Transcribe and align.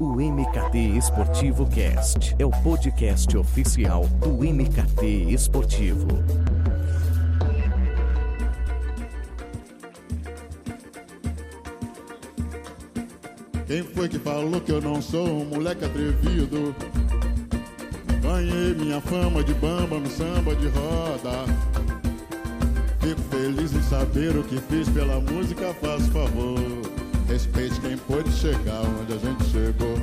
O 0.00 0.14
MKT 0.14 0.96
Esportivo 0.96 1.66
Cast 1.68 2.36
é 2.38 2.46
o 2.46 2.50
podcast 2.50 3.36
oficial 3.36 4.06
do 4.20 4.28
MKT 4.44 5.32
Esportivo. 5.32 6.06
Quem 13.66 13.82
foi 13.82 14.08
que 14.08 14.20
falou 14.20 14.60
que 14.60 14.70
eu 14.70 14.80
não 14.80 15.02
sou 15.02 15.26
um 15.26 15.44
moleque 15.46 15.84
atrevido? 15.84 16.72
Ganhei 18.22 18.74
minha 18.74 19.00
fama 19.00 19.42
de 19.42 19.52
bamba 19.54 19.98
no 19.98 20.08
samba 20.08 20.54
de 20.54 20.68
roda. 20.68 21.44
Fico 23.00 23.20
feliz 23.22 23.72
em 23.72 23.82
saber 23.82 24.36
o 24.36 24.44
que 24.44 24.60
fiz 24.60 24.88
pela 24.90 25.18
música, 25.18 25.74
faz 25.80 26.06
favor. 26.06 26.77
Respeite 27.28 27.78
quem 27.82 27.98
pôde 27.98 28.32
chegar 28.32 28.80
onde 28.80 29.12
a 29.12 29.18
gente 29.18 29.44
chegou. 29.44 29.94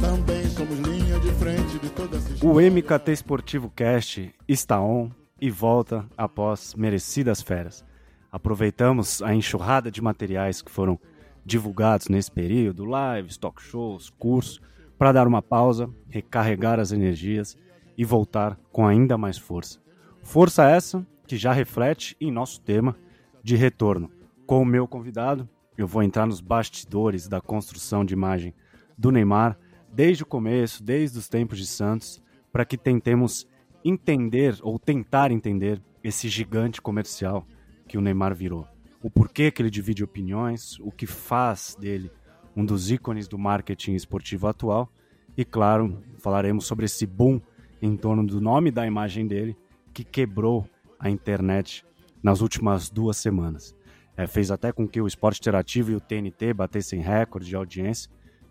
Também 0.00 0.48
somos 0.48 0.78
linha 0.78 1.18
de 1.18 1.32
frente 1.32 1.76
de 1.80 1.90
toda 1.90 2.18
essa 2.18 2.46
O 2.46 2.60
MKT 2.60 3.10
Esportivo 3.10 3.68
Cast 3.68 4.32
está 4.46 4.80
on 4.80 5.10
e 5.40 5.50
volta 5.50 6.06
após 6.16 6.72
merecidas 6.76 7.42
férias. 7.42 7.84
Aproveitamos 8.30 9.20
a 9.22 9.34
enxurrada 9.34 9.90
de 9.90 10.00
materiais 10.00 10.62
que 10.62 10.70
foram 10.70 10.96
divulgados 11.44 12.06
nesse 12.06 12.30
período, 12.30 12.86
lives, 12.86 13.36
talk 13.36 13.60
shows, 13.60 14.08
cursos, 14.08 14.60
para 14.96 15.10
dar 15.10 15.26
uma 15.26 15.42
pausa, 15.42 15.90
recarregar 16.08 16.78
as 16.78 16.92
energias 16.92 17.58
e 17.98 18.04
voltar 18.04 18.56
com 18.70 18.86
ainda 18.86 19.18
mais 19.18 19.36
força. 19.36 19.80
Força 20.22 20.64
essa 20.64 21.04
que 21.26 21.36
já 21.36 21.52
reflete 21.52 22.16
em 22.20 22.30
nosso 22.30 22.60
tema 22.60 22.96
de 23.42 23.56
retorno. 23.56 24.19
Com 24.50 24.62
o 24.62 24.66
meu 24.66 24.88
convidado, 24.88 25.48
eu 25.78 25.86
vou 25.86 26.02
entrar 26.02 26.26
nos 26.26 26.40
bastidores 26.40 27.28
da 27.28 27.40
construção 27.40 28.04
de 28.04 28.14
imagem 28.14 28.52
do 28.98 29.12
Neymar, 29.12 29.56
desde 29.92 30.24
o 30.24 30.26
começo, 30.26 30.82
desde 30.82 31.16
os 31.20 31.28
tempos 31.28 31.56
de 31.56 31.68
Santos, 31.68 32.20
para 32.50 32.64
que 32.64 32.76
tentemos 32.76 33.46
entender 33.84 34.58
ou 34.60 34.76
tentar 34.76 35.30
entender 35.30 35.80
esse 36.02 36.28
gigante 36.28 36.82
comercial 36.82 37.46
que 37.86 37.96
o 37.96 38.00
Neymar 38.00 38.34
virou. 38.34 38.66
O 39.00 39.08
porquê 39.08 39.52
que 39.52 39.62
ele 39.62 39.70
divide 39.70 40.02
opiniões, 40.02 40.80
o 40.80 40.90
que 40.90 41.06
faz 41.06 41.76
dele 41.78 42.10
um 42.56 42.64
dos 42.64 42.90
ícones 42.90 43.28
do 43.28 43.38
marketing 43.38 43.94
esportivo 43.94 44.48
atual 44.48 44.92
e, 45.36 45.44
claro, 45.44 46.02
falaremos 46.18 46.66
sobre 46.66 46.86
esse 46.86 47.06
boom 47.06 47.40
em 47.80 47.96
torno 47.96 48.26
do 48.26 48.40
nome 48.40 48.72
da 48.72 48.84
imagem 48.84 49.28
dele 49.28 49.56
que 49.94 50.02
quebrou 50.02 50.68
a 50.98 51.08
internet 51.08 51.86
nas 52.20 52.40
últimas 52.40 52.90
duas 52.90 53.16
semanas. 53.16 53.78
É, 54.20 54.26
fez 54.26 54.50
até 54.50 54.70
com 54.70 54.86
que 54.86 55.00
o 55.00 55.06
esporte 55.06 55.40
interativo 55.40 55.90
e 55.90 55.94
o 55.94 56.00
TNT 56.00 56.52
batessem 56.52 57.00
recorde 57.00 57.48
de 57.48 57.56
audiência 57.56 58.10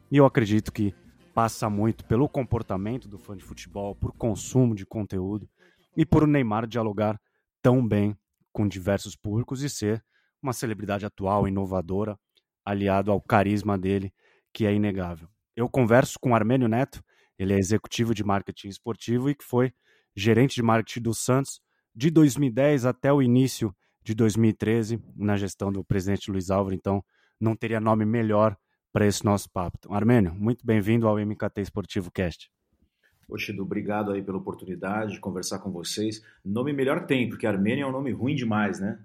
e 0.10 0.18
eu 0.18 0.26
acredito 0.26 0.74
que 0.74 0.96
passa 1.32 1.70
muito 1.70 2.04
pelo 2.06 2.28
comportamento 2.28 3.08
do 3.08 3.20
fã 3.20 3.38
de 3.38 3.44
futebol, 3.44 3.94
por 3.94 4.12
consumo 4.14 4.74
de 4.74 4.84
conteúdo 4.84 5.48
e 5.96 6.08
por 6.08 6.24
o 6.24 6.28
Neymar 6.28 6.66
dialogar 6.66 7.22
tão 7.62 7.88
bem 7.88 8.18
com 8.52 8.68
diversos 8.68 9.16
públicos 9.16 9.62
e 9.62 9.70
ser 9.70 10.04
uma 10.42 10.54
celebridade 10.54 11.06
atual, 11.06 11.48
inovadora, 11.48 12.18
aliado 12.66 13.12
ao 13.12 13.22
carisma 13.22 13.78
dele, 13.78 14.12
que 14.52 14.66
é 14.66 14.74
inegável. 14.74 15.28
Eu 15.56 15.70
converso 15.70 16.18
com 16.20 16.34
Armênio 16.34 16.68
Neto, 16.68 17.04
ele 17.38 17.54
é 17.54 17.60
executivo 17.60 18.16
de 18.16 18.24
marketing 18.24 18.70
esportivo 18.70 19.30
e 19.30 19.36
que 19.36 19.46
foi 19.46 19.72
gerente 20.16 20.56
de 20.56 20.64
marketing 20.64 21.02
do 21.02 21.14
Santos 21.14 21.62
de 21.94 22.10
2010 22.10 22.88
até 22.88 23.14
o 23.14 23.22
início 23.22 23.72
de 24.10 24.16
2013, 24.16 25.00
na 25.16 25.38
gestão 25.38 25.72
do 25.72 25.84
presidente 25.84 26.32
Luiz 26.32 26.50
Álvaro, 26.50 26.74
então 26.74 27.04
não 27.40 27.56
teria 27.56 27.80
nome 27.80 28.06
melhor 28.06 28.58
para 28.92 29.06
esse 29.06 29.24
nosso 29.24 29.48
papo. 29.52 29.78
Então, 29.78 29.94
Armênio, 29.94 30.34
muito 30.34 30.66
bem-vindo 30.66 31.08
ao 31.08 31.20
MKT 31.20 31.62
Esportivo 31.62 32.12
Cast. 32.12 32.50
Edu, 33.50 33.62
obrigado 33.62 34.12
aí 34.12 34.24
pela 34.24 34.40
oportunidade 34.40 35.14
de 35.14 35.20
conversar 35.20 35.60
com 35.60 35.72
vocês. 35.72 36.24
Nome 36.44 36.74
melhor 36.74 37.06
tem, 37.06 37.30
porque 37.30 37.46
Armênio 37.46 37.84
é 37.84 37.88
um 37.88 37.92
nome 37.92 38.12
ruim 38.12 38.34
demais, 38.34 38.80
né? 38.80 38.98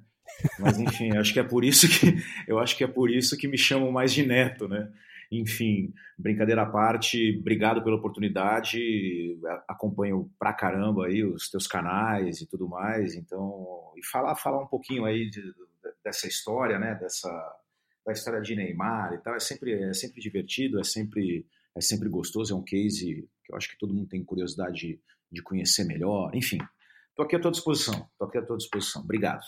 Mas 0.59 0.78
enfim, 0.78 1.10
acho 1.19 1.34
que 1.34 1.41
é 1.41 1.44
por 1.44 1.62
isso 1.62 1.87
que 1.87 2.16
eu 2.48 2.59
acho 2.59 2.75
que 2.75 2.82
é 2.82 2.88
por 2.88 3.10
isso 3.10 3.37
que 3.37 3.47
me 3.47 3.59
chamam 3.59 3.93
mais 3.93 4.10
de 4.10 4.25
Neto, 4.25 4.66
né? 4.66 4.91
Enfim, 5.31 5.93
brincadeira 6.19 6.62
à 6.62 6.67
parte, 6.67 7.39
obrigado 7.41 7.83
pela 7.83 7.97
oportunidade. 7.97 9.39
Acompanho 9.67 10.31
pra 10.39 10.53
caramba 10.53 11.07
aí 11.07 11.25
os 11.25 11.49
teus 11.49 11.67
canais 11.67 12.41
e 12.41 12.47
tudo 12.47 12.69
mais. 12.69 13.15
Então, 13.15 13.93
e 13.97 14.05
falar 14.05 14.35
falar 14.37 14.62
um 14.62 14.67
pouquinho 14.67 15.05
aí 15.05 15.29
de, 15.29 15.43
dessa 16.03 16.27
história, 16.27 16.79
né? 16.79 16.95
Dessa 16.95 17.31
da 18.05 18.12
história 18.12 18.41
de 18.43 18.55
Neymar 18.55 19.15
e 19.15 19.19
tal, 19.19 19.35
é 19.35 19.41
sempre 19.41 19.73
é 19.73 19.95
sempre 19.95 20.21
divertido, 20.21 20.79
é 20.79 20.85
sempre 20.85 21.47
é 21.75 21.81
sempre 21.81 22.09
gostoso, 22.09 22.53
é 22.53 22.56
um 22.56 22.62
case 22.62 23.29
que 23.43 23.53
eu 23.53 23.56
acho 23.56 23.69
que 23.69 23.79
todo 23.79 23.95
mundo 23.95 24.09
tem 24.09 24.23
curiosidade 24.23 24.75
de, 24.75 25.01
de 25.33 25.43
conhecer 25.43 25.85
melhor. 25.85 26.31
Enfim, 26.35 26.59
estou 27.11 27.25
aqui 27.25 27.37
à 27.37 27.41
tua 27.41 27.51
disposição. 27.51 28.09
Estou 28.12 28.29
aqui 28.29 28.39
à 28.39 28.43
tua 28.43 28.56
disposição. 28.56 29.03
Obrigado. 29.03 29.45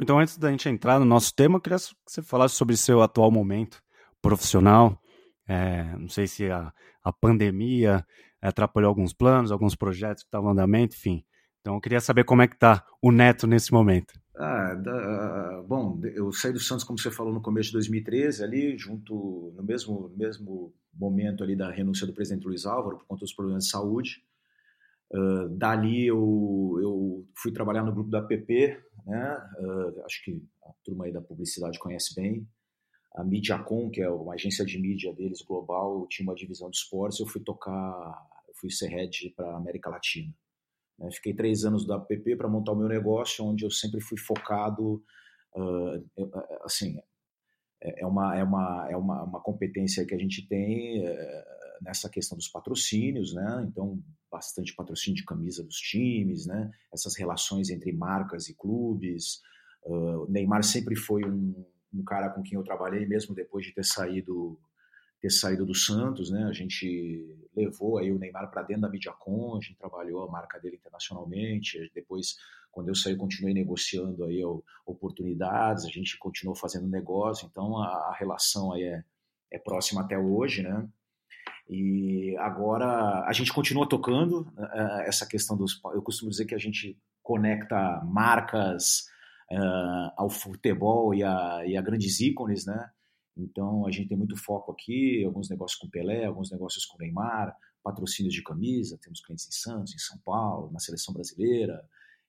Então, 0.00 0.18
antes 0.18 0.38
da 0.38 0.50
gente 0.50 0.68
entrar 0.68 0.98
no 0.98 1.04
nosso 1.04 1.34
tema, 1.34 1.56
eu 1.56 1.60
queria 1.60 1.78
que 1.78 1.94
você 2.06 2.22
falasse 2.22 2.54
sobre 2.54 2.76
seu 2.76 3.02
atual 3.02 3.30
momento 3.30 3.82
profissional. 4.22 5.00
É, 5.48 5.84
não 5.96 6.08
sei 6.08 6.26
se 6.26 6.50
a, 6.50 6.72
a 7.02 7.12
pandemia 7.12 8.04
atrapalhou 8.40 8.88
alguns 8.88 9.12
planos, 9.12 9.50
alguns 9.50 9.74
projetos 9.74 10.22
que 10.22 10.28
estavam 10.28 10.50
em 10.50 10.52
andamento, 10.52 10.94
enfim. 10.94 11.24
Então, 11.60 11.74
eu 11.74 11.80
queria 11.80 12.00
saber 12.00 12.24
como 12.24 12.42
é 12.42 12.48
que 12.48 12.54
está 12.54 12.84
o 13.02 13.10
Neto 13.10 13.46
nesse 13.46 13.72
momento. 13.72 14.14
Ah, 14.36 14.74
da, 14.74 15.64
bom, 15.66 16.00
eu 16.14 16.32
saí 16.32 16.52
do 16.52 16.60
Santos, 16.60 16.84
como 16.84 16.98
você 16.98 17.10
falou, 17.10 17.32
no 17.32 17.42
começo 17.42 17.68
de 17.68 17.74
2013, 17.74 18.44
ali, 18.44 18.78
junto, 18.78 19.52
no 19.56 19.62
mesmo, 19.64 20.08
mesmo 20.16 20.72
momento 20.94 21.42
ali 21.42 21.56
da 21.56 21.70
renúncia 21.70 22.06
do 22.06 22.14
presidente 22.14 22.46
Luiz 22.46 22.64
Álvaro, 22.64 22.98
por 22.98 23.06
conta 23.06 23.20
dos 23.20 23.34
problemas 23.34 23.64
de 23.64 23.70
saúde. 23.70 24.22
Uh, 25.10 25.48
dali 25.56 26.06
eu, 26.06 26.78
eu 26.80 27.26
fui 27.34 27.50
trabalhar 27.50 27.82
no 27.82 27.92
grupo 27.92 28.10
da 28.10 28.22
PP, 28.22 28.78
né? 29.06 29.38
Uh, 29.58 30.04
acho 30.04 30.22
que 30.22 30.42
a 30.62 30.70
turma 30.84 31.06
aí 31.06 31.12
da 31.12 31.20
publicidade 31.20 31.78
conhece 31.78 32.14
bem. 32.14 32.46
A 33.14 33.24
Mediacom, 33.24 33.90
que 33.90 34.00
é 34.00 34.10
uma 34.10 34.34
agência 34.34 34.64
de 34.64 34.78
mídia 34.78 35.12
deles 35.14 35.42
global, 35.42 36.06
tinha 36.08 36.28
uma 36.28 36.34
divisão 36.34 36.70
de 36.70 36.76
esportes. 36.76 37.18
Eu 37.18 37.26
fui 37.26 37.42
tocar, 37.42 38.28
eu 38.46 38.54
fui 38.54 38.70
ser 38.70 38.88
head 38.88 39.32
para 39.36 39.56
América 39.56 39.90
Latina. 39.90 40.32
Né? 40.98 41.10
Fiquei 41.12 41.34
três 41.34 41.64
anos 41.64 41.86
da 41.86 41.98
PP 41.98 42.36
para 42.36 42.48
montar 42.48 42.72
o 42.72 42.76
meu 42.76 42.88
negócio, 42.88 43.44
onde 43.44 43.64
eu 43.64 43.70
sempre 43.70 44.00
fui 44.00 44.18
focado, 44.18 45.02
uh, 45.56 46.64
assim, 46.64 46.98
é, 47.82 48.02
é 48.02 48.06
uma, 48.06 48.36
é 48.36 48.44
uma, 48.44 48.88
é 48.90 48.96
uma, 48.96 49.24
uma 49.24 49.40
competência 49.40 50.04
que 50.06 50.14
a 50.14 50.18
gente 50.18 50.46
tem 50.46 51.02
nessa 51.80 52.08
questão 52.08 52.36
dos 52.36 52.48
patrocínios, 52.48 53.34
né? 53.34 53.66
Então, 53.68 54.02
bastante 54.30 54.74
patrocínio 54.74 55.16
de 55.16 55.24
camisa 55.24 55.64
dos 55.64 55.76
times, 55.76 56.46
né? 56.46 56.70
Essas 56.92 57.16
relações 57.16 57.70
entre 57.70 57.92
marcas 57.92 58.48
e 58.48 58.54
clubes. 58.54 59.40
Uh, 59.84 60.30
Neymar 60.30 60.62
sempre 60.64 60.96
foi 60.96 61.24
um, 61.24 61.64
um, 61.92 62.04
cara 62.04 62.30
com 62.30 62.42
quem 62.42 62.56
eu 62.56 62.64
trabalhei, 62.64 63.06
mesmo 63.06 63.34
depois 63.34 63.64
de 63.66 63.72
ter 63.72 63.84
saído 63.84 64.58
ter 65.20 65.30
saído 65.30 65.66
do 65.66 65.74
Santos, 65.74 66.30
né? 66.30 66.44
A 66.44 66.52
gente 66.52 67.36
levou 67.54 67.98
aí 67.98 68.12
o 68.12 68.18
Neymar 68.18 68.50
para 68.50 68.62
dentro 68.62 68.82
da 68.82 68.88
Mediacom, 68.88 69.56
a 69.56 69.60
gente 69.60 69.76
trabalhou 69.76 70.22
a 70.22 70.30
marca 70.30 70.60
dele 70.60 70.76
internacionalmente. 70.76 71.90
Depois, 71.92 72.36
quando 72.70 72.88
eu 72.88 72.94
saí, 72.94 73.16
continuei 73.16 73.52
negociando 73.52 74.24
aí 74.24 74.40
oportunidades. 74.86 75.84
A 75.84 75.88
gente 75.88 76.16
continuou 76.18 76.54
fazendo 76.54 76.86
negócio. 76.86 77.48
Então, 77.50 77.76
a, 77.78 77.88
a 77.88 78.16
relação 78.16 78.72
aí 78.72 78.84
é, 78.84 79.04
é 79.50 79.58
próxima 79.58 80.02
até 80.02 80.16
hoje, 80.16 80.62
né? 80.62 80.88
E 81.68 82.36
agora 82.38 83.24
a 83.26 83.32
gente 83.32 83.52
continua 83.52 83.88
tocando 83.88 84.42
uh, 84.56 85.00
essa 85.04 85.26
questão 85.26 85.56
dos. 85.56 85.80
Eu 85.92 86.00
costumo 86.00 86.30
dizer 86.30 86.46
que 86.46 86.54
a 86.54 86.58
gente 86.58 86.96
conecta 87.22 88.02
marcas 88.04 89.06
uh, 89.52 90.10
ao 90.16 90.30
futebol 90.30 91.14
e 91.14 91.22
a, 91.22 91.64
e 91.66 91.76
a, 91.76 91.82
grandes 91.82 92.20
ícones, 92.20 92.66
né? 92.66 92.90
Então 93.36 93.86
a 93.86 93.90
gente 93.90 94.08
tem 94.08 94.18
muito 94.18 94.36
foco 94.36 94.72
aqui, 94.72 95.24
alguns 95.24 95.48
negócios 95.48 95.78
com 95.78 95.88
Pelé, 95.88 96.24
alguns 96.24 96.50
negócios 96.50 96.84
com 96.84 96.98
Neymar, 96.98 97.54
patrocínios 97.82 98.34
de 98.34 98.42
camisa, 98.42 98.98
temos 99.00 99.20
clientes 99.20 99.46
em 99.46 99.52
Santos, 99.52 99.94
em 99.94 99.98
São 99.98 100.18
Paulo, 100.24 100.72
na 100.72 100.80
seleção 100.80 101.14
brasileira, 101.14 101.80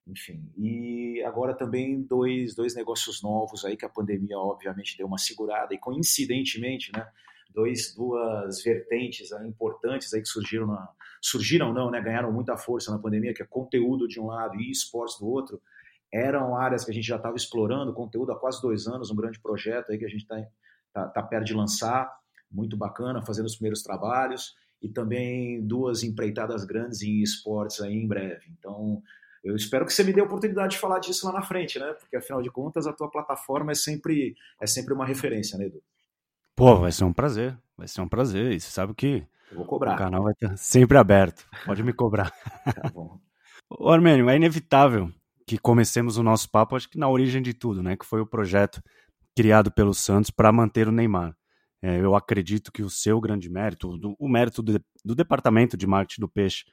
enfim. 0.07 0.51
E 0.57 1.21
agora 1.25 1.55
também 1.55 2.01
dois, 2.03 2.55
dois 2.55 2.75
negócios 2.75 3.21
novos 3.23 3.65
aí 3.65 3.75
que 3.75 3.85
a 3.85 3.89
pandemia 3.89 4.37
obviamente 4.37 4.97
deu 4.97 5.07
uma 5.07 5.17
segurada 5.17 5.73
e 5.73 5.79
coincidentemente, 5.79 6.91
né? 6.93 7.07
dois, 7.53 7.93
duas 7.95 8.63
vertentes 8.63 9.31
aí, 9.31 9.47
importantes 9.47 10.13
aí 10.13 10.21
que 10.21 10.27
surgiram, 10.27 10.67
na, 10.67 10.87
surgiram 11.21 11.73
não, 11.73 11.89
né, 11.89 12.01
ganharam 12.01 12.31
muita 12.31 12.55
força 12.57 12.91
na 12.91 12.99
pandemia, 12.99 13.33
que 13.33 13.41
é 13.41 13.45
conteúdo 13.45 14.07
de 14.07 14.19
um 14.19 14.27
lado 14.27 14.55
e 14.59 14.71
esportes 14.71 15.19
do 15.19 15.27
outro, 15.27 15.61
eram 16.11 16.55
áreas 16.55 16.83
que 16.83 16.91
a 16.91 16.93
gente 16.93 17.07
já 17.07 17.17
estava 17.17 17.35
explorando, 17.35 17.93
conteúdo 17.93 18.31
há 18.31 18.39
quase 18.39 18.61
dois 18.61 18.87
anos, 18.87 19.11
um 19.11 19.15
grande 19.15 19.39
projeto 19.39 19.91
aí 19.91 19.97
que 19.97 20.05
a 20.05 20.09
gente 20.09 20.21
está 20.21 20.41
tá, 20.93 21.07
tá 21.07 21.23
perto 21.23 21.45
de 21.45 21.53
lançar, 21.53 22.11
muito 22.51 22.75
bacana, 22.75 23.21
fazendo 23.21 23.45
os 23.45 23.55
primeiros 23.55 23.83
trabalhos, 23.83 24.55
e 24.81 24.89
também 24.89 25.61
duas 25.65 26.03
empreitadas 26.03 26.63
grandes 26.63 27.01
em 27.01 27.21
esportes 27.21 27.81
aí 27.81 27.93
em 27.93 28.07
breve. 28.07 28.45
Então, 28.57 29.01
eu 29.43 29.55
espero 29.55 29.85
que 29.85 29.93
você 29.93 30.03
me 30.03 30.13
dê 30.13 30.21
a 30.21 30.23
oportunidade 30.23 30.73
de 30.73 30.79
falar 30.79 30.99
disso 30.99 31.25
lá 31.27 31.33
na 31.33 31.41
frente, 31.41 31.77
né? 31.77 31.93
Porque 31.93 32.15
afinal 32.15 32.41
de 32.41 32.49
contas 32.49 32.87
a 32.87 32.93
tua 32.93 33.09
plataforma 33.09 33.71
é 33.71 33.75
sempre 33.75 34.35
é 34.59 34.65
sempre 34.65 34.93
uma 34.93 35.05
referência, 35.05 35.57
né, 35.57 35.65
Edu? 35.65 35.81
Pô, 36.55 36.77
vai 36.77 36.91
ser 36.91 37.03
um 37.03 37.13
prazer. 37.13 37.57
Vai 37.77 37.87
ser 37.87 38.01
um 38.01 38.07
prazer. 38.07 38.51
E 38.53 38.59
você 38.59 38.69
sabe 38.69 38.93
que 38.93 39.25
Eu 39.51 39.57
vou 39.57 39.65
cobrar. 39.65 39.95
o 39.95 39.97
canal 39.97 40.23
vai 40.23 40.33
estar 40.33 40.57
sempre 40.57 40.97
aberto. 40.97 41.47
Pode 41.65 41.83
me 41.83 41.93
cobrar. 41.93 42.31
Tá 42.65 42.89
bom. 42.89 43.19
Ô, 43.69 43.89
Armênio, 43.89 44.29
é 44.29 44.35
inevitável 44.35 45.13
que 45.49 45.57
comecemos 45.57 46.15
o 46.15 46.21
nosso 46.21 46.47
papo, 46.51 46.75
acho 46.75 46.87
que 46.87 46.99
na 46.99 47.09
origem 47.09 47.41
de 47.41 47.55
tudo, 47.55 47.81
né? 47.81 47.97
Que 47.97 48.05
foi 48.05 48.21
o 48.21 48.25
projeto 48.25 48.83
criado 49.35 49.71
pelo 49.71 49.95
Santos 49.95 50.29
para 50.29 50.51
manter 50.51 50.87
o 50.87 50.91
Neymar. 50.91 51.35
É, 51.81 51.99
eu 51.99 52.13
acredito 52.13 52.71
que 52.71 52.83
o 52.83 52.89
seu 52.89 53.19
grande 53.19 53.49
mérito, 53.49 53.97
do- 53.97 54.15
o 54.19 54.29
mérito 54.29 54.61
do, 54.61 54.79
do 55.03 55.15
departamento 55.15 55.75
de 55.75 55.87
marketing 55.87 56.21
do 56.21 56.29
Peixe 56.29 56.65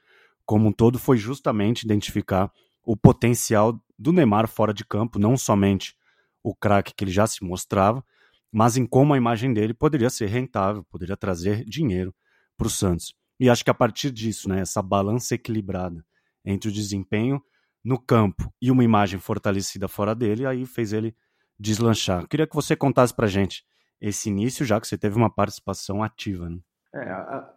como 0.45 0.67
um 0.67 0.71
todo, 0.71 0.99
foi 0.99 1.17
justamente 1.17 1.81
identificar 1.85 2.51
o 2.83 2.95
potencial 2.95 3.83
do 3.97 4.13
Neymar 4.13 4.47
fora 4.47 4.71
de 4.71 4.85
campo, 4.85 5.17
não 5.17 5.35
somente 5.35 5.95
o 6.43 6.53
craque 6.53 6.93
que 6.95 7.03
ele 7.03 7.09
já 7.11 7.25
se 7.25 7.43
mostrava, 7.43 8.05
mas 8.51 8.77
em 8.77 8.85
como 8.85 9.15
a 9.15 9.17
imagem 9.17 9.51
dele 9.55 9.73
poderia 9.73 10.11
ser 10.11 10.27
rentável, 10.27 10.83
poderia 10.83 11.17
trazer 11.17 11.65
dinheiro 11.65 12.13
para 12.55 12.67
o 12.67 12.69
Santos. 12.69 13.11
E 13.39 13.49
acho 13.49 13.63
que 13.63 13.71
a 13.71 13.73
partir 13.73 14.11
disso, 14.11 14.47
né, 14.47 14.59
essa 14.61 14.83
balança 14.83 15.33
equilibrada 15.33 16.05
entre 16.45 16.69
o 16.69 16.71
desempenho 16.71 17.41
no 17.87 17.97
campo 17.97 18.53
e 18.61 18.69
uma 18.69 18.83
imagem 18.83 19.17
fortalecida 19.17 19.87
fora 19.87 20.13
dele, 20.13 20.45
aí 20.45 20.65
fez 20.65 20.91
ele 20.91 21.15
deslanchar. 21.57 22.27
Queria 22.27 22.45
que 22.45 22.53
você 22.53 22.75
contasse 22.75 23.13
pra 23.13 23.27
gente 23.27 23.63
esse 24.01 24.27
início, 24.27 24.65
já 24.65 24.81
que 24.81 24.85
você 24.85 24.97
teve 24.97 25.15
uma 25.15 25.29
participação 25.29 26.03
ativa. 26.03 26.49
Né? 26.49 26.59
É, 26.93 27.05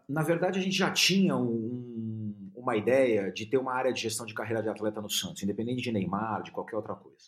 na 0.08 0.22
verdade, 0.22 0.60
a 0.60 0.62
gente 0.62 0.76
já 0.76 0.88
tinha 0.92 1.36
um- 1.36 2.52
uma 2.54 2.76
ideia 2.76 3.32
de 3.32 3.44
ter 3.44 3.58
uma 3.58 3.74
área 3.74 3.92
de 3.92 4.00
gestão 4.00 4.24
de 4.24 4.32
carreira 4.32 4.62
de 4.62 4.68
atleta 4.68 5.00
no 5.02 5.10
Santos, 5.10 5.42
independente 5.42 5.82
de 5.82 5.90
Neymar, 5.90 6.44
de 6.44 6.52
qualquer 6.52 6.76
outra 6.76 6.94
coisa. 6.94 7.24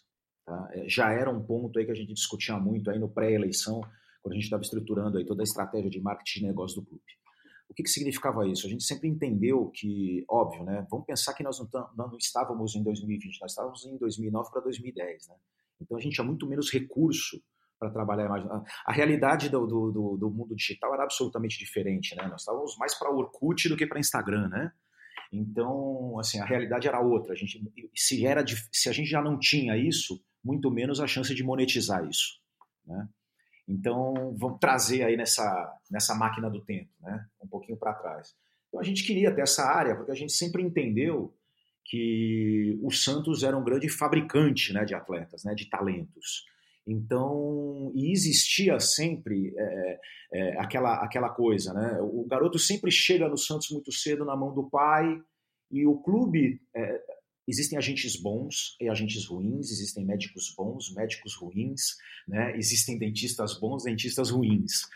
tá? 0.47 0.69
É, 0.73 0.89
Já 0.89 1.11
era 1.11 1.29
um 1.29 1.43
ponto 1.43 1.77
aí 1.81 1.85
que 1.85 1.91
a 1.91 1.97
gente 1.97 2.15
discutia 2.15 2.57
muito 2.57 2.89
aí 2.89 3.01
no 3.01 3.09
pré-eleição, 3.09 3.81
quando 4.23 4.33
a 4.33 4.37
gente 4.37 4.45
estava 4.45 4.63
estruturando 4.63 5.19
aí 5.19 5.25
toda 5.27 5.43
a 5.43 5.45
estratégia 5.45 5.91
de 5.91 6.01
marketing 6.01 6.41
de 6.41 6.47
negócio 6.47 6.81
do 6.81 6.87
clube. 6.87 7.03
O 7.73 7.75
que, 7.75 7.83
que 7.83 7.89
significava 7.89 8.47
isso? 8.47 8.67
A 8.67 8.71
gente 8.71 8.85
sempre 8.85 9.09
entendeu 9.09 9.71
que, 9.75 10.25
óbvio, 10.29 10.63
né? 10.63 10.87
Vamos 10.91 11.07
pensar 11.07 11.33
que 11.33 11.43
nós 11.43 11.59
não, 11.59 11.67
tam- 11.67 11.89
não 11.97 12.17
estávamos 12.19 12.75
em 12.77 12.83
2020, 12.83 13.41
nós 13.41 13.53
estávamos 13.53 13.85
em 13.87 13.97
2009 13.97 14.51
para 14.51 14.61
2010, 14.61 15.29
né? 15.29 15.35
Então 15.81 15.97
a 15.97 16.01
gente 16.01 16.15
tinha 16.15 16.25
muito 16.27 16.47
menos 16.47 16.71
recurso 16.71 17.43
para 17.79 17.91
trabalhar 17.91 18.27
imagem. 18.27 18.47
A, 18.87 18.93
realidade 18.93 19.49
do, 19.49 19.67
do, 19.67 19.91
do- 19.91 20.17
do 20.19 20.31
mundo 20.31 20.55
digital 20.55 20.93
era 20.93 21.03
absolutamente 21.05 21.59
diferente, 21.59 22.15
né? 22.15 22.29
Nós 22.29 22.43
estávamos 22.43 22.77
mais 22.77 22.95
para 22.97 23.11
Orkut 23.11 23.69
do 23.71 23.77
que 23.77 23.87
para 23.87 23.99
Instagram, 23.99 24.49
né? 24.49 24.71
Então, 25.33 26.19
assim, 26.19 26.39
a 26.41 26.45
realidade 26.45 26.87
era 26.87 27.01
outra. 27.01 27.33
A 27.33 27.37
gente, 27.37 27.59
se, 27.97 28.27
era, 28.27 28.45
se 28.71 28.89
a 28.89 28.93
gente 28.93 29.09
já 29.09 29.23
não 29.23 29.39
tinha 29.39 29.77
isso, 29.79 30.23
muito 30.45 30.71
menos 30.71 31.01
a 31.01 31.07
chance 31.07 31.35
de 31.35 31.43
monetizar 31.43 32.07
isso, 32.07 32.39
né? 32.87 33.09
Então, 33.69 34.35
vamos 34.37 34.59
trazer 34.59 35.05
aí 35.05 35.17
nessa, 35.17 35.73
nessa 35.91 36.15
máquina 36.15 36.51
do 36.51 36.65
tempo, 36.65 36.91
né? 37.01 37.25
Um 37.43 37.47
pouquinho 37.47 37.79
para 37.79 37.95
trás. 37.95 38.35
Então, 38.69 38.81
a 38.81 38.85
gente 38.85 39.05
queria 39.05 39.35
ter 39.35 39.43
essa 39.43 39.65
área, 39.65 39.95
porque 39.95 40.13
a 40.13 40.17
gente 40.17 40.33
sempre 40.33 40.63
entendeu 40.63 41.35
que 41.85 42.79
o 42.83 42.91
Santos 42.91 43.43
era 43.43 43.57
um 43.57 43.65
grande 43.65 43.89
fabricante 43.89 44.73
né, 44.73 44.85
de 44.85 44.95
atletas, 44.95 45.45
né, 45.45 45.55
de 45.55 45.69
talentos. 45.69 46.45
Então, 46.87 47.93
e 47.95 48.11
existia 48.11 48.81
sempre 48.81 49.55
é, 49.57 50.01
é, 50.33 50.61
aquela, 50.61 50.95
aquela 50.97 51.29
coisa, 51.29 51.73
né? 51.73 51.99
O 52.01 52.27
garoto 52.27 52.59
sempre 52.59 52.91
chega 52.91 53.29
no 53.29 53.39
Santos 53.39 53.71
muito 53.71 53.93
cedo 53.93 54.25
na 54.25 54.37
mão 54.37 54.53
do 54.53 54.69
pai, 54.69 55.21
e 55.71 55.87
o 55.87 55.99
clube. 55.99 56.61
é, 56.75 57.01
existem 57.47 57.79
agentes 57.79 58.17
bons 58.21 58.77
e 58.81 58.89
agentes 58.89 59.27
ruins, 59.27 59.71
existem 59.71 60.05
médicos 60.05 60.55
bons, 60.57 60.93
médicos 60.95 61.35
ruins, 61.35 61.97
né? 62.27 62.57
existem 62.57 62.99
dentistas 62.99 63.59
bons, 63.59 63.85
dentistas 63.85 64.31
ruins. 64.31 64.87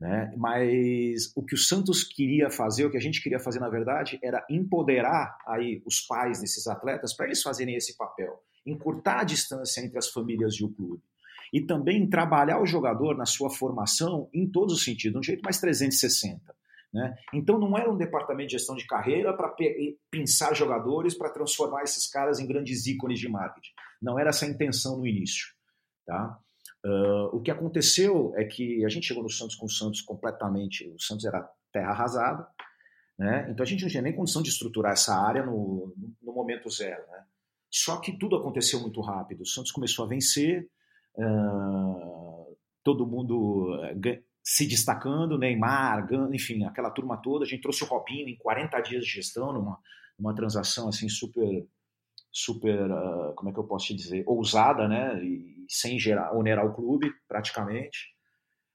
Né? 0.00 0.32
Mas 0.36 1.32
o 1.36 1.44
que 1.44 1.54
o 1.54 1.58
Santos 1.58 2.02
queria 2.02 2.50
fazer, 2.50 2.84
o 2.84 2.90
que 2.90 2.96
a 2.96 3.00
gente 3.00 3.22
queria 3.22 3.38
fazer, 3.38 3.60
na 3.60 3.68
verdade, 3.68 4.18
era 4.22 4.44
empoderar 4.50 5.38
aí 5.46 5.80
os 5.86 6.00
pais 6.00 6.40
desses 6.40 6.66
atletas 6.66 7.14
para 7.14 7.26
eles 7.26 7.40
fazerem 7.40 7.76
esse 7.76 7.96
papel, 7.96 8.42
encurtar 8.66 9.20
a 9.20 9.24
distância 9.24 9.80
entre 9.80 9.98
as 9.98 10.08
famílias 10.08 10.54
e 10.54 10.64
o 10.64 10.70
clube. 10.70 11.02
E 11.52 11.60
também 11.60 12.08
trabalhar 12.08 12.60
o 12.60 12.66
jogador 12.66 13.16
na 13.16 13.26
sua 13.26 13.48
formação 13.48 14.28
em 14.32 14.50
todos 14.50 14.74
os 14.74 14.84
sentidos, 14.84 15.12
de 15.12 15.18
um 15.18 15.22
jeito 15.22 15.42
mais 15.42 15.60
360. 15.60 16.52
Né? 16.92 17.14
Então 17.32 17.58
não 17.58 17.76
era 17.76 17.90
um 17.90 17.96
departamento 17.96 18.48
de 18.48 18.58
gestão 18.58 18.76
de 18.76 18.86
carreira 18.86 19.34
para 19.34 19.54
pensar 20.10 20.54
jogadores 20.54 21.16
para 21.16 21.30
transformar 21.30 21.82
esses 21.82 22.06
caras 22.08 22.38
em 22.38 22.46
grandes 22.46 22.86
ícones 22.86 23.18
de 23.18 23.28
marketing. 23.28 23.70
Não 24.00 24.18
era 24.18 24.28
essa 24.28 24.44
a 24.44 24.48
intenção 24.48 24.98
no 24.98 25.06
início. 25.06 25.46
Tá? 26.06 26.38
Uh, 26.84 27.36
o 27.36 27.40
que 27.40 27.50
aconteceu 27.50 28.34
é 28.36 28.44
que 28.44 28.84
a 28.84 28.88
gente 28.88 29.06
chegou 29.06 29.22
no 29.22 29.30
Santos 29.30 29.56
com 29.56 29.66
o 29.66 29.70
Santos 29.70 30.02
completamente. 30.02 30.86
O 30.88 31.00
Santos 31.00 31.24
era 31.24 31.48
terra 31.72 31.92
arrasada, 31.92 32.46
né? 33.18 33.48
então 33.50 33.64
a 33.64 33.66
gente 33.66 33.82
não 33.82 33.88
tinha 33.88 34.02
nem 34.02 34.14
condição 34.14 34.42
de 34.42 34.50
estruturar 34.50 34.92
essa 34.92 35.14
área 35.14 35.46
no, 35.46 35.94
no 36.20 36.32
momento 36.32 36.68
zero. 36.68 37.00
Né? 37.10 37.24
Só 37.70 37.98
que 38.00 38.18
tudo 38.18 38.36
aconteceu 38.36 38.80
muito 38.80 39.00
rápido. 39.00 39.42
O 39.42 39.46
Santos 39.46 39.72
começou 39.72 40.04
a 40.04 40.08
vencer, 40.08 40.68
uh, 41.16 42.56
todo 42.82 43.06
mundo 43.06 43.80
se 44.42 44.66
destacando, 44.66 45.38
Neymar, 45.38 46.08
enfim, 46.32 46.64
aquela 46.64 46.90
turma 46.90 47.16
toda. 47.16 47.44
A 47.44 47.48
gente 47.48 47.62
trouxe 47.62 47.84
o 47.84 47.86
Robinho 47.86 48.28
em 48.28 48.36
40 48.36 48.80
dias 48.80 49.04
de 49.04 49.10
gestão, 49.10 49.52
numa, 49.52 49.78
numa 50.18 50.34
transação 50.34 50.88
assim 50.88 51.08
super, 51.08 51.66
super, 52.30 52.90
uh, 52.90 53.34
como 53.34 53.50
é 53.50 53.52
que 53.52 53.58
eu 53.58 53.64
posso 53.64 53.86
te 53.86 53.94
dizer, 53.94 54.24
ousada, 54.26 54.88
né? 54.88 55.22
E 55.24 55.64
sem 55.68 55.98
gerar, 55.98 56.34
onerar 56.36 56.66
o 56.66 56.74
clube, 56.74 57.12
praticamente. 57.28 58.12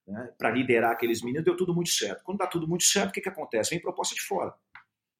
Né? 0.07 0.33
Para 0.37 0.51
liderar 0.51 0.91
aqueles 0.91 1.21
meninos, 1.21 1.43
deu 1.43 1.57
tudo 1.57 1.75
muito 1.75 1.89
certo. 1.89 2.23
Quando 2.23 2.37
dá 2.37 2.47
tudo 2.47 2.67
muito 2.67 2.85
certo, 2.85 3.09
o 3.09 3.13
que, 3.13 3.21
que 3.21 3.29
acontece? 3.29 3.71
Vem 3.71 3.81
proposta 3.81 4.15
de 4.15 4.21
fora, 4.21 4.53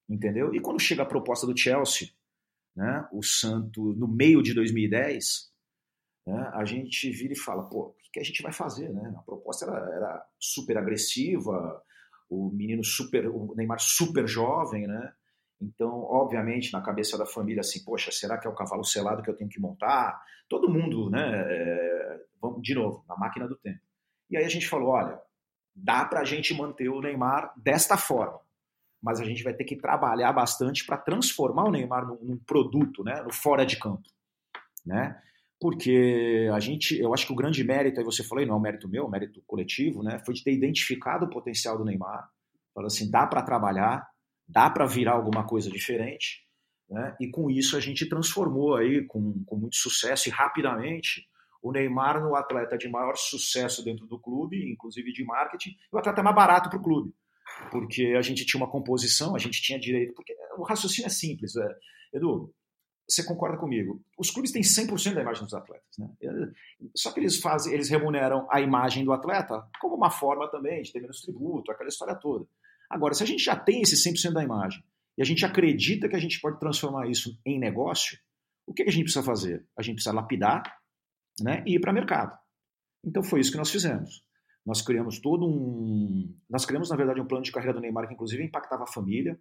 entendeu? 0.09 0.55
E 0.55 0.61
quando 0.61 0.79
chega 0.79 1.03
a 1.03 1.05
proposta 1.05 1.45
do 1.45 1.57
Chelsea, 1.57 2.09
né? 2.73 3.05
O 3.11 3.21
Santo, 3.21 3.93
no 3.93 4.07
meio 4.07 4.41
de 4.41 4.53
2010, 4.53 5.51
né? 6.27 6.51
a 6.53 6.65
gente 6.65 7.09
vira 7.09 7.31
e 7.31 7.37
fala, 7.37 7.63
pô, 7.63 7.95
que 8.11 8.19
a 8.19 8.23
gente 8.23 8.41
vai 8.41 8.51
fazer, 8.51 8.89
né? 8.89 9.13
A 9.15 9.21
proposta 9.21 9.65
era, 9.65 9.77
era, 9.95 10.25
super 10.39 10.77
agressiva, 10.77 11.81
o 12.29 12.49
menino 12.49 12.83
super, 12.83 13.27
o 13.27 13.53
Neymar 13.55 13.79
super 13.79 14.27
jovem, 14.27 14.87
né? 14.87 15.13
Então, 15.61 16.03
obviamente, 16.03 16.73
na 16.73 16.81
cabeça 16.81 17.17
da 17.17 17.25
família, 17.25 17.61
assim, 17.61 17.83
poxa, 17.83 18.11
será 18.11 18.37
que 18.37 18.47
é 18.47 18.49
o 18.49 18.55
cavalo 18.55 18.83
selado 18.83 19.23
que 19.23 19.29
eu 19.29 19.35
tenho 19.35 19.49
que 19.49 19.59
montar? 19.59 20.21
Todo 20.49 20.69
mundo, 20.69 21.09
né? 21.09 21.45
É, 21.47 22.19
vamos 22.41 22.61
de 22.61 22.75
novo 22.75 23.05
na 23.07 23.15
máquina 23.15 23.47
do 23.47 23.55
tempo. 23.55 23.79
E 24.29 24.35
aí 24.35 24.43
a 24.43 24.49
gente 24.49 24.67
falou, 24.67 24.89
olha, 24.89 25.19
dá 25.73 26.03
para 26.03 26.19
a 26.21 26.25
gente 26.25 26.53
manter 26.53 26.89
o 26.89 26.99
Neymar 26.99 27.53
desta 27.55 27.97
forma, 27.97 28.39
mas 29.01 29.21
a 29.21 29.23
gente 29.23 29.43
vai 29.43 29.53
ter 29.53 29.63
que 29.63 29.75
trabalhar 29.75 30.33
bastante 30.33 30.85
para 30.85 30.97
transformar 30.97 31.65
o 31.65 31.71
Neymar 31.71 32.05
num, 32.05 32.19
num 32.21 32.37
produto, 32.37 33.03
né? 33.03 33.21
No 33.21 33.31
fora 33.31 33.65
de 33.65 33.77
campo, 33.79 34.09
né? 34.85 35.21
Porque 35.59 36.47
a 36.53 36.59
gente, 36.59 36.97
eu 36.99 37.13
acho 37.13 37.25
que 37.25 37.33
o 37.33 37.35
grande 37.35 37.63
mérito, 37.63 37.99
aí 37.99 38.05
você 38.05 38.23
falou, 38.23 38.45
não 38.45 38.55
é 38.55 38.57
um 38.57 38.61
mérito 38.61 38.87
meu, 38.87 39.07
é 39.07 39.09
mérito 39.09 39.41
coletivo, 39.45 40.03
né, 40.03 40.19
foi 40.25 40.33
de 40.33 40.43
ter 40.43 40.53
identificado 40.53 41.25
o 41.25 41.29
potencial 41.29 41.77
do 41.77 41.85
Neymar, 41.85 42.29
falando 42.73 42.87
assim, 42.87 43.09
dá 43.09 43.25
para 43.25 43.41
trabalhar, 43.41 44.07
dá 44.47 44.69
para 44.69 44.85
virar 44.85 45.13
alguma 45.13 45.45
coisa 45.45 45.69
diferente, 45.69 46.45
né, 46.89 47.15
e 47.19 47.29
com 47.29 47.49
isso 47.49 47.75
a 47.75 47.79
gente 47.79 48.07
transformou 48.07 48.75
aí, 48.75 49.05
com, 49.05 49.43
com 49.45 49.55
muito 49.55 49.75
sucesso 49.75 50.29
e 50.29 50.31
rapidamente, 50.31 51.27
o 51.61 51.71
Neymar 51.71 52.21
no 52.21 52.35
atleta 52.35 52.77
de 52.77 52.87
maior 52.87 53.15
sucesso 53.17 53.83
dentro 53.83 54.05
do 54.05 54.19
clube, 54.19 54.71
inclusive 54.71 55.11
de 55.11 55.25
marketing, 55.25 55.71
e 55.71 55.95
o 55.95 55.97
atleta 55.97 56.21
mais 56.21 56.35
barato 56.35 56.69
para 56.69 56.79
o 56.79 56.83
clube, 56.83 57.11
porque 57.71 58.13
a 58.15 58.21
gente 58.21 58.45
tinha 58.45 58.61
uma 58.61 58.69
composição, 58.69 59.35
a 59.35 59.39
gente 59.39 59.59
tinha 59.59 59.79
direito, 59.79 60.13
porque 60.13 60.35
o 60.55 60.63
raciocínio 60.63 61.07
é 61.07 61.09
simples, 61.09 61.55
é, 61.55 61.67
Edu, 62.13 62.53
você 63.07 63.23
concorda 63.23 63.57
comigo? 63.57 64.03
Os 64.17 64.29
clubes 64.29 64.51
têm 64.51 64.61
100% 64.61 65.13
da 65.13 65.21
imagem 65.21 65.43
dos 65.43 65.53
atletas, 65.53 65.97
né? 65.97 66.09
Só 66.93 67.11
que 67.11 67.19
eles 67.19 67.39
fazem, 67.39 67.73
eles 67.73 67.89
remuneram 67.89 68.47
a 68.51 68.59
imagem 68.59 69.05
do 69.05 69.13
atleta 69.13 69.65
como 69.79 69.95
uma 69.95 70.09
forma 70.09 70.49
também 70.49 70.81
de 70.81 70.91
ter 70.91 70.99
menos 70.99 71.21
tributo, 71.21 71.71
aquela 71.71 71.89
história 71.89 72.15
toda. 72.15 72.45
Agora, 72.89 73.13
se 73.13 73.23
a 73.23 73.25
gente 73.25 73.43
já 73.43 73.55
tem 73.55 73.81
esse 73.81 73.95
100% 73.95 74.33
da 74.33 74.43
imagem 74.43 74.83
e 75.17 75.21
a 75.21 75.25
gente 75.25 75.45
acredita 75.45 76.09
que 76.09 76.15
a 76.15 76.19
gente 76.19 76.39
pode 76.41 76.59
transformar 76.59 77.07
isso 77.07 77.39
em 77.45 77.57
negócio, 77.57 78.19
o 78.65 78.73
que 78.73 78.83
a 78.83 78.91
gente 78.91 79.03
precisa 79.03 79.23
fazer? 79.23 79.65
A 79.77 79.81
gente 79.81 79.95
precisa 79.95 80.13
lapidar, 80.13 80.63
né, 81.41 81.63
e 81.65 81.75
ir 81.75 81.79
para 81.79 81.91
o 81.91 81.93
mercado. 81.93 82.37
Então 83.03 83.23
foi 83.23 83.39
isso 83.39 83.51
que 83.51 83.57
nós 83.57 83.71
fizemos. 83.71 84.23
Nós 84.65 84.81
criamos 84.81 85.19
todo 85.19 85.45
um, 85.47 86.35
nós 86.49 86.65
criamos 86.65 86.89
na 86.89 86.95
verdade 86.97 87.21
um 87.21 87.27
plano 87.27 87.43
de 87.43 87.51
carreira 87.51 87.73
do 87.73 87.79
Neymar 87.79 88.07
que 88.07 88.13
inclusive 88.13 88.43
impactava 88.43 88.83
a 88.83 88.87
família, 88.91 89.39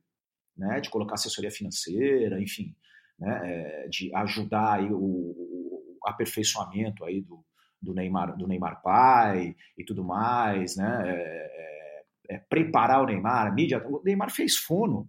né, 0.56 0.80
de 0.80 0.88
colocar 0.88 1.14
assessoria 1.14 1.50
financeira, 1.50 2.40
enfim, 2.40 2.74
né, 3.18 3.88
de 3.88 4.14
ajudar 4.14 4.74
aí 4.74 4.92
o, 4.92 4.98
o, 4.98 5.98
aperfeiçoamento 6.04 7.04
aí 7.04 7.20
do, 7.20 7.44
do, 7.82 7.92
Neymar, 7.92 8.36
do 8.36 8.46
Neymar 8.46 8.80
pai 8.82 9.56
e 9.76 9.84
tudo 9.84 10.04
mais, 10.04 10.76
né, 10.76 11.02
é, 11.04 12.04
é, 12.30 12.38
preparar 12.38 13.02
o 13.02 13.06
Neymar, 13.06 13.46
a 13.46 13.50
mídia, 13.50 13.82
o 13.86 14.02
Neymar 14.04 14.30
fez 14.30 14.56
fono, 14.56 15.08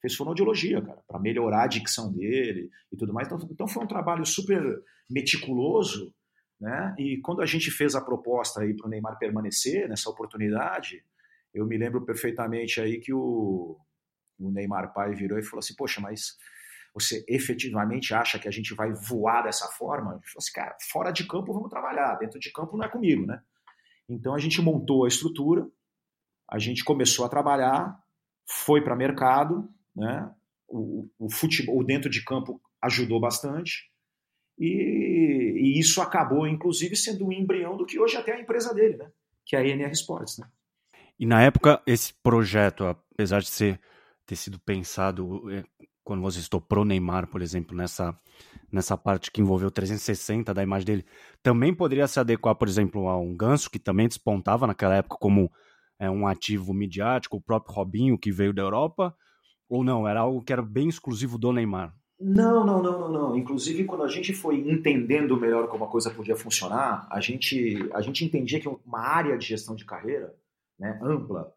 fez 0.00 0.14
fonoaudiologia, 0.14 0.80
cara, 0.80 1.02
para 1.06 1.20
melhorar 1.20 1.64
a 1.64 1.68
dicção 1.68 2.12
dele 2.12 2.70
e 2.90 2.96
tudo 2.96 3.12
mais, 3.12 3.26
então, 3.28 3.38
então 3.50 3.68
foi 3.68 3.84
um 3.84 3.88
trabalho 3.88 4.24
super 4.24 4.62
meticuloso, 5.10 6.14
Né? 6.60 6.94
E 6.96 7.20
quando 7.20 7.42
a 7.42 7.46
gente 7.46 7.70
fez 7.72 7.96
a 7.96 8.00
proposta 8.00 8.60
aí 8.60 8.74
para 8.74 8.86
o 8.86 8.90
Neymar 8.90 9.18
permanecer 9.18 9.88
nessa 9.88 10.08
oportunidade, 10.08 11.04
eu 11.52 11.66
me 11.66 11.76
lembro 11.76 12.04
perfeitamente 12.04 12.80
aí 12.80 13.00
que 13.00 13.12
o, 13.12 13.76
o 14.38 14.50
Neymar 14.50 14.92
pai 14.92 15.12
virou 15.12 15.38
e 15.38 15.42
falou 15.42 15.58
assim: 15.58 15.74
Poxa, 15.76 16.00
mas 16.00 16.36
você 16.94 17.24
efetivamente 17.26 18.14
acha 18.14 18.38
que 18.38 18.46
a 18.46 18.50
gente 18.50 18.74
vai 18.74 18.92
voar 18.92 19.42
dessa 19.42 19.66
forma? 19.68 20.20
Assim, 20.36 20.52
cara, 20.52 20.76
fora 20.80 21.10
de 21.10 21.26
campo 21.26 21.52
vamos 21.52 21.70
trabalhar, 21.70 22.16
dentro 22.16 22.38
de 22.38 22.52
campo 22.52 22.76
não 22.76 22.84
é 22.84 22.88
comigo, 22.88 23.24
né? 23.26 23.42
Então 24.08 24.34
a 24.34 24.38
gente 24.38 24.60
montou 24.60 25.04
a 25.04 25.08
estrutura, 25.08 25.66
a 26.48 26.58
gente 26.58 26.84
começou 26.84 27.24
a 27.24 27.28
trabalhar, 27.28 27.98
foi 28.46 28.82
para 28.82 28.96
mercado, 28.96 29.68
né? 29.96 30.30
O, 30.68 31.08
o 31.18 31.30
futebol 31.30 31.78
o 31.78 31.84
dentro 31.84 32.10
de 32.10 32.24
campo 32.24 32.60
ajudou 32.80 33.20
bastante 33.20 33.90
e, 34.58 35.54
e, 35.56 35.78
isso 35.78 36.00
acabou 36.00 36.46
inclusive 36.46 36.96
sendo 36.96 37.26
um 37.26 37.32
embrião 37.32 37.76
do 37.76 37.84
que 37.84 37.98
hoje 37.98 38.16
até 38.16 38.32
a 38.32 38.40
empresa 38.40 38.74
dele, 38.74 38.96
né? 38.96 39.10
Que 39.44 39.56
é 39.56 39.60
a 39.60 39.66
NR 39.66 39.92
Sports, 39.92 40.38
né? 40.38 40.46
E 41.18 41.26
na 41.26 41.42
época 41.42 41.82
esse 41.86 42.12
projeto, 42.14 42.84
apesar 42.84 43.40
de 43.40 43.48
ser 43.48 43.80
ter 44.26 44.36
sido 44.36 44.58
pensado 44.58 45.50
é, 45.50 45.64
quando 46.04 46.22
você 46.22 46.40
estoprou 46.40 46.84
Neymar, 46.84 47.28
por 47.28 47.42
exemplo, 47.42 47.76
nessa, 47.76 48.18
nessa 48.70 48.96
parte 48.96 49.30
que 49.30 49.40
envolveu 49.40 49.70
360 49.70 50.52
da 50.52 50.62
imagem 50.62 50.86
dele, 50.86 51.06
também 51.42 51.74
poderia 51.74 52.06
se 52.06 52.18
adequar, 52.18 52.54
por 52.54 52.68
exemplo, 52.68 53.08
a 53.08 53.18
um 53.18 53.36
Ganso, 53.36 53.70
que 53.70 53.78
também 53.78 54.08
despontava 54.08 54.66
naquela 54.66 54.96
época 54.96 55.16
como 55.20 55.50
é, 55.98 56.10
um 56.10 56.26
ativo 56.26 56.74
midiático, 56.74 57.36
o 57.36 57.40
próprio 57.40 57.74
Robinho, 57.74 58.18
que 58.18 58.32
veio 58.32 58.52
da 58.52 58.62
Europa, 58.62 59.14
ou 59.68 59.84
não? 59.84 60.06
Era 60.06 60.20
algo 60.20 60.42
que 60.42 60.52
era 60.52 60.62
bem 60.62 60.88
exclusivo 60.88 61.38
do 61.38 61.52
Neymar? 61.52 61.94
Não, 62.20 62.64
não, 62.64 62.82
não, 62.82 63.00
não, 63.00 63.12
não. 63.12 63.36
Inclusive, 63.36 63.84
quando 63.84 64.04
a 64.04 64.08
gente 64.08 64.32
foi 64.32 64.56
entendendo 64.68 65.36
melhor 65.36 65.68
como 65.68 65.84
a 65.84 65.88
coisa 65.88 66.10
podia 66.10 66.36
funcionar, 66.36 67.08
a 67.10 67.20
gente, 67.20 67.88
a 67.92 68.00
gente 68.00 68.24
entendia 68.24 68.60
que 68.60 68.68
uma 68.68 69.00
área 69.00 69.36
de 69.36 69.46
gestão 69.46 69.74
de 69.74 69.84
carreira 69.84 70.34
né, 70.78 71.00
ampla 71.02 71.52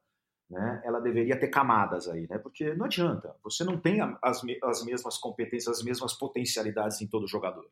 né, 0.50 0.82
ela 0.84 1.00
deveria 1.00 1.40
ter 1.40 1.48
camadas 1.48 2.08
aí, 2.08 2.28
né? 2.30 2.38
Porque 2.38 2.74
não 2.76 2.86
adianta, 2.86 3.36
você 3.44 3.64
não 3.64 3.80
tem 3.80 4.00
as, 4.22 4.42
as 4.64 4.86
mesmas 4.86 5.18
competências, 5.18 5.80
as 5.80 5.84
mesmas 5.84 6.14
potencialidades 6.14 7.02
em 7.02 7.08
todo 7.08 7.28
jogador. 7.28 7.66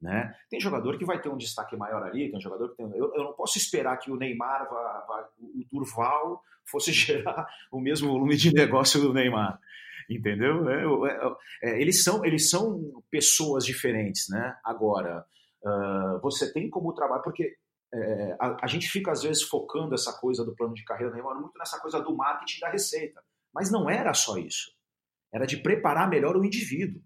Né? 0.00 0.34
Tem 0.48 0.58
jogador 0.58 0.98
que 0.98 1.04
vai 1.04 1.20
ter 1.20 1.28
um 1.28 1.36
destaque 1.36 1.76
maior 1.76 2.02
ali, 2.02 2.30
tem 2.30 2.40
jogador 2.40 2.70
que 2.70 2.76
tem. 2.76 2.86
Eu, 2.96 3.14
eu 3.14 3.22
não 3.22 3.32
posso 3.34 3.58
esperar 3.58 3.98
que 3.98 4.10
o 4.10 4.16
Neymar, 4.16 4.66
vá, 4.68 5.04
vá, 5.06 5.28
o 5.38 5.64
Durval, 5.70 6.42
fosse 6.64 6.90
gerar 6.92 7.46
o 7.70 7.78
mesmo 7.78 8.08
volume 8.08 8.36
de 8.36 8.52
negócio 8.52 9.00
do 9.00 9.12
Neymar. 9.12 9.60
Entendeu? 10.08 10.68
É, 10.68 10.84
é, 11.12 11.70
é, 11.70 11.80
eles, 11.80 12.02
são, 12.02 12.24
eles 12.24 12.50
são 12.50 13.02
pessoas 13.10 13.64
diferentes, 13.64 14.28
né? 14.28 14.56
Agora, 14.64 15.24
uh, 15.62 16.20
você 16.20 16.52
tem 16.52 16.68
como 16.68 16.94
trabalhar, 16.94 17.22
porque 17.22 17.56
é, 17.92 18.36
a, 18.38 18.64
a, 18.64 18.66
gente 18.66 18.88
fica 18.88 19.10
às 19.10 19.22
vezes 19.22 19.42
focando 19.42 19.94
essa 19.94 20.12
coisa 20.12 20.44
do 20.44 20.54
plano 20.54 20.74
de 20.74 20.84
carreira 20.84 21.12
Neymar 21.12 21.40
muito 21.40 21.58
nessa 21.58 21.80
coisa 21.80 22.00
do 22.00 22.14
marketing 22.14 22.60
da 22.60 22.70
receita. 22.70 23.22
Mas 23.52 23.70
não 23.70 23.90
era 23.90 24.14
só 24.14 24.36
isso. 24.38 24.72
Era 25.32 25.46
de 25.46 25.56
preparar 25.56 26.08
melhor 26.08 26.36
o 26.36 26.44
indivíduo, 26.44 27.02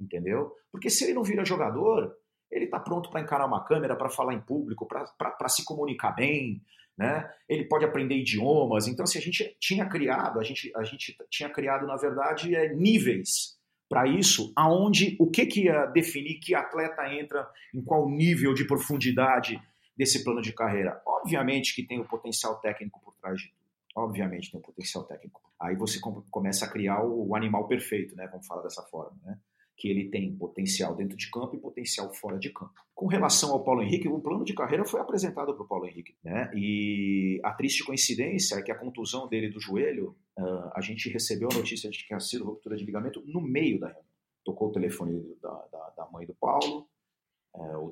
entendeu? 0.00 0.54
Porque 0.70 0.90
se 0.90 1.04
ele 1.04 1.14
não 1.14 1.22
vira 1.22 1.44
jogador, 1.44 2.14
ele 2.50 2.66
está 2.66 2.78
pronto 2.78 3.10
para 3.10 3.20
encarar 3.20 3.46
uma 3.46 3.64
câmera, 3.64 3.96
para 3.96 4.10
falar 4.10 4.34
em 4.34 4.40
público, 4.40 4.86
para 4.86 5.48
se 5.48 5.64
comunicar 5.64 6.12
bem, 6.12 6.62
né? 6.96 7.30
Ele 7.48 7.64
pode 7.64 7.84
aprender 7.84 8.16
idiomas. 8.16 8.86
Então, 8.86 9.06
se 9.06 9.18
assim, 9.18 9.28
a 9.28 9.32
gente 9.32 9.56
tinha 9.60 9.86
criado, 9.86 10.40
a 10.40 10.42
gente, 10.42 10.70
a 10.74 10.82
gente 10.82 11.16
tinha 11.30 11.48
criado, 11.48 11.86
na 11.86 11.96
verdade, 11.96 12.54
é, 12.54 12.74
níveis 12.74 13.56
para 13.88 14.06
isso, 14.06 14.52
aonde 14.54 15.16
o 15.18 15.30
que, 15.30 15.46
que 15.46 15.64
ia 15.64 15.86
definir 15.86 16.38
que 16.40 16.54
atleta 16.54 17.10
entra 17.10 17.48
em 17.74 17.82
qual 17.82 18.08
nível 18.08 18.52
de 18.52 18.66
profundidade 18.66 19.58
desse 19.98 20.22
plano 20.22 20.40
de 20.40 20.52
carreira? 20.52 21.02
Obviamente 21.04 21.74
que 21.74 21.82
tem 21.82 22.00
o 22.00 22.06
potencial 22.06 22.60
técnico 22.60 23.00
por 23.04 23.14
trás 23.16 23.40
de 23.40 23.48
tudo. 23.48 23.58
Obviamente 23.96 24.52
tem 24.52 24.60
o 24.60 24.62
potencial 24.62 25.02
técnico. 25.04 25.42
Aí 25.60 25.74
você 25.74 25.98
começa 26.30 26.64
a 26.64 26.70
criar 26.70 27.04
o 27.04 27.34
animal 27.34 27.66
perfeito, 27.66 28.14
né? 28.14 28.28
Vamos 28.30 28.46
falar 28.46 28.62
dessa 28.62 28.82
forma, 28.84 29.18
né? 29.24 29.36
Que 29.76 29.88
ele 29.88 30.08
tem 30.08 30.34
potencial 30.36 30.94
dentro 30.94 31.16
de 31.16 31.28
campo 31.30 31.56
e 31.56 31.58
potencial 31.58 32.12
fora 32.14 32.38
de 32.38 32.50
campo. 32.50 32.74
Com 32.94 33.06
relação 33.06 33.50
ao 33.50 33.64
Paulo 33.64 33.82
Henrique, 33.82 34.08
o 34.08 34.20
plano 34.20 34.44
de 34.44 34.54
carreira 34.54 34.84
foi 34.84 35.00
apresentado 35.00 35.52
para 35.54 35.64
o 35.64 35.66
Paulo 35.66 35.86
Henrique, 35.86 36.14
né? 36.22 36.48
E 36.54 37.40
a 37.42 37.52
triste 37.52 37.84
coincidência 37.84 38.56
é 38.56 38.62
que 38.62 38.70
a 38.70 38.78
contusão 38.78 39.28
dele 39.28 39.48
do 39.48 39.60
joelho, 39.60 40.16
uh, 40.38 40.70
a 40.74 40.80
gente 40.80 41.08
recebeu 41.08 41.48
a 41.50 41.54
notícia 41.54 41.90
de 41.90 41.98
que 41.98 42.06
tinha 42.06 42.20
sido 42.20 42.44
ruptura 42.44 42.76
de 42.76 42.84
ligamento 42.84 43.20
no 43.26 43.40
meio 43.40 43.80
da 43.80 43.88
reunião. 43.88 44.04
Tocou 44.44 44.68
o 44.68 44.72
telefone 44.72 45.36
da, 45.42 45.66
da, 45.72 45.92
da 45.96 46.08
mãe 46.10 46.24
do 46.24 46.34
Paulo, 46.34 46.88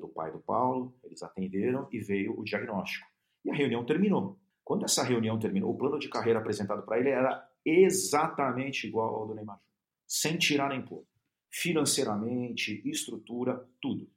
do 0.07 0.13
pai 0.13 0.31
do 0.31 0.39
Paulo, 0.39 0.95
eles 1.03 1.21
atenderam 1.21 1.87
e 1.91 1.99
veio 1.99 2.39
o 2.39 2.43
diagnóstico. 2.43 3.07
E 3.43 3.51
a 3.51 3.55
reunião 3.55 3.85
terminou. 3.85 4.39
Quando 4.63 4.85
essa 4.85 5.03
reunião 5.03 5.39
terminou, 5.39 5.71
o 5.71 5.77
plano 5.77 5.99
de 5.99 6.09
carreira 6.09 6.39
apresentado 6.39 6.83
para 6.83 6.99
ele 6.99 7.09
era 7.09 7.47
exatamente 7.65 8.87
igual 8.87 9.15
ao 9.15 9.27
do 9.27 9.35
Neymar, 9.35 9.59
sem 10.05 10.37
tirar 10.37 10.69
nem 10.69 10.81
pôr. 10.81 11.05
Financeiramente, 11.49 12.81
estrutura, 12.85 13.65
tudo. 13.81 14.09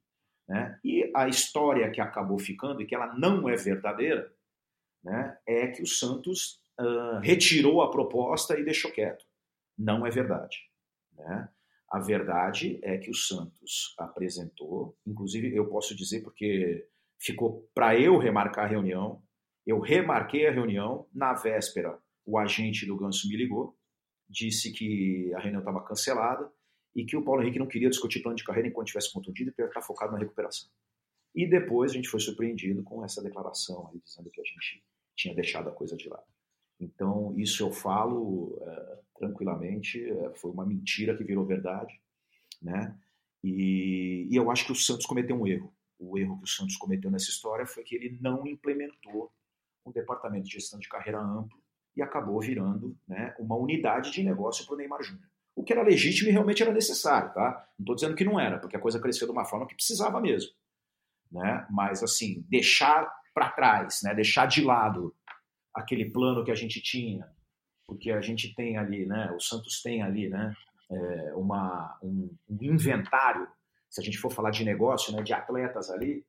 Né? 0.49 0.79
E 0.85 1.11
a 1.15 1.29
história 1.29 1.91
que 1.91 2.01
acabou 2.01 2.39
ficando, 2.39 2.83
e 2.83 2.87
que 2.87 2.95
ela 2.95 3.15
não 3.17 3.49
é 3.49 3.55
verdadeira, 3.55 4.33
né, 5.03 5.39
é 5.47 5.69
que 5.69 5.83
o 5.83 5.87
Santos 5.87 6.61
uh, 6.79 7.21
retirou 7.21 7.83
a 7.83 7.91
proposta 7.91 8.59
e 8.59 8.65
deixou 8.65 8.91
quieto. 8.91 9.25
Não 9.79 10.05
é 10.05 10.11
verdade. 10.11 10.69
Né? 11.17 11.49
A 11.91 11.99
verdade 11.99 12.79
é 12.83 12.97
que 12.99 13.11
o 13.11 13.15
Santos 13.15 13.95
apresentou, 13.99 14.97
inclusive 15.07 15.55
eu 15.55 15.67
posso 15.69 15.95
dizer 15.95 16.23
porque 16.23 16.87
ficou 17.19 17.69
para 17.75 17.99
eu 17.99 18.17
remarcar 18.17 18.67
a 18.67 18.69
reunião, 18.69 19.23
eu 19.67 19.81
remarquei 19.81 20.47
a 20.47 20.53
reunião, 20.53 21.09
na 21.13 21.35
véspera 21.35 21.99
o 22.25 22.39
agente 22.39 22.87
do 22.87 22.97
Ganso 22.97 23.29
me 23.29 23.37
ligou, 23.37 23.77
disse 24.29 24.73
que 24.73 25.33
a 25.35 25.41
reunião 25.41 25.61
estava 25.61 25.85
cancelada 25.85 26.51
e 26.95 27.05
que 27.05 27.17
o 27.17 27.25
Paulo 27.25 27.43
Henrique 27.43 27.59
não 27.59 27.67
queria 27.67 27.91
discutir 27.91 28.23
plano 28.23 28.37
de 28.37 28.45
carreira 28.45 28.69
enquanto 28.69 28.87
estivesse 28.87 29.13
contundido, 29.13 29.51
porque 29.51 29.63
ele 29.63 29.69
estar 29.69 29.83
focado 29.83 30.13
na 30.13 30.19
recuperação. 30.19 30.71
E 31.35 31.49
depois 31.49 31.91
a 31.91 31.95
gente 31.95 32.09
foi 32.09 32.21
surpreendido 32.21 32.83
com 32.83 33.05
essa 33.05 33.23
declaração 33.23 33.89
aí, 33.89 34.01
dizendo 34.01 34.31
que 34.31 34.41
a 34.41 34.45
gente 34.45 34.85
tinha 35.17 35.35
deixado 35.35 35.69
a 35.69 35.73
coisa 35.73 35.97
de 35.97 36.09
lado. 36.09 36.27
Então, 36.79 37.35
isso 37.39 37.63
eu 37.63 37.71
falo 37.71 38.59
é, 38.63 38.99
tranquilamente, 39.21 40.03
é, 40.03 40.35
foi 40.35 40.51
uma 40.51 40.65
mentira 40.65 41.15
que 41.15 41.23
virou 41.23 41.45
verdade, 41.45 42.01
né? 42.61 42.99
E, 43.45 44.27
e, 44.31 44.37
eu 44.37 44.51
acho 44.51 44.65
que 44.65 44.73
o 44.73 44.75
Santos 44.75 45.07
cometeu 45.07 45.37
um 45.37 45.47
erro. 45.47 45.73
O 45.99 46.19
erro 46.19 46.39
que 46.39 46.45
o 46.45 46.49
Santos 46.49 46.77
cometeu 46.77 47.11
nessa 47.11 47.31
história 47.31 47.67
foi 47.67 47.83
que 47.85 47.95
ele 47.95 48.19
não 48.21 48.47
implementou 48.47 49.31
um 49.87 49.93
departamento 49.93 50.47
de 50.47 50.53
gestão 50.53 50.79
de 50.79 50.89
carreira 50.89 51.21
amplo 51.21 51.59
e 51.95 52.03
acabou 52.03 52.41
virando 52.41 52.97
né, 53.07 53.35
uma 53.39 53.57
unidade 53.57 54.11
de 54.11 54.23
negócio 54.23 54.65
para 54.65 54.75
o 54.75 54.79
Neymar 54.79 55.03
Júnior. 55.03 55.29
O 55.55 55.63
que 55.63 55.73
era 55.73 55.83
legítimo 55.83 56.31
e 56.31 56.33
realmente 56.33 56.63
era 56.63 56.73
necessário, 56.73 57.33
tá? 57.35 57.67
Não 57.79 57.83
estou 57.83 57.95
dizendo 57.95 58.15
que 58.15 58.25
não 58.25 58.41
era, 58.41 58.59
porque 58.59 58.77
a 58.77 58.81
coisa 58.81 59.01
cresceu 59.01 59.27
de 59.27 59.33
uma 59.33 59.45
forma 59.45 59.67
que 59.67 59.75
precisava 59.75 60.21
mesmo, 60.21 60.53
né? 61.31 61.67
Mas 61.71 62.03
assim, 62.03 62.45
deixar 62.49 63.11
para 63.35 63.51
trás, 63.51 64.01
né? 64.03 64.15
Deixar 64.15 64.47
de 64.47 64.63
lado 64.63 65.15
aquele 65.75 66.11
plano 66.11 66.45
que 66.45 66.51
a 66.51 66.55
gente 66.55 66.81
tinha, 66.81 67.27
porque 67.91 68.13
a 68.13 68.21
gente 68.21 68.55
tem 68.55 68.77
ali, 68.77 69.05
né, 69.05 69.33
o 69.33 69.41
Santos 69.41 69.83
tem 69.83 70.01
ali, 70.01 70.29
né, 70.29 70.55
é, 70.89 71.35
uma, 71.35 71.99
um, 72.01 72.33
um, 72.49 72.59
inventário, 72.63 73.49
se 73.91 74.01
a 74.01 74.05
gente 74.05 74.17
for 74.17 74.31
falar 74.31 74.53
de 74.53 74.65
negócio, 74.65 75.13
né, 75.13 75.25
de 75.25 75.33
atletas 75.33 75.91
ali, 75.91 76.25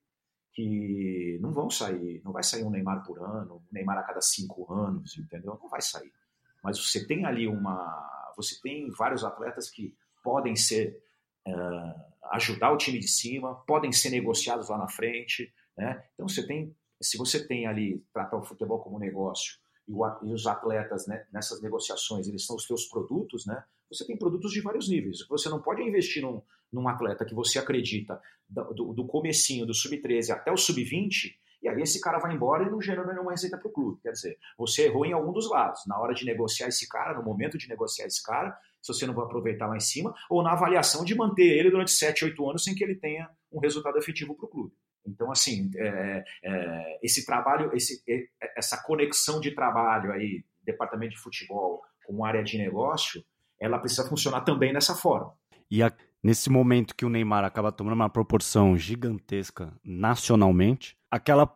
que 0.53 1.37
não 1.39 1.53
vão 1.53 1.69
sair, 1.69 2.19
não 2.25 2.31
vai 2.31 2.41
sair 2.41 2.63
um 2.63 2.71
Neymar 2.71 3.05
por 3.05 3.21
ano, 3.23 3.57
um 3.57 3.61
Neymar 3.71 3.99
a 3.99 4.03
cada 4.03 4.21
cinco 4.21 4.73
anos, 4.73 5.15
entendeu? 5.19 5.55
Não 5.61 5.69
vai 5.69 5.81
sair. 5.81 6.11
Mas 6.63 6.79
você 6.79 7.05
tem 7.05 7.27
ali 7.27 7.47
uma, 7.47 8.33
você 8.35 8.59
tem 8.59 8.89
vários 8.89 9.23
atletas 9.23 9.69
que 9.69 9.95
podem 10.23 10.55
ser 10.55 10.99
uh, 11.47 12.33
ajudar 12.33 12.71
o 12.71 12.77
time 12.77 12.97
de 12.97 13.07
cima, 13.07 13.53
podem 13.67 13.91
ser 13.91 14.09
negociados 14.09 14.67
lá 14.67 14.79
na 14.79 14.89
frente, 14.89 15.53
né? 15.77 16.03
Então 16.15 16.27
você 16.27 16.45
tem 16.45 16.75
se 16.99 17.17
você 17.17 17.47
tem 17.47 17.65
ali, 17.65 18.03
tratar 18.13 18.37
o 18.37 18.43
futebol 18.43 18.79
como 18.79 18.99
negócio 18.99 19.60
e, 19.91 19.93
o, 19.93 20.29
e 20.29 20.33
os 20.33 20.47
atletas 20.47 21.05
né, 21.05 21.25
nessas 21.31 21.61
negociações, 21.61 22.27
eles 22.27 22.45
são 22.45 22.55
os 22.55 22.65
teus 22.65 22.85
produtos, 22.85 23.45
né? 23.45 23.61
Você 23.91 24.05
tem 24.05 24.17
produtos 24.17 24.53
de 24.53 24.61
vários 24.61 24.87
níveis. 24.87 25.25
Você 25.27 25.49
não 25.49 25.61
pode 25.61 25.81
investir 25.81 26.21
num, 26.21 26.41
num 26.71 26.87
atleta 26.87 27.25
que 27.25 27.35
você 27.35 27.59
acredita 27.59 28.21
do, 28.49 28.93
do 28.93 29.05
comecinho, 29.05 29.65
do 29.65 29.73
sub-13 29.73 30.29
até 30.29 30.49
o 30.49 30.55
sub-20, 30.55 31.35
e 31.61 31.67
aí 31.67 31.81
esse 31.81 31.99
cara 31.99 32.17
vai 32.17 32.33
embora 32.33 32.63
e 32.63 32.71
não 32.71 32.81
gera 32.81 33.05
nenhuma 33.05 33.31
receita 33.31 33.57
para 33.57 33.67
o 33.67 33.71
clube. 33.71 33.99
Quer 34.01 34.13
dizer, 34.13 34.39
você 34.57 34.85
errou 34.85 35.05
em 35.05 35.13
algum 35.13 35.33
dos 35.33 35.49
lados. 35.49 35.81
Na 35.85 35.99
hora 35.99 36.13
de 36.13 36.25
negociar 36.25 36.69
esse 36.69 36.87
cara, 36.87 37.13
no 37.13 37.23
momento 37.23 37.57
de 37.57 37.67
negociar 37.67 38.07
esse 38.07 38.23
cara, 38.23 38.57
se 38.81 38.91
você 38.91 39.05
não 39.05 39.13
vai 39.13 39.25
aproveitar 39.25 39.67
lá 39.67 39.75
em 39.75 39.81
cima, 39.81 40.15
ou 40.29 40.41
na 40.41 40.53
avaliação 40.53 41.03
de 41.03 41.13
manter 41.13 41.43
ele 41.43 41.69
durante 41.69 41.91
7, 41.91 42.25
8 42.25 42.49
anos 42.49 42.63
sem 42.63 42.73
que 42.73 42.83
ele 42.83 42.95
tenha 42.95 43.29
um 43.51 43.59
resultado 43.59 43.97
efetivo 43.97 44.33
para 44.33 44.45
o 44.45 44.49
clube. 44.49 44.73
Então, 45.05 45.31
assim, 45.31 45.69
é, 45.75 46.23
é, 46.43 46.99
esse 47.03 47.25
trabalho, 47.25 47.71
esse, 47.73 48.03
essa 48.55 48.81
conexão 48.83 49.39
de 49.39 49.51
trabalho 49.51 50.11
aí, 50.11 50.43
departamento 50.63 51.15
de 51.15 51.21
futebol 51.21 51.81
com 52.05 52.23
área 52.23 52.43
de 52.43 52.57
negócio, 52.57 53.23
ela 53.59 53.79
precisa 53.79 54.07
funcionar 54.07 54.41
também 54.41 54.73
nessa 54.73 54.95
forma. 54.95 55.33
E, 55.69 55.81
a, 55.81 55.91
nesse 56.23 56.49
momento 56.49 56.95
que 56.95 57.05
o 57.05 57.09
Neymar 57.09 57.43
acaba 57.43 57.71
tomando 57.71 57.93
uma 57.93 58.09
proporção 58.09 58.77
gigantesca 58.77 59.73
nacionalmente, 59.83 60.97
aquela 61.09 61.47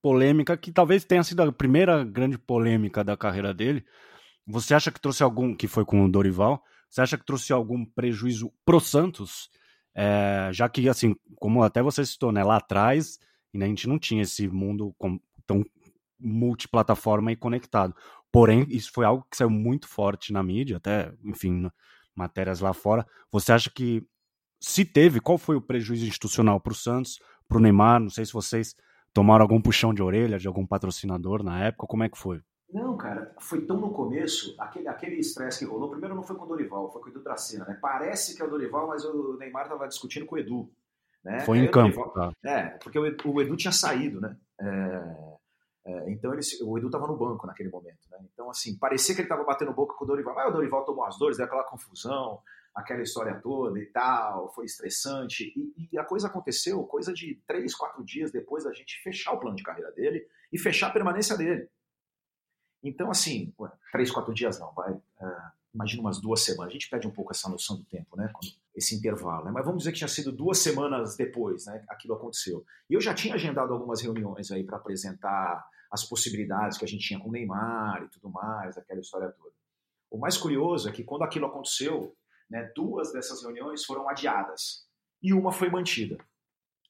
polêmica 0.00 0.56
que 0.56 0.72
talvez 0.72 1.04
tenha 1.04 1.22
sido 1.22 1.42
a 1.42 1.52
primeira 1.52 2.04
grande 2.04 2.38
polêmica 2.38 3.02
da 3.02 3.16
carreira 3.16 3.52
dele. 3.52 3.84
Você 4.46 4.74
acha 4.74 4.90
que 4.90 5.00
trouxe 5.00 5.22
algum, 5.22 5.54
que 5.54 5.68
foi 5.68 5.84
com 5.84 6.04
o 6.04 6.10
Dorival, 6.10 6.62
você 6.88 7.02
acha 7.02 7.18
que 7.18 7.26
trouxe 7.26 7.52
algum 7.52 7.84
prejuízo 7.84 8.52
pro 8.64 8.80
Santos? 8.80 9.50
É, 10.00 10.50
já 10.52 10.68
que, 10.68 10.88
assim, 10.88 11.16
como 11.34 11.60
até 11.64 11.82
você 11.82 12.06
citou, 12.06 12.30
né, 12.30 12.44
lá 12.44 12.58
atrás, 12.58 13.18
a 13.52 13.64
gente 13.64 13.88
não 13.88 13.98
tinha 13.98 14.22
esse 14.22 14.46
mundo 14.46 14.94
com, 14.96 15.18
tão 15.44 15.64
multiplataforma 16.20 17.32
e 17.32 17.36
conectado. 17.36 17.92
Porém, 18.30 18.64
isso 18.68 18.92
foi 18.94 19.04
algo 19.04 19.26
que 19.28 19.36
saiu 19.36 19.50
muito 19.50 19.88
forte 19.88 20.32
na 20.32 20.40
mídia, 20.40 20.76
até, 20.76 21.12
enfim, 21.24 21.68
matérias 22.14 22.60
lá 22.60 22.72
fora. 22.72 23.04
Você 23.32 23.50
acha 23.52 23.70
que, 23.70 24.06
se 24.60 24.84
teve, 24.84 25.20
qual 25.20 25.36
foi 25.36 25.56
o 25.56 25.62
prejuízo 25.62 26.06
institucional 26.06 26.60
para 26.60 26.72
o 26.72 26.76
Santos, 26.76 27.18
para 27.48 27.58
o 27.58 27.60
Neymar? 27.60 27.98
Não 27.98 28.10
sei 28.10 28.24
se 28.24 28.32
vocês 28.32 28.76
tomaram 29.12 29.42
algum 29.42 29.60
puxão 29.60 29.92
de 29.92 30.00
orelha 30.00 30.38
de 30.38 30.46
algum 30.46 30.64
patrocinador 30.64 31.42
na 31.42 31.64
época, 31.64 31.88
como 31.88 32.04
é 32.04 32.08
que 32.08 32.18
foi? 32.18 32.40
Não, 32.72 32.96
cara, 32.96 33.34
foi 33.40 33.62
tão 33.64 33.78
no 33.78 33.92
começo, 33.92 34.54
aquele 34.58 35.16
estresse 35.16 35.60
que 35.60 35.70
rolou, 35.70 35.90
primeiro 35.90 36.14
não 36.14 36.22
foi 36.22 36.36
com 36.36 36.44
o 36.44 36.48
Dorival, 36.48 36.92
foi 36.92 37.00
com 37.00 37.08
o 37.08 37.10
Edu 37.10 37.22
Dracena, 37.22 37.64
né? 37.64 37.78
Parece 37.80 38.36
que 38.36 38.42
é 38.42 38.44
o 38.44 38.50
Dorival, 38.50 38.88
mas 38.88 39.04
o 39.04 39.38
Neymar 39.38 39.64
estava 39.64 39.88
discutindo 39.88 40.26
com 40.26 40.34
o 40.34 40.38
Edu. 40.38 40.70
Né? 41.24 41.40
Foi 41.40 41.58
em 41.58 41.70
campo. 41.70 41.96
Dorival, 41.96 42.12
tá. 42.12 42.32
É, 42.44 42.62
porque 42.78 42.98
o 42.98 43.06
Edu, 43.06 43.32
o 43.32 43.40
Edu 43.40 43.56
tinha 43.56 43.72
saído, 43.72 44.20
né? 44.20 44.36
É, 44.60 45.38
é, 45.86 46.10
então 46.10 46.34
ele, 46.34 46.42
o 46.62 46.76
Edu 46.76 46.88
estava 46.88 47.06
no 47.06 47.16
banco 47.16 47.46
naquele 47.46 47.70
momento, 47.70 48.06
né? 48.10 48.18
Então, 48.34 48.50
assim, 48.50 48.78
parecia 48.78 49.14
que 49.14 49.22
ele 49.22 49.26
estava 49.26 49.44
batendo 49.44 49.72
boca 49.72 49.94
com 49.94 50.04
o 50.04 50.08
Dorival. 50.08 50.38
Ah, 50.38 50.48
o 50.48 50.52
Dorival 50.52 50.84
tomou 50.84 51.06
as 51.06 51.18
dores, 51.18 51.38
deu 51.38 51.46
aquela 51.46 51.64
confusão, 51.64 52.42
aquela 52.74 53.02
história 53.02 53.40
toda 53.40 53.78
e 53.78 53.86
tal, 53.86 54.52
foi 54.52 54.66
estressante. 54.66 55.52
E, 55.56 55.88
e, 55.90 55.98
a 55.98 56.04
coisa 56.04 56.26
aconteceu, 56.26 56.82
coisa 56.84 57.14
de 57.14 57.40
três, 57.46 57.74
quatro 57.74 58.04
dias 58.04 58.30
depois 58.30 58.64
da 58.64 58.72
gente 58.74 59.02
fechar 59.02 59.32
o 59.32 59.40
plano 59.40 59.56
de 59.56 59.62
carreira 59.62 59.90
dele 59.92 60.26
e 60.52 60.58
fechar 60.58 60.88
a 60.88 60.92
permanência 60.92 61.34
dele. 61.34 61.68
Então, 62.82 63.10
assim, 63.10 63.52
três, 63.92 64.10
quatro 64.10 64.32
dias 64.32 64.58
não, 64.58 64.72
vai. 64.72 64.92
Uh, 64.92 65.50
imagina 65.74 66.02
umas 66.02 66.20
duas 66.20 66.40
semanas. 66.40 66.70
A 66.70 66.72
gente 66.72 66.88
perde 66.88 67.06
um 67.06 67.10
pouco 67.10 67.32
essa 67.32 67.48
noção 67.48 67.76
do 67.76 67.84
tempo, 67.84 68.16
né? 68.16 68.32
Esse 68.74 68.94
intervalo, 68.94 69.44
né? 69.44 69.50
Mas 69.50 69.64
vamos 69.64 69.80
dizer 69.80 69.92
que 69.92 69.98
tinha 69.98 70.08
sido 70.08 70.30
duas 70.30 70.58
semanas 70.58 71.16
depois, 71.16 71.66
né? 71.66 71.84
Aquilo 71.88 72.14
aconteceu. 72.14 72.64
E 72.88 72.94
eu 72.94 73.00
já 73.00 73.14
tinha 73.14 73.34
agendado 73.34 73.72
algumas 73.72 74.00
reuniões 74.00 74.50
aí 74.50 74.64
para 74.64 74.76
apresentar 74.76 75.68
as 75.90 76.04
possibilidades 76.04 76.78
que 76.78 76.84
a 76.84 76.88
gente 76.88 77.06
tinha 77.06 77.18
com 77.18 77.28
o 77.28 77.32
Neymar 77.32 78.02
e 78.02 78.08
tudo 78.08 78.30
mais, 78.30 78.76
aquela 78.76 79.00
história 79.00 79.30
toda. 79.30 79.54
O 80.10 80.18
mais 80.18 80.36
curioso 80.36 80.88
é 80.88 80.92
que 80.92 81.02
quando 81.02 81.22
aquilo 81.22 81.46
aconteceu, 81.46 82.14
né, 82.48 82.70
duas 82.74 83.12
dessas 83.12 83.42
reuniões 83.42 83.84
foram 83.84 84.08
adiadas 84.08 84.86
e 85.22 85.32
uma 85.32 85.52
foi 85.52 85.70
mantida. 85.70 86.18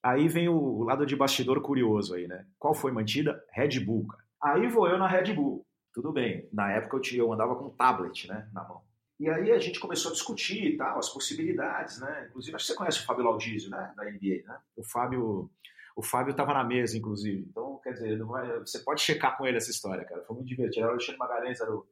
Aí 0.02 0.28
vem 0.28 0.48
o 0.48 0.82
lado 0.84 1.04
de 1.04 1.16
bastidor 1.16 1.60
curioso 1.60 2.14
aí, 2.14 2.28
né? 2.28 2.46
Qual 2.58 2.74
foi 2.74 2.92
mantida? 2.92 3.42
Red 3.50 3.80
Bull, 3.80 4.06
cara. 4.06 4.24
Aí 4.40 4.68
vou 4.68 4.86
eu 4.86 4.98
na 4.98 5.08
Red 5.08 5.34
Bull. 5.34 5.66
Tudo 5.92 6.12
bem. 6.12 6.48
Na 6.52 6.70
época 6.72 6.96
eu, 6.96 7.00
tinha, 7.00 7.20
eu 7.20 7.32
andava 7.32 7.56
com 7.56 7.66
um 7.66 7.70
tablet, 7.70 8.28
né, 8.28 8.48
na 8.52 8.62
mão. 8.64 8.82
E 9.18 9.28
aí 9.28 9.50
a 9.50 9.58
gente 9.58 9.80
começou 9.80 10.10
a 10.10 10.14
discutir 10.14 10.74
e 10.74 10.76
tal, 10.76 10.98
as 10.98 11.08
possibilidades, 11.08 12.00
né? 12.00 12.26
Inclusive, 12.28 12.54
acho 12.54 12.66
que 12.66 12.72
você 12.72 12.78
conhece 12.78 13.00
o 13.00 13.04
Fábio 13.04 13.24
Laudizio, 13.24 13.68
né, 13.68 13.92
da 13.96 14.04
NBA, 14.04 14.44
né? 14.46 14.60
O 14.76 14.84
Fábio, 14.84 15.50
o 15.96 16.02
Fábio 16.02 16.30
estava 16.30 16.54
na 16.54 16.62
mesa, 16.62 16.96
inclusive. 16.96 17.44
Então, 17.50 17.80
quer 17.82 17.94
dizer, 17.94 18.16
vai, 18.24 18.60
você 18.60 18.78
pode 18.78 19.00
checar 19.00 19.36
com 19.36 19.44
ele 19.44 19.56
essa 19.56 19.72
história, 19.72 20.04
cara. 20.04 20.22
Foi 20.22 20.36
muito 20.36 20.48
divertido. 20.48 20.82
Era 20.82 20.90
o 20.90 20.92
Alexandre 20.92 21.18
Magalhães, 21.18 21.60
era 21.60 21.74
o, 21.74 21.86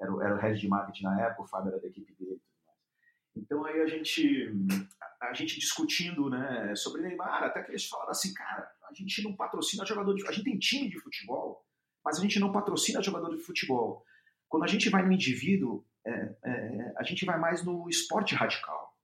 era 0.00 0.12
o, 0.12 0.22
era 0.22 0.34
o 0.34 0.38
head 0.38 0.60
de 0.60 0.68
marketing 0.68 1.04
na 1.04 1.22
época, 1.22 1.42
o 1.42 1.46
Fábio 1.46 1.70
era 1.70 1.80
da 1.80 1.86
equipe 1.86 2.12
dele. 2.14 2.40
Então 3.34 3.64
aí 3.64 3.80
a 3.80 3.86
gente, 3.86 4.52
a 5.20 5.32
gente 5.32 5.58
discutindo, 5.58 6.28
né, 6.28 6.74
sobre 6.74 7.02
Neymar, 7.02 7.44
até 7.44 7.62
que 7.62 7.70
eles 7.70 7.88
falaram 7.88 8.10
assim, 8.10 8.34
cara, 8.34 8.70
a 8.90 8.92
gente 8.92 9.22
não 9.22 9.34
patrocina 9.34 9.86
jogador 9.86 10.14
de, 10.14 10.26
a 10.26 10.32
gente 10.32 10.44
tem 10.44 10.58
time 10.58 10.90
de 10.90 10.98
futebol, 10.98 11.64
mas 12.04 12.18
a 12.18 12.22
gente 12.22 12.38
não 12.38 12.52
patrocina 12.52 13.02
jogador 13.02 13.34
de 13.34 13.42
futebol. 13.42 14.04
Quando 14.48 14.64
a 14.64 14.68
gente 14.68 14.88
vai 14.90 15.04
no 15.04 15.12
indivíduo, 15.12 15.84
é, 16.04 16.36
é, 16.44 16.94
a 16.96 17.02
gente 17.02 17.24
vai 17.24 17.38
mais 17.38 17.64
no 17.64 17.88
esporte 17.88 18.34
radical. 18.34 18.96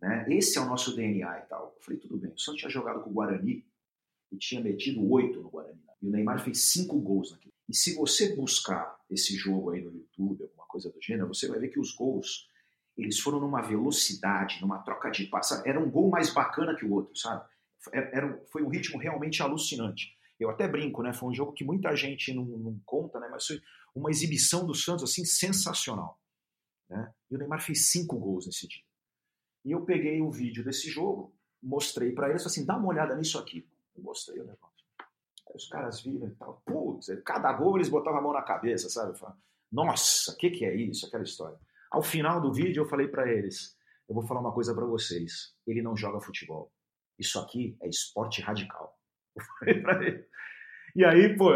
Né? 0.00 0.26
Esse 0.30 0.58
é 0.58 0.60
o 0.60 0.66
nosso 0.66 0.94
DNA 0.94 1.38
e 1.38 1.42
tal. 1.42 1.74
Eu 1.76 1.82
falei, 1.82 2.00
tudo 2.00 2.18
bem. 2.18 2.32
O 2.32 2.38
Santos 2.38 2.60
tinha 2.60 2.70
jogado 2.70 3.02
com 3.02 3.10
o 3.10 3.12
Guarani 3.12 3.64
e 4.30 4.36
tinha 4.36 4.60
metido 4.60 5.10
oito 5.10 5.40
no 5.40 5.50
Guarani. 5.50 5.80
E 6.00 6.06
o 6.06 6.10
Neymar 6.10 6.42
fez 6.42 6.60
cinco 6.62 7.00
gols 7.00 7.32
naquele. 7.32 7.52
E 7.68 7.74
se 7.74 7.94
você 7.94 8.34
buscar 8.34 8.98
esse 9.10 9.36
jogo 9.36 9.70
aí 9.70 9.82
no 9.82 9.92
YouTube, 9.92 10.42
alguma 10.42 10.66
coisa 10.66 10.90
do 10.90 11.00
gênero, 11.00 11.28
você 11.28 11.48
vai 11.48 11.58
ver 11.58 11.68
que 11.68 11.80
os 11.80 11.94
gols 11.94 12.48
eles 12.96 13.20
foram 13.20 13.38
numa 13.38 13.62
velocidade, 13.62 14.60
numa 14.60 14.78
troca 14.78 15.08
de 15.10 15.26
passa. 15.26 15.62
Era 15.64 15.78
um 15.78 15.88
gol 15.88 16.10
mais 16.10 16.34
bacana 16.34 16.74
que 16.74 16.84
o 16.84 16.92
outro, 16.92 17.16
sabe? 17.16 17.48
Era, 17.92 18.36
foi 18.50 18.62
um 18.62 18.68
ritmo 18.68 18.98
realmente 18.98 19.40
alucinante. 19.40 20.17
Eu 20.38 20.50
até 20.50 20.68
brinco, 20.68 21.02
né? 21.02 21.12
Foi 21.12 21.28
um 21.28 21.34
jogo 21.34 21.52
que 21.52 21.64
muita 21.64 21.94
gente 21.96 22.32
não, 22.32 22.44
não 22.44 22.80
conta, 22.84 23.18
né? 23.18 23.28
Mas 23.30 23.46
foi 23.46 23.60
uma 23.94 24.10
exibição 24.10 24.64
do 24.64 24.74
Santos 24.74 25.04
assim 25.04 25.24
sensacional. 25.24 26.18
Né? 26.88 27.12
E 27.30 27.34
o 27.34 27.38
Neymar 27.38 27.60
fez 27.60 27.90
cinco 27.90 28.18
gols 28.18 28.46
nesse 28.46 28.66
dia. 28.66 28.82
E 29.64 29.72
eu 29.72 29.84
peguei 29.84 30.20
o 30.22 30.30
vídeo 30.30 30.64
desse 30.64 30.88
jogo, 30.88 31.34
mostrei 31.62 32.12
para 32.12 32.30
eles 32.30 32.46
assim, 32.46 32.64
dá 32.64 32.76
uma 32.76 32.88
olhada 32.88 33.14
nisso 33.16 33.38
aqui. 33.38 33.68
Eu 33.96 34.02
mostrei 34.02 34.40
o 34.40 34.46
negócio. 34.46 34.78
Aí 35.48 35.56
os 35.56 35.68
caras 35.68 36.00
viram 36.00 36.28
e 36.28 36.34
tal. 36.36 36.62
Putz, 36.64 37.08
cada 37.24 37.52
gol 37.52 37.76
eles 37.76 37.88
botavam 37.88 38.20
a 38.20 38.22
mão 38.22 38.32
na 38.32 38.42
cabeça, 38.42 38.88
sabe? 38.88 39.18
Nossa, 39.70 40.32
o 40.32 40.36
que, 40.36 40.50
que 40.50 40.64
é 40.64 40.74
isso? 40.74 41.06
Aquela 41.06 41.24
história. 41.24 41.58
Ao 41.90 42.02
final 42.02 42.40
do 42.40 42.52
vídeo 42.52 42.82
eu 42.82 42.88
falei 42.88 43.08
para 43.08 43.30
eles, 43.30 43.76
eu 44.08 44.14
vou 44.14 44.26
falar 44.26 44.40
uma 44.40 44.52
coisa 44.52 44.74
para 44.74 44.84
vocês. 44.84 45.54
Ele 45.66 45.82
não 45.82 45.96
joga 45.96 46.20
futebol. 46.20 46.72
Isso 47.18 47.38
aqui 47.38 47.76
é 47.82 47.88
esporte 47.88 48.40
radical. 48.40 48.97
E 50.96 51.04
aí, 51.04 51.36
pô, 51.36 51.50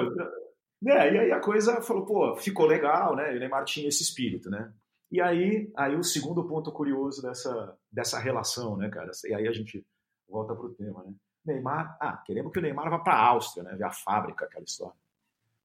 né? 0.81 1.14
E 1.14 1.18
aí 1.18 1.33
a 1.33 1.40
coisa 1.40 1.81
falou, 1.81 2.05
pô, 2.05 2.37
ficou 2.37 2.66
legal, 2.66 3.16
né? 3.16 3.33
E 3.33 3.37
o 3.37 3.40
Neymar 3.40 3.64
tinha 3.64 3.88
esse 3.88 4.03
espírito, 4.03 4.51
né? 4.51 4.73
E 5.11 5.21
aí, 5.21 5.71
aí 5.77 5.97
o 5.97 6.03
segundo 6.03 6.47
ponto 6.47 6.71
curioso 6.73 7.21
dessa, 7.23 7.77
dessa 7.90 8.18
relação, 8.18 8.77
né, 8.77 8.88
cara? 8.88 9.11
E 9.27 9.35
aí 9.35 9.49
a 9.49 9.53
gente 9.53 9.85
volta 10.29 10.55
pro 10.55 10.75
tema, 10.75 11.03
né? 11.05 11.12
Neymar, 11.45 11.97
ah, 12.01 12.16
queremos 12.25 12.53
que 12.53 12.59
o 12.59 12.62
Neymar 12.62 12.88
vá 12.88 12.99
para 12.99 13.18
Áustria, 13.18 13.64
né? 13.64 13.75
Ver 13.75 13.85
a 13.85 13.90
fábrica, 13.90 14.45
aquela 14.45 14.64
história. 14.64 14.97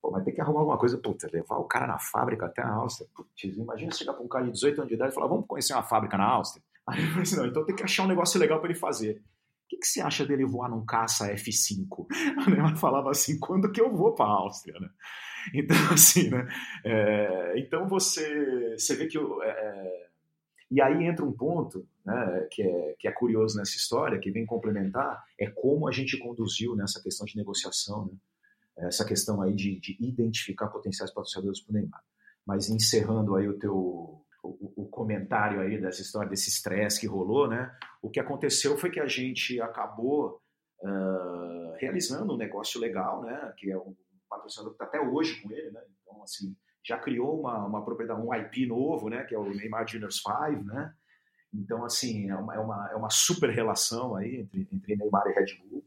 Pô, 0.01 0.11
mas 0.11 0.23
tem 0.23 0.33
que 0.33 0.41
arrumar 0.41 0.61
alguma 0.61 0.77
coisa, 0.77 0.97
puta, 0.97 1.29
levar 1.31 1.57
o 1.57 1.65
cara 1.65 1.87
na 1.87 1.99
fábrica 1.99 2.45
até 2.45 2.61
a 2.61 2.69
Áustria. 2.69 3.09
Putz, 3.15 3.43
imagina 3.57 3.91
chegar 3.91 4.13
para 4.13 4.23
um 4.23 4.27
cara 4.27 4.45
de 4.45 4.51
18 4.51 4.79
anos 4.79 4.89
de 4.89 4.95
idade 4.95 5.11
e 5.11 5.15
falar, 5.15 5.27
vamos 5.27 5.45
conhecer 5.47 5.73
uma 5.73 5.83
fábrica 5.83 6.17
na 6.17 6.25
Áustria? 6.25 6.63
Aí 6.87 7.03
eu 7.03 7.09
falei 7.09 7.23
assim, 7.23 7.35
não, 7.37 7.45
então 7.45 7.65
tem 7.65 7.75
que 7.75 7.83
achar 7.83 8.03
um 8.03 8.07
negócio 8.07 8.39
legal 8.39 8.59
para 8.59 8.69
ele 8.69 8.79
fazer. 8.79 9.21
O 9.67 9.69
que, 9.69 9.77
que 9.79 9.87
você 9.87 9.99
acha 9.99 10.25
dele 10.25 10.45
voar 10.45 10.69
num 10.69 10.85
caça 10.85 11.29
F5? 11.33 12.07
A 12.39 12.49
Neymar 12.49 12.77
falava 12.77 13.11
assim, 13.11 13.37
quando 13.37 13.69
que 13.69 13.81
eu 13.81 13.93
vou 13.93 14.15
para 14.15 14.25
a 14.25 14.29
Áustria, 14.29 14.79
né? 14.79 14.89
Então, 15.53 15.75
assim, 15.93 16.29
né? 16.29 16.47
É, 16.85 17.59
então 17.59 17.85
você, 17.87 18.77
você 18.77 18.95
vê 18.95 19.07
que... 19.07 19.17
É, 19.17 19.21
é, 19.49 20.07
e 20.71 20.81
aí 20.81 21.05
entra 21.05 21.25
um 21.25 21.33
ponto 21.33 21.85
né, 22.05 22.47
que, 22.49 22.61
é, 22.61 22.95
que 22.97 23.07
é 23.09 23.11
curioso 23.11 23.57
nessa 23.57 23.75
história, 23.75 24.19
que 24.19 24.31
vem 24.31 24.45
complementar, 24.45 25.21
é 25.37 25.49
como 25.49 25.87
a 25.87 25.91
gente 25.91 26.17
conduziu 26.17 26.73
nessa 26.73 27.01
questão 27.03 27.25
de 27.25 27.35
negociação, 27.35 28.05
né? 28.05 28.13
Essa 28.77 29.03
questão 29.03 29.41
aí 29.41 29.53
de, 29.55 29.79
de 29.79 29.97
identificar 29.99 30.67
potenciais 30.67 31.11
patrocinadores 31.11 31.61
para 31.61 31.71
o 31.71 31.73
Neymar. 31.73 32.03
Mas 32.45 32.69
encerrando 32.69 33.35
aí 33.35 33.47
o 33.47 33.57
teu, 33.57 34.23
o, 34.49 34.83
o, 34.83 34.87
comentário 34.87 35.61
aí 35.61 35.79
dessa 35.79 36.01
história, 36.01 36.29
desse 36.29 36.49
estresse 36.49 36.99
que 36.99 37.07
rolou, 37.07 37.47
né? 37.47 37.75
O 38.01 38.09
que 38.09 38.19
aconteceu 38.19 38.77
foi 38.77 38.89
que 38.89 38.99
a 38.99 39.07
gente 39.07 39.59
acabou 39.61 40.41
uh, 40.81 41.73
realizando 41.77 42.33
um 42.33 42.37
negócio 42.37 42.79
legal, 42.79 43.23
né? 43.23 43.53
Que 43.57 43.71
é 43.71 43.77
um 43.77 43.95
patrocinador 44.29 44.73
que 44.73 44.83
está 44.83 44.85
até 44.85 44.99
hoje 44.99 45.41
com 45.41 45.51
ele, 45.51 45.71
né? 45.71 45.81
Então, 46.01 46.23
assim, 46.23 46.55
já 46.83 46.97
criou 46.97 47.39
uma, 47.39 47.65
uma 47.65 47.83
propriedade, 47.83 48.21
um 48.21 48.33
IP 48.33 48.65
novo, 48.65 49.09
né? 49.09 49.23
Que 49.23 49.35
é 49.35 49.37
o 49.37 49.49
Neymar 49.49 49.87
Juniors 49.87 50.21
5, 50.21 50.63
né? 50.63 50.93
Então, 51.53 51.83
assim, 51.83 52.29
é 52.29 52.35
uma, 52.35 52.55
é 52.55 52.59
uma, 52.59 52.89
é 52.91 52.95
uma 52.95 53.09
super 53.09 53.49
relação 53.49 54.15
aí 54.15 54.37
entre, 54.37 54.67
entre 54.71 54.95
Neymar 54.95 55.27
e 55.27 55.33
Red 55.33 55.57
Bull. 55.63 55.85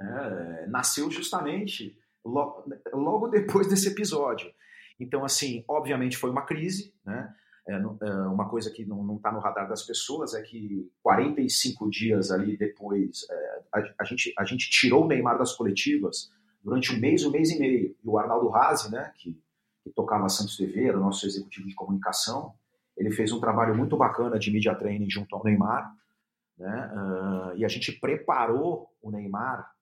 É, 0.00 0.66
nasceu 0.66 1.10
justamente 1.10 1.96
logo, 2.24 2.64
logo 2.92 3.28
depois 3.28 3.68
desse 3.68 3.88
episódio. 3.88 4.52
Então, 4.98 5.24
assim, 5.24 5.64
obviamente 5.68 6.16
foi 6.16 6.30
uma 6.30 6.44
crise, 6.44 6.94
né? 7.04 7.34
É, 7.66 7.72
é, 7.72 8.12
uma 8.26 8.48
coisa 8.48 8.70
que 8.70 8.84
não 8.84 9.16
está 9.16 9.32
no 9.32 9.38
radar 9.38 9.66
das 9.66 9.82
pessoas 9.82 10.34
é 10.34 10.42
que 10.42 10.90
45 11.02 11.88
dias 11.88 12.30
ali 12.30 12.58
depois, 12.58 13.26
é, 13.30 13.62
a, 13.98 14.04
gente, 14.04 14.34
a 14.38 14.44
gente 14.44 14.68
tirou 14.68 15.04
o 15.04 15.08
Neymar 15.08 15.38
das 15.38 15.54
coletivas 15.54 16.30
durante 16.62 16.94
um 16.94 17.00
mês, 17.00 17.24
um 17.24 17.30
mês 17.30 17.50
e 17.50 17.58
meio. 17.58 17.96
E 18.04 18.08
o 18.08 18.18
Arnaldo 18.18 18.48
Razi, 18.48 18.90
né, 18.90 19.12
que, 19.16 19.40
que 19.82 19.90
tocava 19.90 20.28
Santos 20.28 20.58
TV, 20.58 20.88
era 20.88 20.98
o 20.98 21.00
nosso 21.00 21.26
executivo 21.26 21.66
de 21.66 21.74
comunicação, 21.74 22.52
ele 22.96 23.10
fez 23.10 23.32
um 23.32 23.40
trabalho 23.40 23.74
muito 23.74 23.96
bacana 23.96 24.38
de 24.38 24.50
media 24.50 24.74
training 24.74 25.08
junto 25.08 25.34
ao 25.34 25.42
Neymar, 25.42 25.90
né, 26.58 26.92
uh, 26.94 27.56
e 27.56 27.64
a 27.64 27.68
gente 27.68 27.92
preparou 27.92 28.88
o 29.02 29.10
Neymar 29.10 29.72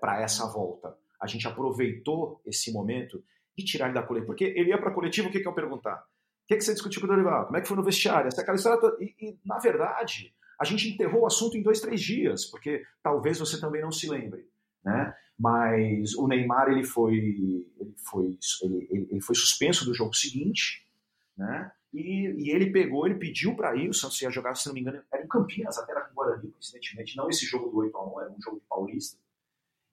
para 0.00 0.20
essa 0.20 0.48
volta. 0.48 0.96
A 1.20 1.28
gente 1.28 1.46
aproveitou 1.46 2.40
esse 2.44 2.72
momento 2.72 3.22
de 3.56 3.64
tirar 3.64 3.86
ele 3.86 3.94
da 3.94 4.02
coletiva, 4.02 4.26
porque 4.26 4.44
ele 4.44 4.70
ia 4.70 4.78
para 4.78 4.90
a 4.90 4.92
coletiva, 4.92 5.28
o 5.28 5.30
que, 5.30 5.38
que 5.38 5.46
eu 5.46 5.54
perguntar? 5.54 6.04
Que, 6.50 6.56
que 6.56 6.64
você 6.64 6.72
discutiu 6.72 7.00
com 7.00 7.06
o 7.06 7.10
Dorival? 7.10 7.46
Como 7.46 7.56
é 7.56 7.60
que 7.60 7.68
foi 7.68 7.76
no 7.76 7.84
vestiário? 7.84 8.26
Essa, 8.26 8.40
aquela 8.42 8.56
história 8.56 8.80
toda. 8.80 8.96
E, 9.00 9.14
e, 9.20 9.38
na 9.44 9.58
verdade, 9.58 10.34
A 10.58 10.64
gente 10.64 10.90
enterrou 10.90 11.22
o 11.22 11.26
assunto 11.26 11.56
em 11.56 11.62
dois, 11.62 11.80
três 11.80 12.02
dias, 12.02 12.44
porque 12.44 12.82
talvez 13.02 13.38
você 13.38 13.58
também 13.58 13.80
não 13.80 13.90
se 13.90 14.10
lembre, 14.10 14.46
né? 14.84 15.14
Mas 15.38 16.14
o 16.16 16.26
Neymar 16.28 16.68
ele 16.68 16.84
foi, 16.84 17.14
ele 17.14 17.94
foi, 18.04 18.38
ele, 18.62 19.08
ele 19.10 19.20
foi 19.22 19.34
suspenso 19.34 19.86
do 19.86 19.94
jogo 19.94 20.12
seguinte, 20.12 20.86
né? 21.34 21.72
E, 21.94 22.34
e 22.36 22.50
ele 22.50 22.70
pegou, 22.70 23.06
ele 23.06 23.14
pediu 23.14 23.56
para 23.56 23.74
ir, 23.74 23.88
o 23.88 23.94
Santos 23.94 24.20
ia 24.20 24.30
jogar, 24.30 24.54
se 24.54 24.66
não 24.66 24.74
me 24.74 24.82
engano, 24.82 25.02
era 25.10 25.24
em 25.24 25.28
Campinas, 25.28 25.78
até 25.78 25.92
era 25.92 26.02
com 26.02 26.12
o 26.12 26.14
Guarani, 26.14 26.50
coincidentemente, 26.50 27.16
não 27.16 27.30
esse 27.30 27.46
jogo 27.46 27.70
do 27.70 27.78
8 27.78 27.96
a 27.96 28.06
1 28.06 28.20
era 28.20 28.30
um 28.30 28.42
jogo 28.42 28.58
de 28.58 28.66
Paulista. 28.68 29.18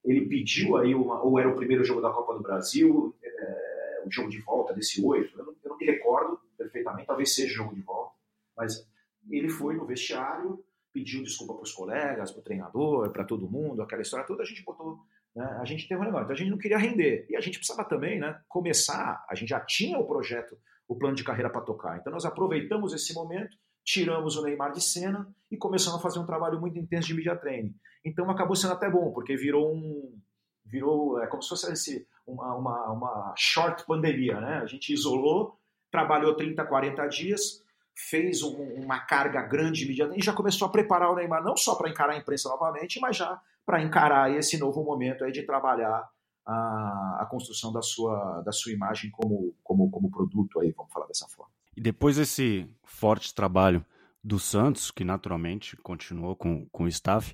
Ele 0.03 0.27
pediu 0.27 0.75
aí, 0.75 0.93
uma, 0.93 1.23
ou 1.23 1.39
era 1.39 1.47
o 1.47 1.55
primeiro 1.55 1.85
jogo 1.85 2.01
da 2.01 2.11
Copa 2.11 2.33
do 2.33 2.41
Brasil, 2.41 3.15
é, 3.23 4.03
o 4.05 4.11
jogo 4.11 4.29
de 4.29 4.41
volta 4.41 4.73
desse 4.73 5.01
8, 5.01 5.39
eu 5.39 5.45
não, 5.45 5.53
eu 5.63 5.69
não 5.69 5.77
me 5.77 5.85
recordo 5.85 6.41
perfeitamente, 6.67 7.07
talvez 7.07 7.33
seja 7.33 7.53
jogo 7.53 7.73
de 7.73 7.81
volta, 7.81 8.13
mas 8.55 8.87
ele 9.29 9.49
foi 9.49 9.75
no 9.75 9.85
vestiário, 9.85 10.63
pediu 10.93 11.23
desculpa 11.23 11.53
para 11.53 11.63
os 11.63 11.71
colegas, 11.71 12.31
para 12.31 12.39
o 12.39 12.43
treinador, 12.43 13.11
para 13.11 13.23
todo 13.23 13.49
mundo, 13.49 13.81
aquela 13.81 14.01
história 14.01 14.25
toda, 14.25 14.43
a 14.43 14.45
gente 14.45 14.63
botou, 14.63 14.99
né, 15.35 15.45
a 15.59 15.65
gente 15.65 15.87
teve 15.87 15.99
um 16.01 16.03
negócio, 16.03 16.23
então 16.23 16.35
a 16.35 16.37
gente 16.37 16.51
não 16.51 16.57
queria 16.57 16.77
render, 16.77 17.25
e 17.29 17.35
a 17.35 17.41
gente 17.41 17.57
precisava 17.57 17.87
também, 17.87 18.19
né, 18.19 18.39
começar, 18.47 19.25
a 19.29 19.35
gente 19.35 19.49
já 19.49 19.59
tinha 19.59 19.97
o 19.97 20.07
projeto, 20.07 20.57
o 20.87 20.95
plano 20.95 21.15
de 21.15 21.23
carreira 21.23 21.49
para 21.49 21.61
tocar, 21.61 21.97
então 21.97 22.11
nós 22.11 22.25
aproveitamos 22.25 22.93
esse 22.93 23.13
momento, 23.13 23.57
tiramos 23.83 24.35
o 24.35 24.43
Neymar 24.43 24.71
de 24.71 24.81
cena 24.81 25.33
e 25.49 25.57
começamos 25.57 25.99
a 25.99 26.01
fazer 26.01 26.19
um 26.19 26.25
trabalho 26.25 26.59
muito 26.59 26.77
intenso 26.77 27.07
de 27.07 27.13
media 27.13 27.37
training. 27.37 27.73
Então 28.03 28.29
acabou 28.29 28.53
sendo 28.53 28.73
até 28.73 28.89
bom, 28.89 29.13
porque 29.13 29.37
virou 29.37 29.73
um, 29.73 30.19
virou, 30.65 31.21
é 31.21 31.27
como 31.27 31.41
se 31.41 31.47
fosse 31.47 31.71
esse, 31.71 32.07
uma, 32.25 32.53
uma, 32.53 32.91
uma 32.91 33.33
short 33.37 33.85
pandemia, 33.85 34.41
né, 34.41 34.57
a 34.57 34.65
gente 34.65 34.91
isolou, 34.91 35.56
trabalhou 35.91 36.35
30, 36.35 36.65
40 36.65 37.07
dias, 37.07 37.63
fez 37.95 38.43
um, 38.43 38.55
uma 38.75 38.99
carga 38.99 39.41
grande 39.41 39.83
imediatamente 39.83 40.21
e 40.21 40.25
já 40.25 40.33
começou 40.33 40.67
a 40.67 40.71
preparar 40.71 41.11
o 41.11 41.15
Neymar 41.15 41.43
não 41.43 41.57
só 41.57 41.75
para 41.75 41.89
encarar 41.89 42.13
a 42.13 42.17
imprensa 42.17 42.49
novamente, 42.49 42.99
mas 42.99 43.17
já 43.17 43.41
para 43.65 43.81
encarar 43.81 44.31
esse 44.31 44.57
novo 44.57 44.83
momento 44.83 45.23
aí 45.23 45.31
de 45.31 45.43
trabalhar 45.43 46.07
a, 46.45 47.17
a, 47.21 47.27
construção 47.29 47.73
da 47.73 47.81
sua, 47.81 48.41
da 48.41 48.51
sua 48.51 48.71
imagem 48.71 49.11
como, 49.11 49.53
como, 49.63 49.89
como 49.89 50.11
produto 50.11 50.59
aí, 50.59 50.71
vamos 50.71 50.93
falar 50.93 51.07
dessa 51.07 51.27
forma. 51.27 51.51
E 51.75 51.81
depois 51.81 52.15
desse 52.15 52.69
forte 52.85 53.33
trabalho 53.33 53.85
do 54.23 54.39
Santos, 54.39 54.89
que 54.89 55.03
naturalmente 55.03 55.75
continuou 55.77 56.35
com, 56.35 56.65
com 56.71 56.83
o 56.83 56.87
staff, 56.87 57.33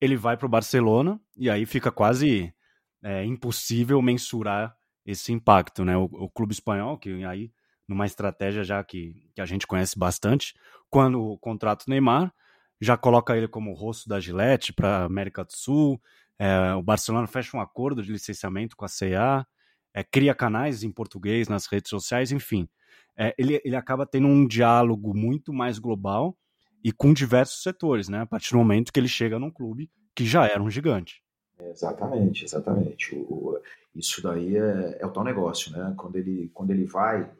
ele 0.00 0.16
vai 0.16 0.36
para 0.36 0.46
o 0.46 0.50
Barcelona 0.50 1.20
e 1.36 1.50
aí 1.50 1.66
fica 1.66 1.90
quase 1.90 2.54
é, 3.02 3.24
impossível 3.24 4.00
mensurar 4.00 4.76
esse 5.04 5.32
impacto, 5.32 5.84
né? 5.84 5.96
O, 5.96 6.04
o 6.04 6.30
clube 6.30 6.52
espanhol, 6.52 6.98
que 6.98 7.24
aí 7.24 7.52
numa 7.86 8.06
estratégia 8.06 8.64
já 8.64 8.82
que, 8.82 9.30
que 9.34 9.40
a 9.40 9.46
gente 9.46 9.66
conhece 9.66 9.98
bastante. 9.98 10.54
Quando 10.90 11.22
o 11.22 11.38
contrato 11.38 11.84
Neymar, 11.88 12.32
já 12.80 12.96
coloca 12.96 13.36
ele 13.36 13.48
como 13.48 13.72
rosto 13.72 14.08
da 14.08 14.20
Gillette 14.20 14.72
para 14.72 14.98
a 14.98 15.04
América 15.04 15.44
do 15.44 15.52
Sul. 15.52 16.00
É, 16.38 16.74
o 16.74 16.82
Barcelona 16.82 17.26
fecha 17.26 17.56
um 17.56 17.60
acordo 17.60 18.02
de 18.02 18.12
licenciamento 18.12 18.76
com 18.76 18.84
a 18.84 18.88
CA, 18.88 19.46
é, 19.92 20.02
cria 20.02 20.34
canais 20.34 20.82
em 20.82 20.90
português 20.90 21.48
nas 21.48 21.66
redes 21.66 21.88
sociais, 21.88 22.32
enfim. 22.32 22.68
É, 23.16 23.34
ele, 23.38 23.60
ele 23.64 23.76
acaba 23.76 24.04
tendo 24.04 24.26
um 24.26 24.46
diálogo 24.46 25.14
muito 25.14 25.52
mais 25.52 25.78
global 25.78 26.36
e 26.82 26.92
com 26.92 27.14
diversos 27.14 27.62
setores, 27.62 28.08
né? 28.08 28.20
A 28.20 28.26
partir 28.26 28.52
do 28.52 28.58
momento 28.58 28.92
que 28.92 28.98
ele 28.98 29.08
chega 29.08 29.38
num 29.38 29.50
clube 29.50 29.90
que 30.14 30.26
já 30.26 30.46
era 30.46 30.62
um 30.62 30.70
gigante. 30.70 31.22
Exatamente, 31.58 32.44
exatamente. 32.44 33.14
O, 33.14 33.58
isso 33.94 34.20
daí 34.22 34.56
é, 34.56 34.98
é, 35.00 35.06
o 35.06 35.10
tal 35.10 35.24
negócio, 35.24 35.70
né? 35.72 35.94
Quando 35.96 36.16
ele, 36.16 36.50
quando 36.52 36.70
ele 36.70 36.84
vai 36.84 37.30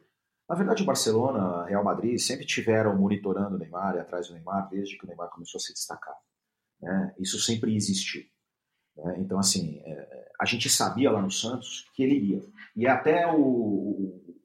na 0.47 0.55
verdade, 0.55 0.83
o 0.83 0.85
Barcelona, 0.85 1.65
Real 1.65 1.83
Madrid 1.83 2.19
sempre 2.19 2.45
tiveram 2.45 2.95
monitorando 2.95 3.55
o 3.55 3.59
Neymar 3.59 3.95
e 3.95 3.99
atrás 3.99 4.27
do 4.27 4.33
Neymar 4.33 4.69
desde 4.69 4.97
que 4.97 5.05
o 5.05 5.07
Neymar 5.07 5.29
começou 5.29 5.57
a 5.57 5.61
se 5.61 5.73
destacar. 5.73 6.15
Né? 6.79 7.15
Isso 7.19 7.39
sempre 7.39 7.75
existiu. 7.75 8.23
Né? 8.95 9.15
Então, 9.19 9.39
assim, 9.39 9.81
é, 9.83 10.31
a 10.39 10.45
gente 10.45 10.69
sabia 10.69 11.11
lá 11.11 11.21
no 11.21 11.31
Santos 11.31 11.89
que 11.95 12.03
ele 12.03 12.15
iria. 12.15 12.41
E 12.75 12.87
até 12.87 13.25
o, 13.27 13.39
o, 13.39 14.35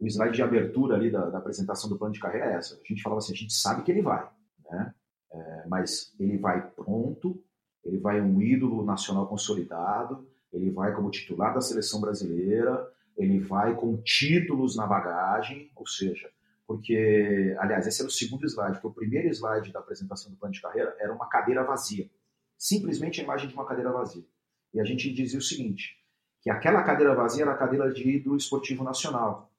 o 0.00 0.06
slide 0.06 0.36
de 0.36 0.42
abertura 0.42 0.94
ali 0.94 1.10
da, 1.10 1.28
da, 1.28 1.38
apresentação 1.38 1.90
do 1.90 1.98
plano 1.98 2.14
de 2.14 2.20
carreira 2.20 2.46
é 2.46 2.54
essa. 2.54 2.74
A 2.76 2.86
gente 2.86 3.02
falava 3.02 3.18
assim, 3.18 3.32
a 3.32 3.36
gente 3.36 3.52
sabe 3.52 3.82
que 3.82 3.90
ele 3.90 4.02
vai, 4.02 4.28
né? 4.70 4.94
É, 5.30 5.66
mas 5.68 6.14
ele 6.18 6.38
vai 6.38 6.70
pronto, 6.70 7.42
ele 7.84 7.98
vai 7.98 8.20
um 8.20 8.40
ídolo 8.40 8.84
nacional 8.84 9.26
consolidado, 9.26 10.26
ele 10.52 10.70
vai 10.70 10.94
como 10.94 11.10
titular 11.10 11.52
da 11.52 11.60
seleção 11.60 12.00
brasileira, 12.00 12.88
ele 13.18 13.40
vai 13.40 13.74
com 13.74 14.00
títulos 14.02 14.76
na 14.76 14.86
bagagem, 14.86 15.70
ou 15.74 15.86
seja, 15.86 16.30
porque, 16.66 17.56
aliás, 17.58 17.86
esse 17.86 18.00
era 18.00 18.08
o 18.08 18.12
segundo 18.12 18.46
slide, 18.46 18.74
porque 18.74 18.86
o 18.86 18.92
primeiro 18.92 19.28
slide 19.28 19.72
da 19.72 19.80
apresentação 19.80 20.30
do 20.30 20.36
plano 20.36 20.54
de 20.54 20.62
carreira 20.62 20.96
era 21.00 21.12
uma 21.12 21.28
cadeira 21.28 21.64
vazia, 21.64 22.08
simplesmente 22.56 23.20
a 23.20 23.24
imagem 23.24 23.48
de 23.48 23.54
uma 23.54 23.66
cadeira 23.66 23.90
vazia. 23.90 24.24
E 24.72 24.80
a 24.80 24.84
gente 24.84 25.12
dizia 25.12 25.38
o 25.38 25.42
seguinte, 25.42 25.96
que 26.40 26.50
aquela 26.50 26.82
cadeira 26.84 27.14
vazia 27.14 27.42
era 27.42 27.52
a 27.52 27.56
cadeira 27.56 27.92
de 27.92 28.08
ídolo 28.08 28.36
esportivo 28.36 28.84
nacional. 28.84 29.50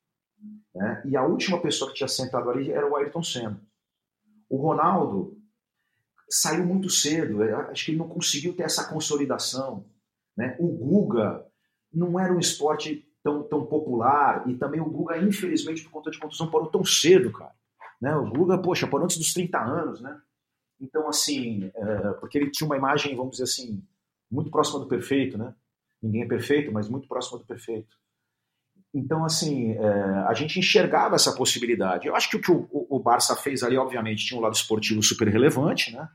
Né? 0.73 1.01
E 1.05 1.17
a 1.17 1.25
última 1.25 1.61
pessoa 1.61 1.89
que 1.89 1.97
tinha 1.97 2.07
sentado 2.07 2.49
ali 2.49 2.71
era 2.71 2.87
o 2.87 2.95
Ayrton 2.95 3.23
Senna. 3.23 3.61
O 4.47 4.57
Ronaldo 4.57 5.37
saiu 6.29 6.65
muito 6.65 6.89
cedo, 6.89 7.41
acho 7.43 7.85
que 7.85 7.91
ele 7.91 7.97
não 7.97 8.07
conseguiu 8.07 8.55
ter 8.55 8.63
essa 8.63 8.87
consolidação. 8.87 9.85
Né? 10.37 10.55
O 10.59 10.67
Guga 10.67 11.45
não 11.91 12.19
era 12.19 12.31
um 12.31 12.39
esporte 12.39 13.08
tão, 13.23 13.43
tão 13.43 13.65
popular. 13.65 14.47
E 14.47 14.55
também 14.55 14.81
o 14.81 14.89
Guga, 14.89 15.17
infelizmente, 15.17 15.83
por 15.83 15.91
conta 15.91 16.11
de 16.11 16.19
contusão, 16.19 16.49
parou 16.49 16.67
tão 16.67 16.83
cedo, 16.83 17.31
cara. 17.31 17.53
Né? 18.01 18.15
O 18.15 18.29
Guga, 18.29 18.57
poxa, 18.57 18.87
parou 18.87 19.05
antes 19.05 19.17
dos 19.17 19.33
30 19.33 19.59
anos, 19.59 20.01
né? 20.01 20.19
Então, 20.79 21.07
assim, 21.09 21.69
é, 21.75 22.11
porque 22.13 22.37
ele 22.37 22.51
tinha 22.51 22.65
uma 22.65 22.77
imagem, 22.77 23.15
vamos 23.15 23.31
dizer 23.31 23.43
assim, 23.43 23.83
muito 24.31 24.49
próxima 24.49 24.79
do 24.79 24.87
perfeito, 24.87 25.37
né? 25.37 25.53
Ninguém 26.01 26.23
é 26.23 26.27
perfeito, 26.27 26.71
mas 26.71 26.87
muito 26.87 27.07
próxima 27.07 27.37
do 27.37 27.45
perfeito. 27.45 27.97
Então, 28.93 29.23
assim, 29.25 29.73
é, 29.73 29.91
a 30.27 30.33
gente 30.33 30.57
enxergava 30.57 31.15
essa 31.15 31.35
possibilidade. 31.35 32.07
Eu 32.07 32.15
acho 32.15 32.29
que 32.29 32.37
o 32.37 32.41
que 32.41 32.51
o, 32.51 32.67
o, 32.71 32.99
Barça 32.99 33.35
fez 33.35 33.61
ali, 33.61 33.77
obviamente, 33.77 34.25
tinha 34.25 34.39
um 34.39 34.41
lado 34.41 34.55
esportivo 34.55 35.03
super 35.03 35.27
relevante, 35.27 35.93
né? 35.93 36.09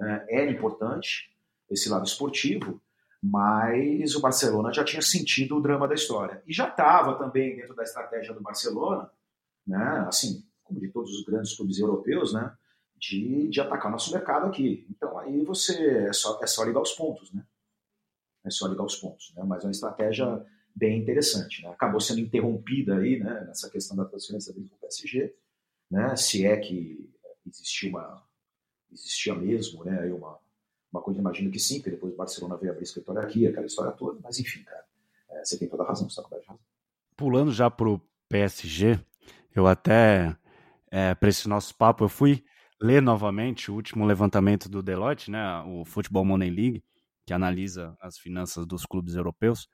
É, 0.00 0.42
era 0.42 0.50
importante 0.50 1.30
esse 1.70 1.88
lado 1.88 2.06
esportivo, 2.06 2.80
mas 3.26 4.14
o 4.14 4.20
Barcelona 4.20 4.70
já 4.70 4.84
tinha 4.84 5.00
sentido 5.00 5.56
o 5.56 5.60
drama 5.60 5.88
da 5.88 5.94
história. 5.94 6.42
E 6.46 6.52
já 6.52 6.68
estava 6.68 7.16
também 7.16 7.56
dentro 7.56 7.74
da 7.74 7.82
estratégia 7.82 8.34
do 8.34 8.42
Barcelona, 8.42 9.10
né, 9.66 10.04
assim, 10.06 10.44
como 10.62 10.78
de 10.78 10.88
todos 10.88 11.10
os 11.10 11.24
grandes 11.24 11.56
clubes 11.56 11.78
europeus, 11.78 12.34
né, 12.34 12.54
de, 12.98 13.48
de 13.48 13.60
atacar 13.62 13.90
nosso 13.90 14.12
mercado 14.12 14.46
aqui. 14.48 14.86
Então 14.90 15.18
aí 15.18 15.42
você 15.42 16.06
é 16.06 16.12
só, 16.12 16.38
é 16.42 16.46
só 16.46 16.64
ligar 16.64 16.82
os 16.82 16.92
pontos, 16.92 17.32
né? 17.32 17.42
É 18.44 18.50
só 18.50 18.66
ligar 18.66 18.84
os 18.84 18.96
pontos, 18.96 19.32
né? 19.34 19.42
Mas 19.42 19.64
é 19.64 19.68
uma 19.68 19.72
estratégia 19.72 20.44
bem 20.76 21.00
interessante, 21.00 21.62
né? 21.62 21.70
Acabou 21.70 22.00
sendo 22.00 22.20
interrompida 22.20 22.98
aí, 22.98 23.18
né, 23.18 23.44
nessa 23.46 23.70
questão 23.70 23.96
da 23.96 24.04
transferência 24.04 24.52
dele 24.52 24.68
para 24.68 24.76
o 24.76 24.80
PSG, 24.80 25.34
né? 25.90 26.14
Se 26.14 26.44
é 26.44 26.58
que 26.58 27.10
existia 27.46 27.88
uma 27.88 28.22
existia 28.92 29.34
mesmo, 29.34 29.82
né, 29.82 30.12
uma 30.12 30.38
uma 30.94 31.02
coisa, 31.02 31.18
imagino 31.18 31.50
que 31.50 31.58
sim, 31.58 31.78
porque 31.78 31.90
depois 31.90 32.14
o 32.14 32.16
Barcelona 32.16 32.56
veio 32.56 32.72
abrir 32.72 32.84
escritório 32.84 33.20
aqui, 33.20 33.46
aquela 33.46 33.66
história 33.66 33.90
toda, 33.92 34.20
mas 34.22 34.38
enfim, 34.38 34.62
cara, 34.62 34.84
é, 35.30 35.44
você 35.44 35.58
tem 35.58 35.68
toda 35.68 35.82
a 35.82 35.86
razão, 35.86 36.08
você 36.08 36.12
está 36.12 36.22
coberto 36.22 36.42
de 36.42 36.48
razão. 36.48 36.64
Pulando 37.16 37.52
já 37.52 37.68
pro 37.68 38.00
PSG, 38.28 39.00
eu 39.54 39.66
até, 39.66 40.36
é, 40.90 41.14
para 41.14 41.28
esse 41.28 41.48
nosso 41.48 41.74
papo, 41.74 42.04
eu 42.04 42.08
fui 42.08 42.44
ler 42.80 43.02
novamente 43.02 43.70
o 43.70 43.74
último 43.74 44.06
levantamento 44.06 44.68
do 44.68 44.82
Deloitte, 44.82 45.30
né, 45.30 45.62
o 45.66 45.84
Football 45.84 46.24
Money 46.24 46.50
League, 46.50 46.84
que 47.26 47.32
analisa 47.32 47.96
as 48.00 48.16
finanças 48.16 48.64
dos 48.64 48.86
clubes 48.86 49.16
europeus, 49.16 49.68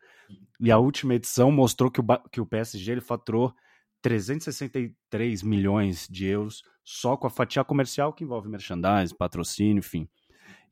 e 0.59 0.71
a 0.71 0.79
última 0.79 1.15
edição 1.15 1.51
mostrou 1.53 1.91
que 1.91 2.01
o, 2.01 2.05
que 2.31 2.41
o 2.41 2.47
PSG 2.47 2.93
ele 2.93 3.01
faturou 3.01 3.53
363 4.01 5.43
milhões 5.43 6.07
de 6.09 6.27
euros 6.27 6.63
só 6.83 7.17
com 7.17 7.27
a 7.27 7.31
fatia 7.31 7.63
comercial 7.63 8.13
que 8.15 8.25
envolve 8.25 8.49
merchandising, 8.49 9.15
patrocínio, 9.17 9.81
enfim 9.81 10.09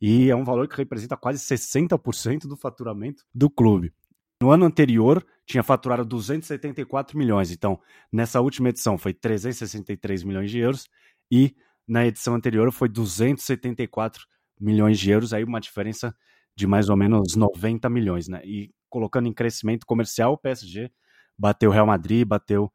e 0.01 0.31
é 0.31 0.37
um 0.37 0.45
valor 0.45 0.69
que 0.69 0.77
representa 0.77 1.17
quase 1.17 1.39
60% 1.45 2.43
do 2.47 2.57
faturamento 2.57 3.25
do 3.35 3.51
clube. 3.51 3.93
No 4.41 4.51
ano 4.51 4.65
anterior, 4.65 5.25
tinha 5.45 5.63
faturado 5.63 6.05
274 6.05 7.19
milhões, 7.19 7.51
então 7.51 7.81
nessa 8.13 8.41
última 8.41 8.69
edição 8.69 8.97
foi 8.97 9.13
363 9.13 10.23
milhões 10.23 10.51
de 10.51 10.59
euros 10.59 10.89
e 11.31 11.57
na 11.87 12.07
edição 12.07 12.35
anterior 12.35 12.71
foi 12.71 12.89
274 12.89 14.27
milhões 14.61 14.99
de 14.99 15.11
euros, 15.11 15.33
aí 15.33 15.43
uma 15.43 15.61
diferença 15.61 16.15
de 16.55 16.67
mais 16.67 16.89
ou 16.89 16.97
menos 16.97 17.35
90 17.35 17.89
milhões, 17.89 18.29
né? 18.29 18.41
E 18.45 18.71
colocando 18.89 19.29
em 19.29 19.33
crescimento 19.33 19.87
comercial, 19.87 20.33
o 20.33 20.39
PSG 20.39 20.91
bateu 21.37 21.71
o 21.71 21.73
Real 21.73 21.87
Madrid, 21.87 22.27
bateu 22.27 22.71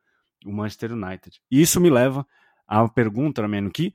o 0.45 0.51
Manchester 0.51 0.93
United. 0.93 1.41
E 1.51 1.61
isso 1.61 1.79
me 1.79 1.89
leva 1.89 2.25
a 2.67 2.81
uma 2.81 2.89
pergunta, 2.89 3.45
Meno, 3.47 3.69
que 3.69 3.93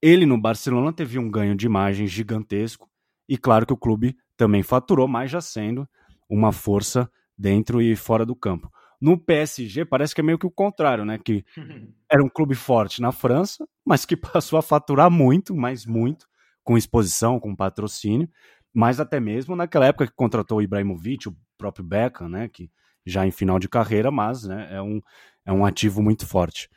ele 0.00 0.26
no 0.26 0.40
Barcelona 0.40 0.92
teve 0.92 1.18
um 1.18 1.30
ganho 1.30 1.54
de 1.54 1.66
imagem 1.66 2.06
gigantesco 2.06 2.88
e 3.28 3.36
claro 3.36 3.66
que 3.66 3.72
o 3.72 3.76
clube 3.76 4.16
também 4.36 4.62
faturou, 4.62 5.08
mas 5.08 5.30
já 5.30 5.40
sendo 5.40 5.88
uma 6.28 6.52
força 6.52 7.10
dentro 7.36 7.80
e 7.80 7.96
fora 7.96 8.24
do 8.24 8.36
campo. 8.36 8.70
No 9.00 9.18
PSG 9.18 9.84
parece 9.84 10.14
que 10.14 10.20
é 10.20 10.24
meio 10.24 10.38
que 10.38 10.46
o 10.46 10.50
contrário, 10.50 11.04
né? 11.04 11.18
Que 11.18 11.44
era 12.10 12.22
um 12.22 12.28
clube 12.28 12.54
forte 12.54 13.00
na 13.00 13.12
França, 13.12 13.66
mas 13.84 14.04
que 14.04 14.16
passou 14.16 14.58
a 14.58 14.62
faturar 14.62 15.10
muito, 15.10 15.54
mas 15.54 15.84
muito, 15.84 16.26
com 16.64 16.76
exposição, 16.76 17.38
com 17.38 17.54
patrocínio, 17.54 18.28
mas 18.72 19.00
até 19.00 19.20
mesmo 19.20 19.56
naquela 19.56 19.86
época 19.86 20.06
que 20.06 20.14
contratou 20.14 20.58
o 20.58 20.62
Ibrahimovic, 20.62 21.28
o 21.28 21.36
próprio 21.56 21.84
Beckham, 21.84 22.28
né, 22.28 22.48
que 22.48 22.70
já 23.04 23.26
em 23.26 23.30
final 23.30 23.58
de 23.58 23.68
carreira, 23.68 24.10
mas 24.10 24.44
né, 24.44 24.68
é, 24.70 24.82
um, 24.82 25.00
é 25.44 25.52
um 25.52 25.64
ativo 25.64 26.02
muito 26.02 26.26
forte. 26.26 26.68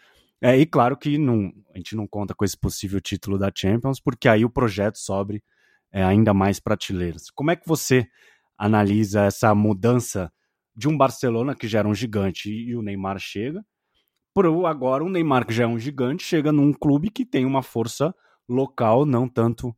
É, 0.41 0.57
e 0.57 0.65
claro 0.65 0.95
que 0.95 1.17
não, 1.17 1.51
a 1.73 1.77
gente 1.77 1.95
não 1.95 2.07
conta 2.07 2.33
com 2.33 2.45
esse 2.45 2.57
possível 2.57 3.01
título 3.01 3.37
da 3.37 3.51
Champions, 3.53 3.99
porque 3.99 4.29
aí 4.29 4.45
o 4.45 4.49
projeto 4.49 4.97
sobre 4.97 5.43
é, 5.91 6.03
ainda 6.03 6.33
mais 6.33 6.59
prateleiras. 6.59 7.29
Como 7.29 7.51
é 7.51 7.55
que 7.55 7.67
você 7.67 8.07
analisa 8.57 9.23
essa 9.23 9.53
mudança 9.53 10.31
de 10.75 10.87
um 10.87 10.97
Barcelona 10.97 11.55
que 11.55 11.67
já 11.67 11.79
era 11.79 11.87
um 11.87 11.95
gigante 11.95 12.49
e 12.49 12.75
o 12.75 12.81
Neymar 12.81 13.19
chega, 13.19 13.65
por 14.33 14.45
agora 14.65 15.03
o 15.03 15.09
Neymar 15.09 15.45
que 15.45 15.53
já 15.53 15.63
é 15.63 15.67
um 15.67 15.79
gigante 15.79 16.23
chega 16.23 16.51
num 16.51 16.71
clube 16.71 17.09
que 17.09 17.25
tem 17.25 17.45
uma 17.45 17.61
força 17.61 18.15
local, 18.47 19.05
não 19.05 19.27
tanto 19.27 19.75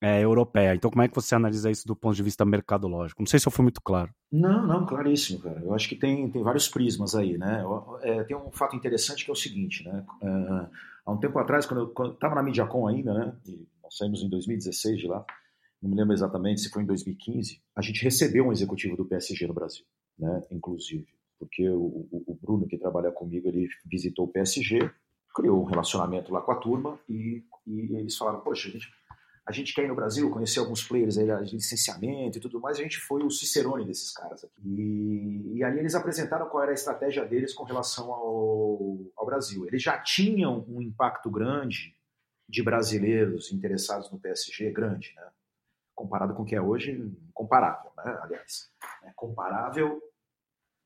é, 0.00 0.22
europeia. 0.22 0.74
Então, 0.74 0.90
como 0.90 1.02
é 1.02 1.08
que 1.08 1.14
você 1.14 1.34
analisa 1.34 1.70
isso 1.70 1.86
do 1.86 1.96
ponto 1.96 2.14
de 2.14 2.22
vista 2.22 2.44
mercadológico? 2.44 3.22
Não 3.22 3.26
sei 3.26 3.38
se 3.38 3.46
eu 3.46 3.52
fui 3.52 3.62
muito 3.62 3.80
claro. 3.80 4.12
Não, 4.30 4.66
não, 4.66 4.86
claríssimo, 4.86 5.40
cara. 5.40 5.60
Eu 5.60 5.74
acho 5.74 5.88
que 5.88 5.96
tem, 5.96 6.28
tem 6.30 6.42
vários 6.42 6.68
prismas 6.68 7.14
aí, 7.14 7.38
né? 7.38 7.64
É, 8.02 8.24
tem 8.24 8.36
um 8.36 8.50
fato 8.50 8.76
interessante 8.76 9.24
que 9.24 9.30
é 9.30 9.32
o 9.32 9.36
seguinte, 9.36 9.84
né? 9.84 10.04
É, 10.22 10.66
há 11.06 11.12
um 11.12 11.18
tempo 11.18 11.38
atrás, 11.38 11.66
quando 11.66 11.92
eu 11.96 12.12
estava 12.12 12.34
na 12.34 12.42
Mediacom 12.42 12.86
ainda, 12.86 13.14
né? 13.14 13.34
E 13.46 13.66
nós 13.82 13.96
saímos 13.96 14.22
em 14.22 14.28
2016 14.28 14.98
de 14.98 15.06
lá, 15.06 15.24
não 15.80 15.90
me 15.90 15.96
lembro 15.96 16.12
exatamente 16.12 16.60
se 16.60 16.70
foi 16.70 16.82
em 16.82 16.86
2015, 16.86 17.60
a 17.76 17.82
gente 17.82 18.02
recebeu 18.02 18.46
um 18.46 18.52
executivo 18.52 18.96
do 18.96 19.04
PSG 19.04 19.46
no 19.46 19.54
Brasil, 19.54 19.84
né? 20.18 20.42
Inclusive, 20.50 21.06
porque 21.38 21.68
o, 21.68 22.08
o, 22.10 22.24
o 22.26 22.38
Bruno, 22.40 22.66
que 22.66 22.78
trabalha 22.78 23.10
comigo, 23.10 23.48
ele 23.48 23.68
visitou 23.84 24.26
o 24.26 24.28
PSG, 24.28 24.90
criou 25.34 25.60
um 25.60 25.64
relacionamento 25.64 26.32
lá 26.32 26.40
com 26.40 26.52
a 26.52 26.56
turma 26.56 26.98
e, 27.08 27.42
e 27.66 27.96
eles 27.96 28.16
falaram, 28.16 28.40
poxa, 28.40 28.68
a 28.68 28.72
gente 28.72 28.88
a 29.46 29.52
gente 29.52 29.74
quer 29.74 29.84
ir 29.84 29.88
no 29.88 29.94
Brasil, 29.94 30.30
conhecer 30.30 30.58
alguns 30.58 30.82
players 30.82 31.18
aí 31.18 31.26
de 31.44 31.56
licenciamento 31.56 32.38
e 32.38 32.40
tudo 32.40 32.60
mais, 32.60 32.78
a 32.78 32.82
gente 32.82 32.98
foi 32.98 33.22
o 33.22 33.30
cicerone 33.30 33.84
desses 33.84 34.10
caras 34.10 34.42
aqui. 34.42 34.62
E, 34.64 35.58
e 35.58 35.64
ali 35.64 35.80
eles 35.80 35.94
apresentaram 35.94 36.48
qual 36.48 36.62
era 36.62 36.72
a 36.72 36.74
estratégia 36.74 37.26
deles 37.26 37.52
com 37.52 37.64
relação 37.64 38.10
ao, 38.10 38.98
ao 39.14 39.26
Brasil. 39.26 39.66
Eles 39.66 39.82
já 39.82 39.98
tinham 39.98 40.64
um 40.66 40.80
impacto 40.80 41.30
grande 41.30 41.94
de 42.48 42.62
brasileiros 42.62 43.52
interessados 43.52 44.10
no 44.10 44.18
PSG, 44.18 44.70
grande, 44.70 45.12
né? 45.14 45.28
Comparado 45.94 46.34
com 46.34 46.42
o 46.42 46.46
que 46.46 46.56
é 46.56 46.60
hoje, 46.60 46.92
incomparável, 47.28 47.92
né? 47.98 48.18
Aliás, 48.22 48.70
é 49.04 49.12
comparável, 49.14 50.02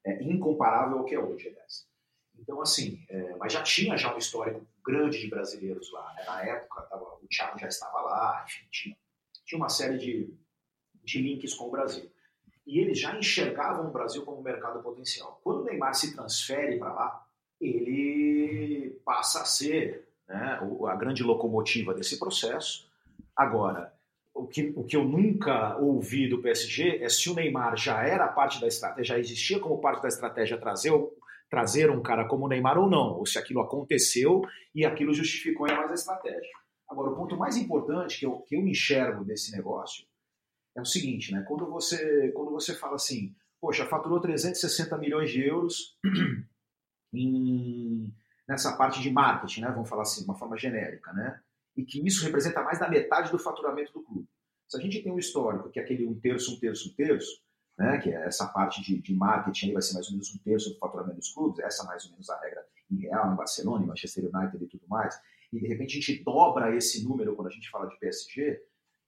é 0.05 0.23
incomparável 0.23 0.99
ao 0.99 1.05
que 1.05 1.15
é 1.15 1.19
hoje, 1.19 1.49
aliás. 1.49 1.87
Então, 2.39 2.61
assim, 2.61 3.05
é, 3.09 3.37
mas 3.37 3.53
já 3.53 3.63
tinha 3.63 3.97
já 3.97 4.15
um 4.15 4.19
histórico 4.19 4.67
grande 4.89 5.21
de 5.21 5.29
brasileiros 5.29 5.93
lá. 5.93 6.15
Né? 6.17 6.25
Na 6.27 6.43
época, 6.43 6.83
tava, 6.83 7.05
o 7.05 7.29
Thiago 7.29 7.59
já 7.59 7.69
estava 7.69 8.01
lá, 8.01 8.45
enfim, 8.47 8.67
tinha, 8.71 8.97
tinha 9.45 9.59
uma 9.59 9.69
série 9.69 9.99
de, 9.99 10.35
de 11.05 11.21
links 11.21 11.53
com 11.55 11.69
o 11.69 11.71
Brasil. 11.71 12.11
E 12.67 12.79
eles 12.81 12.99
já 12.99 13.15
enxergavam 13.15 13.89
o 13.89 13.93
Brasil 13.93 14.25
como 14.25 14.41
um 14.41 14.43
mercado 14.43 14.83
potencial. 14.83 15.41
Quando 15.45 15.61
o 15.61 15.65
Neymar 15.65 15.95
se 15.95 16.15
transfere 16.15 16.79
para 16.79 16.93
lá, 16.93 17.27
ele 17.61 18.99
passa 19.05 19.43
a 19.43 19.45
ser 19.45 20.09
né, 20.27 20.59
a 20.87 20.97
grande 20.97 21.23
locomotiva 21.23 21.93
desse 21.93 22.19
processo. 22.19 22.89
Agora, 23.37 23.93
o 24.35 24.47
que, 24.47 24.73
o 24.77 24.85
que 24.85 24.97
eu 24.97 25.05
nunca 25.05 25.77
ouvi 25.79 26.29
do 26.29 26.41
PSG 26.41 27.03
é 27.03 27.09
se 27.09 27.29
o 27.29 27.35
Neymar 27.35 27.77
já 27.77 28.03
era 28.03 28.29
parte 28.29 28.61
da 28.61 28.67
estratégia, 28.67 29.17
já 29.17 29.19
existia 29.19 29.59
como 29.59 29.81
parte 29.81 30.03
da 30.03 30.09
estratégia 30.09 30.59
trazer 30.59 30.91
o, 30.91 31.13
trazer 31.49 31.91
um 31.91 32.03
cara 32.03 32.27
como 32.27 32.45
o 32.45 32.49
Neymar 32.49 32.79
ou 32.79 32.89
não, 32.89 33.19
ou 33.19 33.27
se 33.27 33.39
aquilo 33.39 33.61
aconteceu 33.61 34.43
e 34.75 34.85
aquilo 34.85 35.15
justificou 35.15 35.67
ainda 35.67 35.79
mais 35.79 35.91
a 35.91 35.95
estratégia. 35.95 36.53
Agora, 36.89 37.11
o 37.11 37.17
ponto 37.17 37.37
mais 37.37 37.57
importante 37.57 38.19
que 38.19 38.27
eu, 38.27 38.41
que 38.41 38.57
eu 38.57 38.67
enxergo 38.67 39.25
desse 39.25 39.53
negócio 39.53 40.07
é 40.75 40.81
o 40.81 40.87
seguinte, 40.87 41.33
né? 41.33 41.45
Quando 41.47 41.69
você, 41.69 42.31
quando 42.33 42.51
você 42.51 42.75
fala 42.75 42.95
assim, 42.95 43.35
poxa, 43.61 43.85
faturou 43.87 44.21
360 44.21 44.97
milhões 44.97 45.31
de 45.31 45.43
euros 45.43 45.99
em, 47.13 48.13
nessa 48.49 48.77
parte 48.77 49.03
de 49.03 49.11
marketing, 49.11 49.63
né? 49.63 49.71
Vamos 49.71 49.89
falar 49.89 50.03
assim, 50.03 50.21
de 50.21 50.29
uma 50.29 50.39
forma 50.39 50.57
genérica, 50.57 51.13
né? 51.13 51.41
E 51.77 51.85
que 51.85 52.05
isso 52.07 52.25
representa 52.25 52.63
mais 52.63 52.79
da 52.79 52.89
metade 52.89 53.31
do 53.31 53.39
faturamento 53.39 53.93
do 53.93 54.03
clube. 54.03 54.29
Se 54.67 54.77
a 54.77 54.81
gente 54.81 55.03
tem 55.03 55.13
um 55.13 55.19
histórico 55.19 55.71
que 55.71 55.79
é 55.79 55.83
aquele 55.83 56.07
um 56.07 56.19
terço, 56.19 56.55
um 56.55 56.59
terço, 56.59 56.91
um 56.91 56.95
terço, 56.95 57.41
né, 57.79 57.99
que 57.99 58.11
é 58.11 58.27
essa 58.27 58.47
parte 58.49 58.83
de, 58.83 59.01
de 59.01 59.15
marketing 59.15 59.73
vai 59.73 59.83
ser 59.83 59.95
mais 59.95 60.07
ou 60.07 60.13
menos 60.13 60.35
um 60.35 60.39
terço 60.39 60.71
do 60.71 60.79
faturamento 60.79 61.19
dos 61.19 61.33
clubes, 61.33 61.61
essa 61.61 61.85
mais 61.85 62.05
ou 62.07 62.11
menos 62.11 62.29
a 62.29 62.41
regra 62.41 62.67
em 62.91 62.97
Real, 62.97 63.33
em 63.33 63.37
Barcelona, 63.37 63.85
em 63.85 63.87
Manchester 63.87 64.25
United 64.25 64.65
e 64.65 64.67
tudo 64.67 64.87
mais, 64.89 65.19
e 65.53 65.61
de 65.61 65.67
repente 65.69 65.97
a 65.97 66.01
gente 66.01 66.25
dobra 66.25 66.75
esse 66.75 67.05
número 67.05 67.37
quando 67.37 67.49
a 67.49 67.53
gente 67.53 67.71
fala 67.71 67.87
de 67.87 67.99
PSG, 67.99 68.61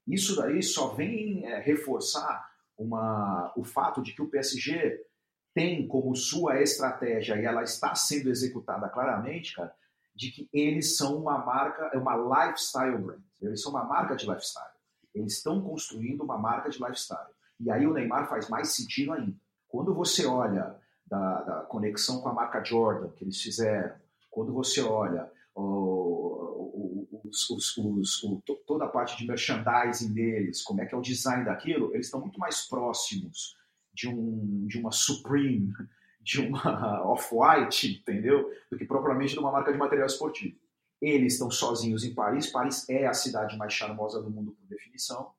isso 0.07 0.37
daí 0.37 0.63
só 0.63 0.95
vem 0.95 1.45
é, 1.47 1.59
reforçar 1.61 2.49
uma, 2.79 3.53
o 3.57 3.65
fato 3.65 4.03
de 4.03 4.13
que 4.13 4.23
o 4.23 4.29
PSG 4.29 5.05
tem 5.53 5.87
como 5.89 6.15
sua 6.15 6.63
estratégia, 6.63 7.37
e 7.37 7.45
ela 7.45 7.63
está 7.63 7.95
sendo 7.95 8.31
executada 8.31 8.89
claramente, 8.89 9.55
cara, 9.55 9.75
de 10.15 10.31
que 10.31 10.49
eles 10.53 10.97
são 10.97 11.19
uma 11.19 11.45
marca, 11.45 11.91
é 11.93 11.99
uma 11.99 12.15
lifestyle 12.47 12.99
brand. 12.99 13.23
Eles 13.41 13.63
são 13.63 13.73
uma 13.73 13.85
marca 13.85 14.15
de 14.15 14.27
lifestyle. 14.27 14.71
Eles 15.15 15.39
estão 15.39 15.61
construindo 15.61 16.23
uma 16.23 16.39
marca 16.39 16.69
de 16.71 16.79
lifestyle. 16.79 17.33
E 17.61 17.71
aí 17.71 17.87
o 17.87 17.93
Neymar 17.93 18.29
faz 18.29 18.49
mais 18.49 18.71
sentido 18.75 19.13
ainda. 19.13 19.37
Quando 19.69 19.95
você 19.95 20.27
olha 20.27 20.75
da, 21.07 21.43
da 21.43 21.61
conexão 21.63 22.21
com 22.21 22.29
a 22.29 22.35
marca 22.35 22.65
Jordan 22.65 23.11
que 23.11 23.25
eles 23.25 23.41
fizeram, 23.41 23.95
quando 24.31 24.53
você 24.53 24.81
olha 24.81 25.31
os, 25.55 27.51
os, 27.51 27.77
os, 27.77 28.25
o, 28.25 28.43
toda 28.67 28.85
a 28.85 28.89
parte 28.89 29.17
de 29.19 29.27
merchandising 29.27 30.15
deles, 30.15 30.63
como 30.63 30.81
é 30.81 30.87
que 30.87 30.95
é 30.95 30.99
o 30.99 31.03
design 31.03 31.45
daquilo, 31.45 31.93
eles 31.93 32.07
estão 32.07 32.21
muito 32.21 32.39
mais 32.39 32.67
próximos 32.67 33.57
de, 33.93 34.09
um, 34.09 34.67
de 34.67 34.79
uma 34.79 34.91
Supreme, 34.91 35.73
de 36.23 36.41
uma 36.41 37.05
Off-White, 37.11 38.01
entendeu? 38.01 38.51
Do 38.71 38.79
que 38.79 38.87
propriamente 38.87 39.35
de 39.35 39.39
uma 39.39 39.53
marca 39.53 39.73
de 39.73 39.79
material 39.79 40.07
esportivo. 40.07 40.57
Eles 41.01 41.35
estão 41.35 41.51
sozinhos 41.51 42.05
em 42.05 42.15
Paris. 42.15 42.47
Paris 42.47 42.89
é 42.89 43.07
a 43.07 43.15
cidade 43.15 43.57
mais 43.57 43.73
charmosa 43.73 44.23
do 44.23 44.31
mundo 44.31 44.53
por 44.53 44.67
definição 44.67 45.33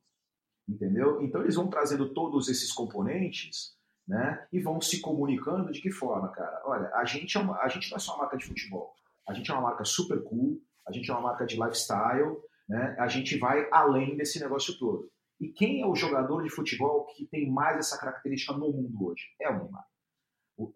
entendeu? 0.72 1.22
Então 1.22 1.42
eles 1.42 1.56
vão 1.56 1.68
trazendo 1.68 2.14
todos 2.14 2.48
esses 2.48 2.72
componentes, 2.72 3.76
né? 4.08 4.46
E 4.52 4.60
vão 4.60 4.80
se 4.82 5.02
comunicando 5.02 5.72
de 5.72 5.82
que 5.82 5.92
forma, 5.92 6.30
cara? 6.30 6.62
Olha, 6.66 6.90
a 6.96 7.04
gente, 7.06 7.38
é 7.38 7.42
uma, 7.42 7.60
a 7.62 7.68
gente 7.68 7.90
não 7.90 7.98
é 7.98 8.00
só 8.00 8.14
uma 8.14 8.24
marca 8.24 8.38
de 8.38 8.46
futebol, 8.46 8.94
a 9.28 9.34
gente 9.34 9.52
é 9.52 9.54
uma 9.54 9.64
marca 9.64 9.84
super 9.84 10.24
cool, 10.24 10.62
a 10.88 10.92
gente 10.92 11.10
é 11.10 11.14
uma 11.14 11.22
marca 11.22 11.46
de 11.46 11.56
lifestyle, 11.56 12.38
né? 12.68 12.96
A 12.98 13.08
gente 13.08 13.38
vai 13.38 13.68
além 13.72 14.16
desse 14.16 14.40
negócio 14.40 14.78
todo. 14.80 15.10
E 15.40 15.50
quem 15.50 15.82
é 15.82 15.88
o 15.88 15.96
jogador 15.96 16.44
de 16.44 16.50
futebol 16.50 17.06
que 17.06 17.26
tem 17.26 17.52
mais 17.52 17.78
essa 17.78 17.98
característica 17.98 18.54
no 18.54 18.72
mundo 18.72 19.08
hoje? 19.08 19.24
É 19.40 19.50
o 19.50 19.58
Neymar. 19.58 19.86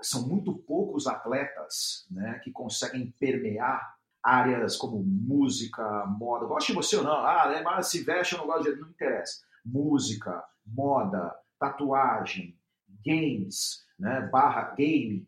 São 0.01 0.27
muito 0.27 0.57
poucos 0.57 1.05
atletas 1.05 2.07
né, 2.09 2.39
que 2.43 2.51
conseguem 2.51 3.13
permear 3.19 3.95
áreas 4.23 4.75
como 4.75 5.03
música, 5.03 6.07
moda. 6.07 6.47
Goste 6.47 6.71
de 6.71 6.75
você 6.75 6.97
ou 6.97 7.03
não? 7.03 7.23
Ah, 7.23 7.47
Neymar 7.49 7.83
se 7.83 8.03
veste, 8.03 8.33
eu 8.33 8.39
não 8.39 8.47
gosto 8.47 8.63
de. 8.63 8.81
Não 8.81 8.89
interessa 8.89 9.45
música, 9.65 10.43
moda, 10.65 11.35
tatuagem, 11.59 12.57
games, 13.05 13.85
né, 13.97 14.21
barra 14.31 14.73
game. 14.75 15.27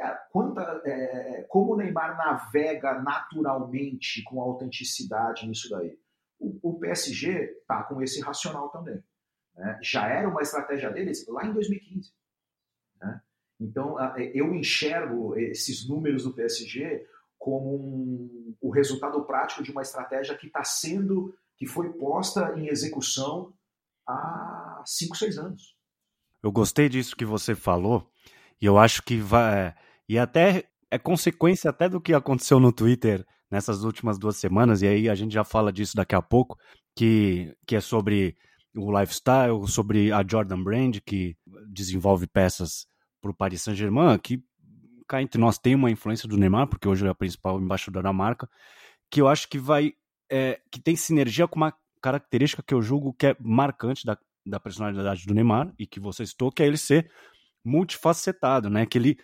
Ah, 0.00 0.26
quanta, 0.30 0.82
é, 0.84 0.90
é, 0.90 1.42
como 1.44 1.72
o 1.72 1.76
Neymar 1.76 2.16
navega 2.16 3.00
naturalmente 3.00 4.22
com 4.22 4.40
autenticidade 4.40 5.46
nisso 5.46 5.68
daí. 5.70 5.98
O, 6.38 6.58
o 6.70 6.78
PSG 6.78 7.62
tá 7.66 7.82
com 7.82 8.02
esse 8.02 8.20
racional 8.20 8.68
também. 8.68 9.02
Né? 9.54 9.78
Já 9.82 10.06
era 10.06 10.28
uma 10.28 10.42
estratégia 10.42 10.90
deles 10.90 11.26
lá 11.26 11.46
em 11.46 11.52
2015. 11.52 12.12
Né? 13.00 13.20
Então, 13.58 13.96
eu 14.34 14.54
enxergo 14.54 15.34
esses 15.36 15.88
números 15.88 16.24
do 16.24 16.34
PSG 16.34 17.06
como 17.38 17.74
um, 17.74 18.54
o 18.60 18.70
resultado 18.70 19.24
prático 19.24 19.62
de 19.62 19.70
uma 19.70 19.82
estratégia 19.82 20.36
que 20.36 20.46
está 20.46 20.62
sendo, 20.62 21.34
que 21.56 21.66
foi 21.66 21.92
posta 21.94 22.54
em 22.58 22.68
execução 22.68 23.55
há 24.08 24.82
5, 24.84 25.16
6 25.16 25.38
anos. 25.38 25.76
Eu 26.42 26.52
gostei 26.52 26.88
disso 26.88 27.16
que 27.16 27.24
você 27.24 27.54
falou, 27.54 28.10
e 28.60 28.66
eu 28.66 28.78
acho 28.78 29.02
que 29.02 29.16
vai. 29.16 29.74
E 30.08 30.18
até 30.18 30.64
é 30.90 30.98
consequência 30.98 31.70
até 31.70 31.88
do 31.88 32.00
que 32.00 32.14
aconteceu 32.14 32.60
no 32.60 32.72
Twitter 32.72 33.26
nessas 33.50 33.84
últimas 33.84 34.18
duas 34.18 34.36
semanas, 34.36 34.82
e 34.82 34.86
aí 34.86 35.08
a 35.08 35.14
gente 35.14 35.32
já 35.32 35.44
fala 35.44 35.72
disso 35.72 35.96
daqui 35.96 36.14
a 36.14 36.22
pouco, 36.22 36.58
que, 36.96 37.54
que 37.66 37.76
é 37.76 37.80
sobre 37.80 38.36
o 38.74 38.96
lifestyle, 38.98 39.66
sobre 39.68 40.12
a 40.12 40.24
Jordan 40.28 40.62
Brand, 40.62 40.98
que 41.04 41.36
desenvolve 41.68 42.26
peças 42.26 42.86
para 43.20 43.30
o 43.30 43.34
Paris 43.34 43.62
Saint-Germain, 43.62 44.18
que 44.18 44.42
cá 45.08 45.22
entre 45.22 45.40
nós 45.40 45.58
tem 45.58 45.74
uma 45.74 45.90
influência 45.90 46.28
do 46.28 46.36
Neymar, 46.36 46.68
porque 46.68 46.88
hoje 46.88 47.06
é 47.06 47.10
o 47.10 47.14
principal 47.14 47.60
embaixador 47.60 48.02
da 48.02 48.12
marca, 48.12 48.48
que 49.10 49.20
eu 49.20 49.28
acho 49.28 49.48
que 49.48 49.58
vai. 49.58 49.92
É, 50.28 50.60
que 50.72 50.80
tem 50.80 50.96
sinergia 50.96 51.46
com 51.46 51.54
uma 51.54 51.72
característica 52.06 52.62
que 52.62 52.72
eu 52.72 52.80
julgo 52.80 53.12
que 53.12 53.26
é 53.26 53.36
marcante 53.40 54.06
da, 54.06 54.16
da 54.46 54.60
personalidade 54.60 55.26
do 55.26 55.34
Neymar 55.34 55.72
e 55.76 55.88
que 55.88 55.98
você 55.98 56.24
citou, 56.24 56.52
que 56.52 56.62
é 56.62 56.66
ele 56.66 56.76
ser 56.76 57.10
multifacetado, 57.64 58.70
né? 58.70 58.86
Que 58.86 58.96
ele 58.96 59.18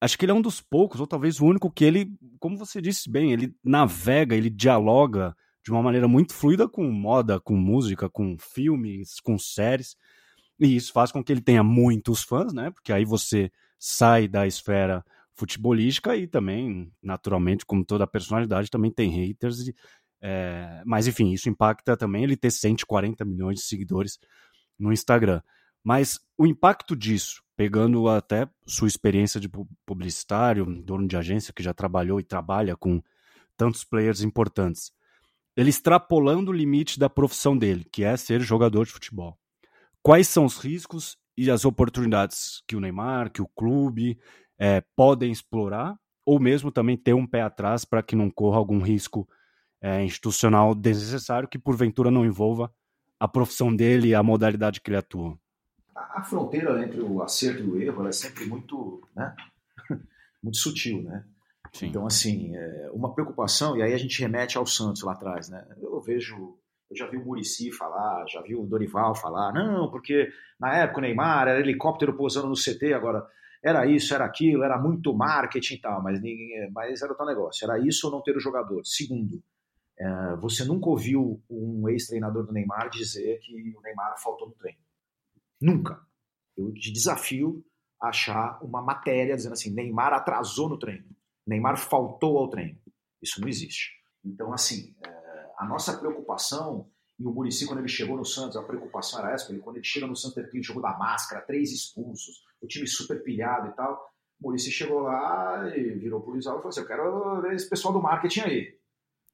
acho 0.00 0.18
que 0.18 0.24
ele 0.24 0.32
é 0.32 0.34
um 0.34 0.42
dos 0.42 0.60
poucos, 0.60 1.00
ou 1.00 1.06
talvez 1.06 1.40
o 1.40 1.46
único 1.46 1.70
que 1.70 1.84
ele, 1.84 2.10
como 2.40 2.58
você 2.58 2.82
disse 2.82 3.08
bem, 3.08 3.32
ele 3.32 3.54
navega, 3.64 4.34
ele 4.34 4.50
dialoga 4.50 5.36
de 5.64 5.70
uma 5.70 5.80
maneira 5.80 6.08
muito 6.08 6.34
fluida 6.34 6.68
com 6.68 6.90
moda, 6.90 7.38
com 7.38 7.54
música, 7.54 8.10
com 8.10 8.36
filmes, 8.38 9.20
com 9.20 9.38
séries. 9.38 9.96
E 10.58 10.74
isso 10.74 10.92
faz 10.92 11.12
com 11.12 11.22
que 11.22 11.32
ele 11.32 11.40
tenha 11.40 11.62
muitos 11.62 12.24
fãs, 12.24 12.52
né? 12.52 12.72
Porque 12.72 12.92
aí 12.92 13.04
você 13.04 13.52
sai 13.78 14.26
da 14.26 14.48
esfera 14.48 15.04
futebolística 15.36 16.16
e 16.16 16.26
também, 16.26 16.90
naturalmente, 17.00 17.64
como 17.64 17.84
toda 17.84 18.04
personalidade, 18.04 18.68
também 18.68 18.90
tem 18.90 19.10
haters. 19.10 19.68
E, 19.68 19.74
é... 20.28 20.82
Mas, 20.84 21.06
enfim, 21.06 21.30
isso 21.30 21.48
impacta 21.48 21.96
também 21.96 22.24
ele 22.24 22.36
ter 22.36 22.50
140 22.50 23.24
milhões 23.24 23.60
de 23.60 23.64
seguidores 23.64 24.18
no 24.76 24.92
Instagram. 24.92 25.40
Mas 25.84 26.18
o 26.36 26.44
impacto 26.44 26.96
disso, 26.96 27.44
pegando 27.56 28.08
até 28.08 28.48
sua 28.66 28.88
experiência 28.88 29.38
de 29.38 29.48
publicitário, 29.86 30.66
dono 30.82 31.06
de 31.06 31.16
agência 31.16 31.52
que 31.54 31.62
já 31.62 31.72
trabalhou 31.72 32.18
e 32.18 32.24
trabalha 32.24 32.76
com 32.76 33.00
tantos 33.56 33.84
players 33.84 34.20
importantes, 34.20 34.90
ele 35.56 35.70
extrapolando 35.70 36.50
o 36.50 36.54
limite 36.54 36.98
da 36.98 37.08
profissão 37.08 37.56
dele, 37.56 37.86
que 37.92 38.02
é 38.02 38.16
ser 38.16 38.40
jogador 38.40 38.84
de 38.84 38.92
futebol. 38.92 39.38
Quais 40.02 40.26
são 40.26 40.44
os 40.44 40.58
riscos 40.58 41.16
e 41.36 41.48
as 41.52 41.64
oportunidades 41.64 42.64
que 42.66 42.74
o 42.74 42.80
Neymar, 42.80 43.30
que 43.30 43.40
o 43.40 43.48
clube 43.54 44.18
é, 44.58 44.82
podem 44.96 45.30
explorar, 45.30 45.96
ou 46.24 46.40
mesmo 46.40 46.72
também 46.72 46.96
ter 46.96 47.14
um 47.14 47.26
pé 47.26 47.42
atrás 47.42 47.84
para 47.84 48.02
que 48.02 48.16
não 48.16 48.28
corra 48.28 48.58
algum 48.58 48.80
risco 48.80 49.28
é, 49.86 50.02
institucional 50.02 50.74
desnecessário 50.74 51.48
que 51.48 51.56
porventura 51.56 52.10
não 52.10 52.24
envolva 52.24 52.72
a 53.20 53.28
profissão 53.28 53.74
dele 53.74 54.08
e 54.08 54.14
a 54.16 54.22
modalidade 54.22 54.80
que 54.80 54.90
ele 54.90 54.96
atua? 54.96 55.38
A, 55.94 56.24
fronteira 56.24 56.82
entre 56.82 57.00
o 57.00 57.22
acerto 57.22 57.62
e 57.62 57.66
o 57.70 57.80
erro 57.80 58.08
é 58.08 58.10
sempre 58.10 58.46
muito, 58.46 59.00
né? 59.14 59.32
muito 60.42 60.58
sutil, 60.58 61.02
né? 61.02 61.24
Sim. 61.72 61.86
Então, 61.86 62.04
assim, 62.04 62.56
é 62.56 62.90
uma 62.92 63.14
preocupação, 63.14 63.76
e 63.76 63.82
aí 63.82 63.94
a 63.94 63.98
gente 63.98 64.20
remete 64.20 64.58
ao 64.58 64.66
Santos 64.66 65.02
lá 65.02 65.12
atrás, 65.12 65.48
né? 65.48 65.64
Eu 65.80 66.00
vejo, 66.00 66.58
eu 66.90 66.96
já 66.96 67.06
vi 67.06 67.16
o 67.16 67.24
Murici 67.24 67.70
falar, 67.70 68.26
já 68.28 68.42
vi 68.42 68.56
o 68.56 68.66
Dorival 68.66 69.14
falar, 69.14 69.52
não, 69.52 69.88
porque 69.90 70.28
na 70.58 70.74
época 70.78 70.98
o 70.98 71.02
Neymar 71.02 71.46
era 71.46 71.60
helicóptero 71.60 72.16
pousando 72.16 72.48
no 72.48 72.54
CT, 72.54 72.92
agora 72.92 73.24
era 73.62 73.86
isso, 73.86 74.12
era 74.14 74.24
aquilo, 74.24 74.64
era 74.64 74.78
muito 74.78 75.14
marketing 75.14 75.74
e 75.74 75.80
tal, 75.80 76.02
mas, 76.02 76.20
ninguém, 76.20 76.70
mas 76.72 77.02
era 77.02 77.12
o 77.12 77.16
tal 77.16 77.26
negócio, 77.26 77.64
era 77.64 77.78
isso 77.78 78.06
ou 78.06 78.12
não 78.12 78.22
ter 78.22 78.36
o 78.36 78.40
jogador. 78.40 78.80
Segundo, 78.84 79.42
é, 79.98 80.36
você 80.36 80.64
nunca 80.64 80.88
ouviu 80.88 81.42
um 81.48 81.88
ex-treinador 81.88 82.46
do 82.46 82.52
Neymar 82.52 82.90
dizer 82.90 83.38
que 83.40 83.74
o 83.76 83.80
Neymar 83.80 84.20
faltou 84.22 84.48
no 84.48 84.54
treino. 84.54 84.78
Nunca. 85.60 86.00
Eu 86.56 86.72
te 86.74 86.92
desafio 86.92 87.64
a 88.00 88.08
achar 88.08 88.62
uma 88.62 88.82
matéria 88.82 89.34
dizendo 89.34 89.54
assim, 89.54 89.72
Neymar 89.72 90.12
atrasou 90.12 90.68
no 90.68 90.78
treino. 90.78 91.08
Neymar 91.46 91.78
faltou 91.78 92.38
ao 92.38 92.50
treino. 92.50 92.78
Isso 93.22 93.40
não 93.40 93.48
existe. 93.48 93.92
Então, 94.24 94.52
assim, 94.52 94.94
é, 95.02 95.52
a 95.58 95.64
nossa 95.66 95.96
preocupação, 95.96 96.90
e 97.18 97.24
o 97.24 97.30
Murici, 97.30 97.66
quando 97.66 97.78
ele 97.78 97.88
chegou 97.88 98.16
no 98.16 98.24
Santos, 98.24 98.56
a 98.56 98.62
preocupação 98.62 99.20
era 99.20 99.32
essa, 99.32 99.56
quando 99.60 99.76
ele 99.76 99.84
chega 99.84 100.06
no 100.06 100.16
Santos, 100.16 100.36
ele 100.36 100.62
jogou 100.62 100.82
da 100.82 100.98
máscara, 100.98 101.40
três 101.40 101.72
expulsos, 101.72 102.44
o 102.60 102.66
time 102.66 102.86
super 102.86 103.22
pilhado 103.22 103.68
e 103.68 103.72
tal. 103.72 104.12
O 104.38 104.48
Murici 104.48 104.70
chegou 104.70 105.00
lá 105.00 105.74
e 105.74 105.94
virou 105.94 106.20
pro 106.20 106.32
Luizal 106.32 106.56
e 106.56 106.58
falou 106.58 106.68
assim: 106.68 106.80
Eu 106.80 106.86
quero 106.86 107.40
ver 107.40 107.54
esse 107.54 107.68
pessoal 107.70 107.94
do 107.94 108.02
marketing 108.02 108.40
aí. 108.40 108.78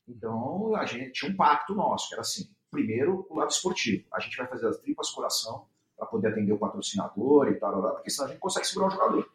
Então, 0.09 0.75
a 0.75 0.85
gente 0.85 1.13
tinha 1.13 1.31
um 1.31 1.37
pacto 1.37 1.75
nosso, 1.75 2.09
que 2.09 2.15
era 2.15 2.23
assim: 2.23 2.51
primeiro, 2.71 3.27
o 3.31 3.37
lado 3.37 3.51
esportivo. 3.51 4.05
A 4.13 4.21
gente 4.21 4.37
vai 4.37 4.47
fazer 4.47 4.69
as 4.69 4.79
tripas 4.79 5.11
coração 5.11 5.67
para 5.97 6.07
poder 6.07 6.29
atender 6.29 6.53
o 6.53 6.59
patrocinador 6.59 7.49
e 7.49 7.55
tal, 7.55 7.95
porque 7.95 8.11
senão 8.11 8.29
a 8.29 8.31
gente 8.31 8.41
consegue 8.41 8.67
segurar 8.67 8.89
o 8.89 8.91
jogador 8.91 9.31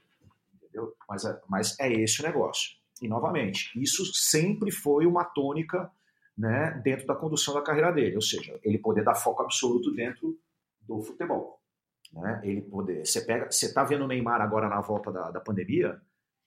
entendeu? 0.77 0.95
Mas 1.10 1.25
é, 1.25 1.41
mas 1.47 1.80
é 1.80 1.91
esse 1.91 2.21
o 2.21 2.25
negócio. 2.25 2.77
E, 3.01 3.08
novamente, 3.08 3.71
isso 3.82 4.06
sempre 4.13 4.71
foi 4.71 5.06
uma 5.06 5.23
tônica 5.23 5.91
né, 6.38 6.80
dentro 6.84 7.08
da 7.08 7.15
condução 7.15 7.53
da 7.53 7.62
carreira 7.62 7.91
dele, 7.91 8.15
ou 8.15 8.21
seja, 8.21 8.60
ele 8.63 8.77
poder 8.77 9.03
dar 9.03 9.15
foco 9.15 9.41
absoluto 9.41 9.91
dentro 9.91 10.38
do 10.82 11.01
futebol. 11.01 11.60
Né? 12.13 12.41
Ele 12.43 12.62
poder. 12.62 13.06
Você 13.06 13.21
pega, 13.21 13.51
você 13.51 13.73
tá 13.73 13.84
vendo 13.84 14.06
o 14.06 14.08
Neymar 14.08 14.41
agora 14.41 14.69
na 14.69 14.80
volta 14.82 15.12
da, 15.12 15.32
da 15.32 15.39
pandemia, 15.39 15.99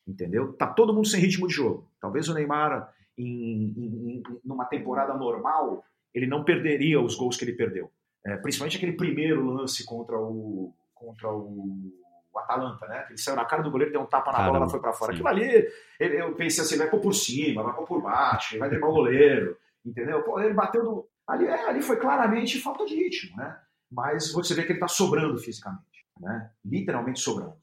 entendeu? 0.06 0.52
Tá 0.54 0.66
todo 0.66 0.94
mundo 0.94 1.06
sem 1.06 1.20
ritmo 1.20 1.46
de 1.46 1.54
jogo. 1.54 1.88
Talvez 2.00 2.28
o 2.28 2.35
Neymar, 2.35 2.92
em, 3.22 4.16
em, 4.16 4.22
numa 4.44 4.64
temporada 4.64 5.14
normal, 5.14 5.85
ele 6.14 6.26
não 6.26 6.44
perderia 6.44 7.00
os 7.00 7.14
gols 7.14 7.37
que 7.37 7.44
ele 7.44 7.52
perdeu. 7.52 7.90
É, 8.24 8.37
principalmente 8.37 8.76
aquele 8.76 8.92
primeiro 8.92 9.44
lance 9.44 9.85
contra 9.85 10.18
o, 10.18 10.74
contra 10.94 11.33
o 11.33 11.92
o 12.33 12.38
Atalanta, 12.38 12.87
né? 12.87 13.06
Ele 13.09 13.18
saiu 13.18 13.37
na 13.37 13.44
cara 13.44 13.62
do 13.62 13.70
goleiro, 13.70 13.92
deu 13.92 14.00
um 14.02 14.06
tapa 14.06 14.30
na 14.30 14.38
Caramba, 14.38 14.52
bola, 14.52 14.64
ela 14.64 14.70
foi 14.70 14.80
para 14.80 14.92
fora. 14.92 15.12
Sim. 15.12 15.18
Aquilo 15.18 15.28
ali, 15.28 15.68
ele, 15.98 16.20
eu 16.20 16.35
pensei 16.35 16.64
assim, 16.64 16.78
vai 16.78 16.88
pôr 16.88 17.00
por 17.00 17.12
cima, 17.12 17.62
vai 17.62 17.74
pôr 17.74 17.87
por 17.87 18.02
baixo, 18.02 18.59
vai 18.59 18.68
driblar 18.68 18.90
o 18.90 18.94
goleiro, 18.94 19.56
entendeu? 19.85 20.22
Pô, 20.22 20.40
ele 20.40 20.54
bateu 20.54 20.83
do... 20.83 21.09
ali, 21.26 21.46
é, 21.46 21.68
ali 21.68 21.83
foi 21.83 21.96
claramente 21.96 22.61
falta 22.61 22.87
de 22.87 22.94
ritmo, 22.94 23.37
né? 23.37 23.59
Mas 23.90 24.33
você 24.33 24.54
vê 24.54 24.62
que 24.62 24.68
ele 24.68 24.74
está 24.74 24.87
sobrando 24.87 25.37
fisicamente, 25.38 26.06
né? 26.20 26.50
Literalmente 26.64 27.20
sobrando. 27.20 27.56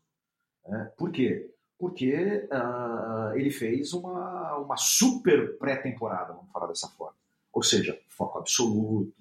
Né? 0.66 0.92
Por 0.98 1.12
quê? 1.12 1.50
Porque 1.78 2.48
uh, 2.52 3.36
ele 3.36 3.52
fez 3.52 3.94
uma, 3.94 4.58
uma 4.58 4.78
super 4.78 5.58
pré-temporada, 5.58 6.34
vamos 6.34 6.52
falar 6.52 6.68
dessa 6.68 6.88
forma. 6.88 7.16
Ou 7.54 7.62
seja, 7.62 8.00
foco 8.10 8.40
absoluto, 8.40 9.14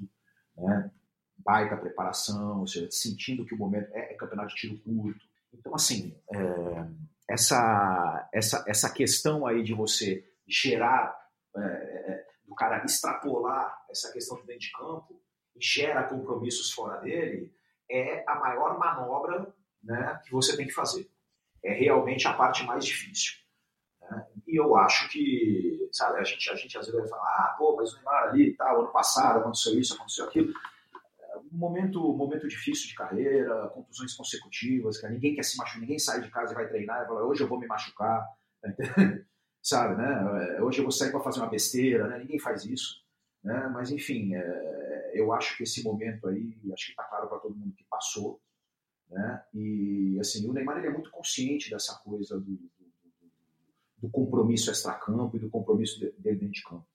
né? 0.57 0.91
baita 1.37 1.77
preparação, 1.77 2.61
ou 2.61 2.67
seja, 2.67 2.89
sentindo 2.91 3.45
que 3.45 3.55
o 3.55 3.59
momento 3.59 3.89
é, 3.93 4.13
é 4.13 4.15
campeonato 4.15 4.49
de 4.49 4.55
tiro 4.57 4.79
curto, 4.81 5.21
então, 5.59 5.75
assim, 5.75 6.17
é, 6.33 6.39
essa, 7.29 8.29
essa, 8.33 8.65
essa 8.67 8.93
questão 8.93 9.47
aí 9.47 9.63
de 9.63 9.75
você 9.75 10.25
gerar, 10.47 11.17
é, 11.57 11.61
é, 11.61 12.27
do 12.47 12.55
cara 12.55 12.85
extrapolar 12.85 13.85
essa 13.91 14.13
questão 14.13 14.37
dentro 14.45 14.61
de 14.61 14.73
campo 14.73 15.21
e 15.57 15.65
gera 15.65 16.05
compromissos 16.05 16.71
fora 16.71 17.01
dele, 17.01 17.53
é 17.91 18.25
a 18.29 18.39
maior 18.39 18.79
manobra 18.79 19.53
né, 19.83 20.21
que 20.25 20.33
você 20.33 20.57
tem 20.57 20.67
que 20.67 20.73
fazer. 20.73 21.11
É 21.67 21.73
realmente 21.73 22.27
a 22.29 22.33
parte 22.33 22.65
mais 22.65 22.85
difícil. 22.85 23.35
Né? 24.01 24.27
E 24.47 24.61
eu 24.61 24.77
acho 24.77 25.09
que, 25.11 25.89
sabe, 25.93 26.21
a 26.21 26.25
gente, 26.25 26.49
a 26.51 26.55
gente 26.55 26.79
às 26.79 26.87
vezes 26.87 27.01
vai 27.01 27.09
falar, 27.09 27.29
ah, 27.29 27.55
pô, 27.59 27.77
mas 27.77 27.93
o 27.93 27.97
Neymar 27.97 28.23
ali, 28.29 28.55
tal, 28.55 28.81
ano 28.83 28.93
passado 28.93 29.41
aconteceu 29.41 29.79
isso, 29.79 29.95
aconteceu 29.95 30.27
aquilo 30.27 30.53
um 31.53 31.59
momento, 31.59 32.01
momento 32.13 32.49
difícil 32.49 32.89
de 32.89 32.95
carreira, 32.95 33.69
contusões 33.69 34.15
consecutivas, 34.15 34.99
que 34.99 35.09
ninguém 35.09 35.35
quer 35.35 35.43
se 35.43 35.57
machucar, 35.57 35.81
ninguém 35.81 35.99
sai 35.99 36.21
de 36.21 36.31
casa 36.31 36.53
e 36.53 36.55
vai 36.55 36.69
treinar 36.69 37.03
e 37.03 37.07
fala, 37.07 37.25
hoje 37.25 37.43
eu 37.43 37.49
vou 37.49 37.59
me 37.59 37.67
machucar, 37.67 38.27
tá 38.61 38.69
sabe, 39.63 39.97
né? 39.97 40.61
Hoje 40.61 40.79
eu 40.79 40.85
vou 40.85 40.93
sair 40.93 41.11
para 41.11 41.21
fazer 41.21 41.41
uma 41.41 41.49
besteira, 41.49 42.07
né? 42.07 42.19
Ninguém 42.19 42.39
faz 42.39 42.65
isso, 42.65 43.03
né? 43.43 43.69
Mas 43.73 43.91
enfim, 43.91 44.35
é, 44.35 45.13
eu 45.15 45.33
acho 45.33 45.57
que 45.57 45.65
esse 45.65 45.83
momento 45.83 46.29
aí, 46.29 46.57
acho 46.73 46.87
que 46.87 46.93
está 46.93 47.05
claro 47.05 47.29
para 47.29 47.39
todo 47.39 47.57
mundo 47.57 47.75
que 47.75 47.85
passou, 47.91 48.41
né? 49.11 49.43
E 49.55 50.19
assim, 50.21 50.49
o 50.49 50.53
Neymar 50.53 50.79
ele 50.79 50.89
é 50.89 50.93
muito 50.93 51.11
consciente 51.11 51.71
dessa 51.71 51.97
coisa 51.99 52.39
do, 52.39 52.45
do, 52.45 52.71
do 53.99 54.09
compromisso 54.11 54.71
extra-campo 54.71 55.37
e 55.37 55.41
do 55.41 55.49
compromisso 55.49 56.01
dele 56.01 56.15
dentro 56.39 56.51
de 56.51 56.63
campo. 56.63 56.87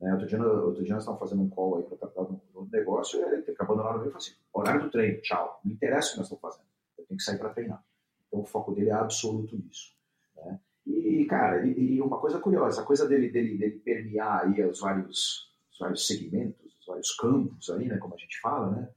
Né? 0.00 0.12
Outro, 0.12 0.26
dia, 0.26 0.42
outro 0.42 0.82
dia 0.82 0.94
nós 0.94 1.02
estávamos 1.02 1.28
fazendo 1.28 1.42
um 1.42 1.50
call 1.50 1.76
aí 1.76 1.82
para 1.84 1.98
tratar 1.98 2.22
do, 2.22 2.40
do 2.52 2.68
negócio 2.70 3.20
e 3.20 3.22
ele 3.22 3.42
tem 3.42 3.54
que 3.54 3.62
abandonar 3.62 3.92
no 3.92 3.98
meio 4.00 4.08
e 4.08 4.12
falou 4.12 4.24
assim: 4.24 4.34
horário 4.52 4.82
do 4.82 4.90
treino, 4.90 5.20
tchau. 5.20 5.60
Não 5.64 5.72
interessa 5.72 6.08
o 6.08 6.12
que 6.12 6.18
nós 6.18 6.26
estamos 6.26 6.42
fazendo, 6.42 6.68
eu 6.98 7.04
tenho 7.06 7.18
que 7.18 7.24
sair 7.24 7.38
para 7.38 7.50
treinar. 7.50 7.84
Então 8.26 8.40
o 8.40 8.46
foco 8.46 8.72
dele 8.72 8.90
é 8.90 8.94
absoluto 8.94 9.56
nisso. 9.56 9.94
Né? 10.36 10.58
E, 10.86 11.24
cara, 11.26 11.66
e, 11.66 11.96
e, 11.96 12.00
uma 12.00 12.18
coisa 12.18 12.40
curiosa, 12.40 12.80
a 12.80 12.84
coisa 12.84 13.06
dele, 13.06 13.30
dele, 13.30 13.58
dele 13.58 13.78
permear 13.80 14.46
aí 14.46 14.64
os 14.64 14.80
vários, 14.80 15.52
os 15.70 15.78
vários 15.78 16.06
segmentos, 16.06 16.74
os 16.80 16.86
vários 16.86 17.14
campos 17.16 17.70
aí, 17.70 17.86
né, 17.86 17.98
como 17.98 18.14
a 18.14 18.16
gente 18.16 18.40
fala, 18.40 18.70
né? 18.70 18.88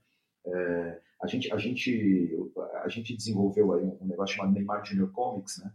É, 0.46 1.00
a 1.22 1.26
gente, 1.26 1.52
a 1.52 1.58
gente, 1.58 2.36
a 2.82 2.88
gente 2.88 3.16
desenvolveu 3.16 3.72
aí 3.72 3.84
um 4.00 4.06
negócio 4.06 4.36
chamado 4.36 4.52
Neymar 4.52 4.84
Junior 4.84 5.10
Comics, 5.12 5.62
né? 5.62 5.72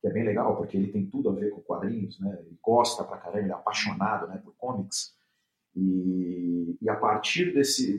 que 0.00 0.08
é 0.08 0.10
bem 0.10 0.24
legal, 0.24 0.56
porque 0.56 0.76
ele 0.76 0.90
tem 0.90 1.06
tudo 1.06 1.28
a 1.28 1.34
ver 1.34 1.50
com 1.50 1.60
quadrinhos, 1.60 2.18
né? 2.20 2.38
Ele 2.40 2.58
gosta 2.62 3.04
pra 3.04 3.18
caramba, 3.18 3.40
ele 3.40 3.50
é 3.50 3.54
apaixonado 3.54 4.26
né, 4.28 4.40
por 4.42 4.54
comics. 4.56 5.14
E, 5.76 6.78
e 6.80 6.88
a 6.88 6.96
partir 6.96 7.52
desse, 7.52 7.98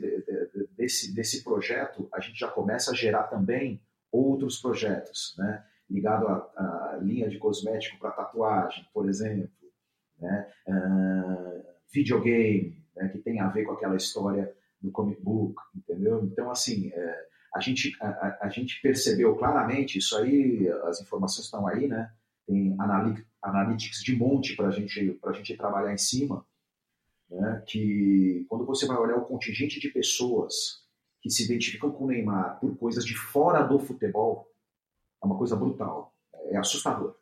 desse, 0.76 1.14
desse 1.14 1.44
projeto, 1.44 2.08
a 2.12 2.20
gente 2.20 2.38
já 2.38 2.48
começa 2.48 2.90
a 2.90 2.94
gerar 2.94 3.24
também 3.24 3.80
outros 4.10 4.60
projetos, 4.60 5.34
né? 5.38 5.64
Ligado 5.88 6.26
à, 6.26 6.94
à 6.94 6.98
linha 7.00 7.28
de 7.28 7.38
cosmético 7.38 7.98
para 7.98 8.10
tatuagem, 8.10 8.84
por 8.92 9.08
exemplo, 9.08 9.50
né? 10.18 10.52
Uh, 10.66 11.62
videogame, 11.92 12.84
né? 12.96 13.08
que 13.08 13.18
tem 13.18 13.40
a 13.40 13.48
ver 13.48 13.64
com 13.64 13.72
aquela 13.72 13.96
história 13.96 14.52
do 14.80 14.90
comic 14.90 15.22
book, 15.22 15.54
entendeu? 15.92 16.24
Então, 16.24 16.50
assim, 16.50 16.90
é, 16.92 17.26
a 17.54 17.60
gente, 17.60 17.94
a, 18.00 18.38
a, 18.42 18.48
gente 18.48 18.80
percebeu 18.80 19.36
claramente, 19.36 19.98
isso 19.98 20.16
aí, 20.16 20.68
as 20.84 21.00
informações 21.00 21.44
estão 21.44 21.66
aí, 21.66 21.86
né? 21.86 22.10
Tem 22.46 22.74
analytics 23.42 24.02
de 24.02 24.16
monte 24.16 24.56
para 24.56 24.70
gente, 24.70 25.18
a 25.24 25.32
gente 25.32 25.56
trabalhar 25.56 25.92
em 25.92 25.98
cima, 25.98 26.44
né? 27.30 27.62
que 27.66 28.44
quando 28.48 28.66
você 28.66 28.86
vai 28.86 28.96
olhar 28.96 29.16
o 29.16 29.24
contingente 29.24 29.78
de 29.78 29.88
pessoas 29.88 30.82
que 31.20 31.30
se 31.30 31.44
identificam 31.44 31.92
com 31.92 32.04
o 32.04 32.08
Neymar 32.08 32.58
por 32.58 32.76
coisas 32.76 33.04
de 33.04 33.14
fora 33.14 33.62
do 33.62 33.78
futebol, 33.78 34.48
é 35.22 35.26
uma 35.26 35.38
coisa 35.38 35.54
brutal, 35.54 36.12
é 36.50 36.56
assustador, 36.56 37.16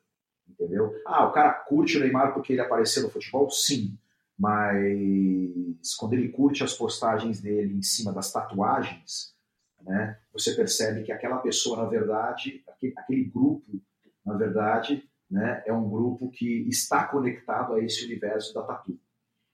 entendeu? 0.48 0.90
Ah, 1.06 1.26
o 1.26 1.32
cara 1.32 1.52
curte 1.52 1.98
o 1.98 2.00
Neymar 2.00 2.32
porque 2.32 2.54
ele 2.54 2.62
apareceu 2.62 3.02
no 3.02 3.10
futebol? 3.10 3.50
Sim, 3.50 3.98
mas 4.40 5.94
quando 5.98 6.14
ele 6.14 6.30
curte 6.30 6.64
as 6.64 6.72
postagens 6.72 7.42
dele 7.42 7.74
em 7.74 7.82
cima 7.82 8.10
das 8.10 8.32
tatuagens, 8.32 9.34
né, 9.82 10.18
você 10.32 10.54
percebe 10.54 11.02
que 11.02 11.12
aquela 11.12 11.36
pessoa, 11.40 11.76
na 11.76 11.84
verdade, 11.84 12.64
aquele, 12.66 12.94
aquele 12.96 13.24
grupo, 13.24 13.82
na 14.24 14.34
verdade, 14.38 15.06
né, 15.30 15.62
é 15.66 15.72
um 15.74 15.90
grupo 15.90 16.30
que 16.30 16.66
está 16.66 17.06
conectado 17.06 17.74
a 17.74 17.84
esse 17.84 18.06
universo 18.06 18.54
da 18.54 18.62
tatu. 18.62 18.98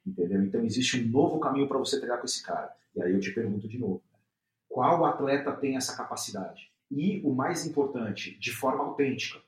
Entendeu? 0.06 0.44
Então 0.44 0.64
existe 0.64 1.00
um 1.00 1.08
novo 1.08 1.40
caminho 1.40 1.66
para 1.66 1.78
você 1.78 1.98
treinar 1.98 2.20
com 2.20 2.26
esse 2.26 2.40
cara. 2.40 2.72
E 2.94 3.02
aí 3.02 3.12
eu 3.12 3.18
te 3.18 3.32
pergunto 3.32 3.68
de 3.68 3.78
novo: 3.78 4.04
né, 4.12 4.18
qual 4.68 5.04
atleta 5.04 5.50
tem 5.50 5.76
essa 5.76 5.96
capacidade? 5.96 6.70
E 6.88 7.20
o 7.24 7.34
mais 7.34 7.66
importante, 7.66 8.38
de 8.38 8.52
forma 8.52 8.84
autêntica. 8.84 9.40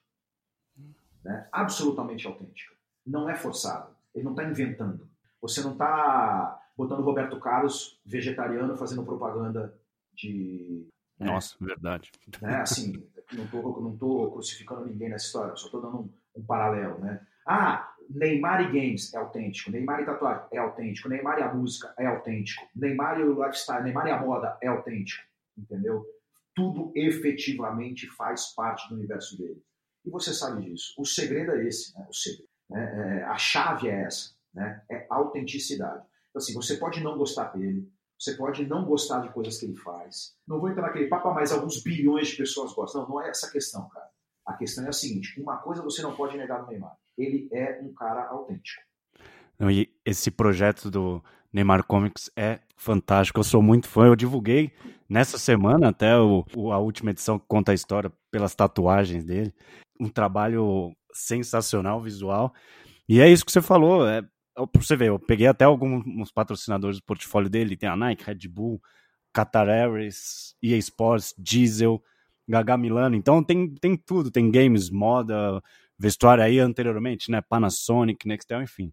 Né? 1.22 1.46
Absolutamente 1.52 2.26
autêntica. 2.26 2.74
Não 3.06 3.30
é 3.30 3.36
forçado. 3.36 3.96
Ele 4.12 4.24
não 4.24 4.32
está 4.32 4.42
inventando. 4.42 5.07
Você 5.40 5.62
não 5.62 5.72
está 5.72 6.60
botando 6.76 7.02
Roberto 7.02 7.38
Carlos, 7.40 8.00
vegetariano, 8.04 8.76
fazendo 8.76 9.04
propaganda 9.04 9.76
de. 10.14 10.86
Né? 11.18 11.26
Nossa, 11.26 11.56
verdade. 11.60 12.10
Né? 12.40 12.56
Assim, 12.60 12.92
não 13.32 13.44
estou 13.44 13.80
não 13.80 13.96
tô 13.96 14.30
crucificando 14.30 14.86
ninguém 14.86 15.08
nessa 15.08 15.26
história, 15.26 15.56
só 15.56 15.66
estou 15.66 15.82
dando 15.82 15.98
um, 15.98 16.10
um, 16.36 16.44
paralelo. 16.44 16.98
Né? 17.00 17.20
Ah, 17.46 17.92
Neymar 18.08 18.62
e 18.62 18.66
games 18.66 19.12
é 19.12 19.18
autêntico, 19.18 19.70
Neymar 19.70 20.00
e 20.00 20.06
tatuagem 20.06 20.46
é 20.52 20.58
autêntico, 20.58 21.08
Neymar 21.08 21.38
e 21.38 21.42
a 21.42 21.52
música 21.52 21.92
é 21.98 22.06
autêntico, 22.06 22.64
Neymar 22.74 23.20
e 23.20 23.24
o 23.24 23.44
lifestyle, 23.44 23.82
Neymar 23.82 24.06
e 24.06 24.10
a 24.10 24.20
moda 24.20 24.56
é 24.62 24.68
autêntico, 24.68 25.22
entendeu? 25.56 26.04
Tudo 26.54 26.92
efetivamente 26.94 28.08
faz 28.08 28.54
parte 28.54 28.88
do 28.88 28.94
universo 28.94 29.36
dele. 29.36 29.62
E 30.04 30.10
você 30.10 30.32
sabe 30.32 30.64
disso. 30.64 30.94
O 30.96 31.04
segredo 31.04 31.52
é 31.52 31.66
esse, 31.66 31.96
né? 31.96 32.06
O 32.08 32.14
segredo, 32.14 32.48
né? 32.70 33.20
É, 33.20 33.24
a 33.24 33.36
chave 33.36 33.88
é 33.88 34.02
essa, 34.04 34.37
né? 34.58 34.82
É 34.90 35.06
autenticidade. 35.08 36.04
Então, 36.30 36.40
assim, 36.42 36.52
você 36.52 36.76
pode 36.76 37.02
não 37.02 37.16
gostar 37.16 37.56
dele, 37.56 37.90
você 38.18 38.34
pode 38.34 38.66
não 38.66 38.84
gostar 38.84 39.20
de 39.20 39.32
coisas 39.32 39.58
que 39.58 39.66
ele 39.66 39.76
faz. 39.76 40.36
Não 40.46 40.60
vou 40.60 40.68
entrar 40.68 40.82
naquele 40.82 41.06
papo, 41.06 41.32
mas 41.32 41.52
alguns 41.52 41.82
bilhões 41.82 42.28
de 42.28 42.36
pessoas 42.36 42.72
gostam. 42.72 43.02
Não, 43.02 43.08
não 43.10 43.22
é 43.22 43.30
essa 43.30 43.46
a 43.46 43.50
questão, 43.50 43.88
cara. 43.88 44.08
A 44.44 44.54
questão 44.54 44.84
é 44.84 44.88
a 44.88 44.92
seguinte: 44.92 45.40
uma 45.40 45.58
coisa 45.58 45.82
você 45.82 46.02
não 46.02 46.16
pode 46.16 46.36
negar 46.36 46.62
no 46.62 46.68
Neymar. 46.68 46.96
Ele 47.16 47.48
é 47.52 47.80
um 47.82 47.92
cara 47.94 48.26
autêntico. 48.28 48.82
Não, 49.58 49.70
e 49.70 49.92
esse 50.04 50.30
projeto 50.30 50.90
do 50.90 51.22
Neymar 51.52 51.84
Comics 51.84 52.30
é 52.36 52.60
fantástico. 52.76 53.38
Eu 53.38 53.44
sou 53.44 53.62
muito 53.62 53.88
fã. 53.88 54.06
Eu 54.06 54.16
divulguei 54.16 54.72
nessa 55.08 55.38
semana 55.38 55.88
até 55.88 56.16
o, 56.18 56.44
a 56.72 56.78
última 56.78 57.10
edição 57.10 57.38
que 57.38 57.46
conta 57.46 57.72
a 57.72 57.74
história 57.74 58.12
pelas 58.30 58.54
tatuagens 58.54 59.24
dele. 59.24 59.52
Um 60.00 60.08
trabalho 60.08 60.92
sensacional 61.12 62.00
visual. 62.00 62.52
E 63.08 63.20
é 63.20 63.28
isso 63.28 63.44
que 63.44 63.52
você 63.52 63.62
falou. 63.62 64.06
É, 64.08 64.22
pra 64.66 64.82
você 64.82 64.96
ver, 64.96 65.08
eu 65.08 65.18
peguei 65.18 65.46
até 65.46 65.64
alguns 65.64 66.32
patrocinadores 66.32 66.98
do 66.98 67.04
portfólio 67.04 67.48
dele, 67.48 67.76
tem 67.76 67.88
a 67.88 67.96
Nike, 67.96 68.24
Red 68.24 68.48
Bull, 68.48 68.80
Qatar 69.32 69.68
Airways, 69.68 70.56
EA 70.62 70.76
Sports, 70.78 71.34
Diesel, 71.38 72.02
Gaga 72.48 72.76
Milano, 72.76 73.14
então 73.14 73.42
tem, 73.44 73.72
tem 73.74 73.96
tudo, 73.96 74.30
tem 74.30 74.50
games, 74.50 74.90
moda, 74.90 75.62
vestuário 75.98 76.42
aí 76.42 76.58
anteriormente, 76.58 77.30
né, 77.30 77.40
Panasonic, 77.40 78.26
Nextel, 78.26 78.62
enfim. 78.62 78.92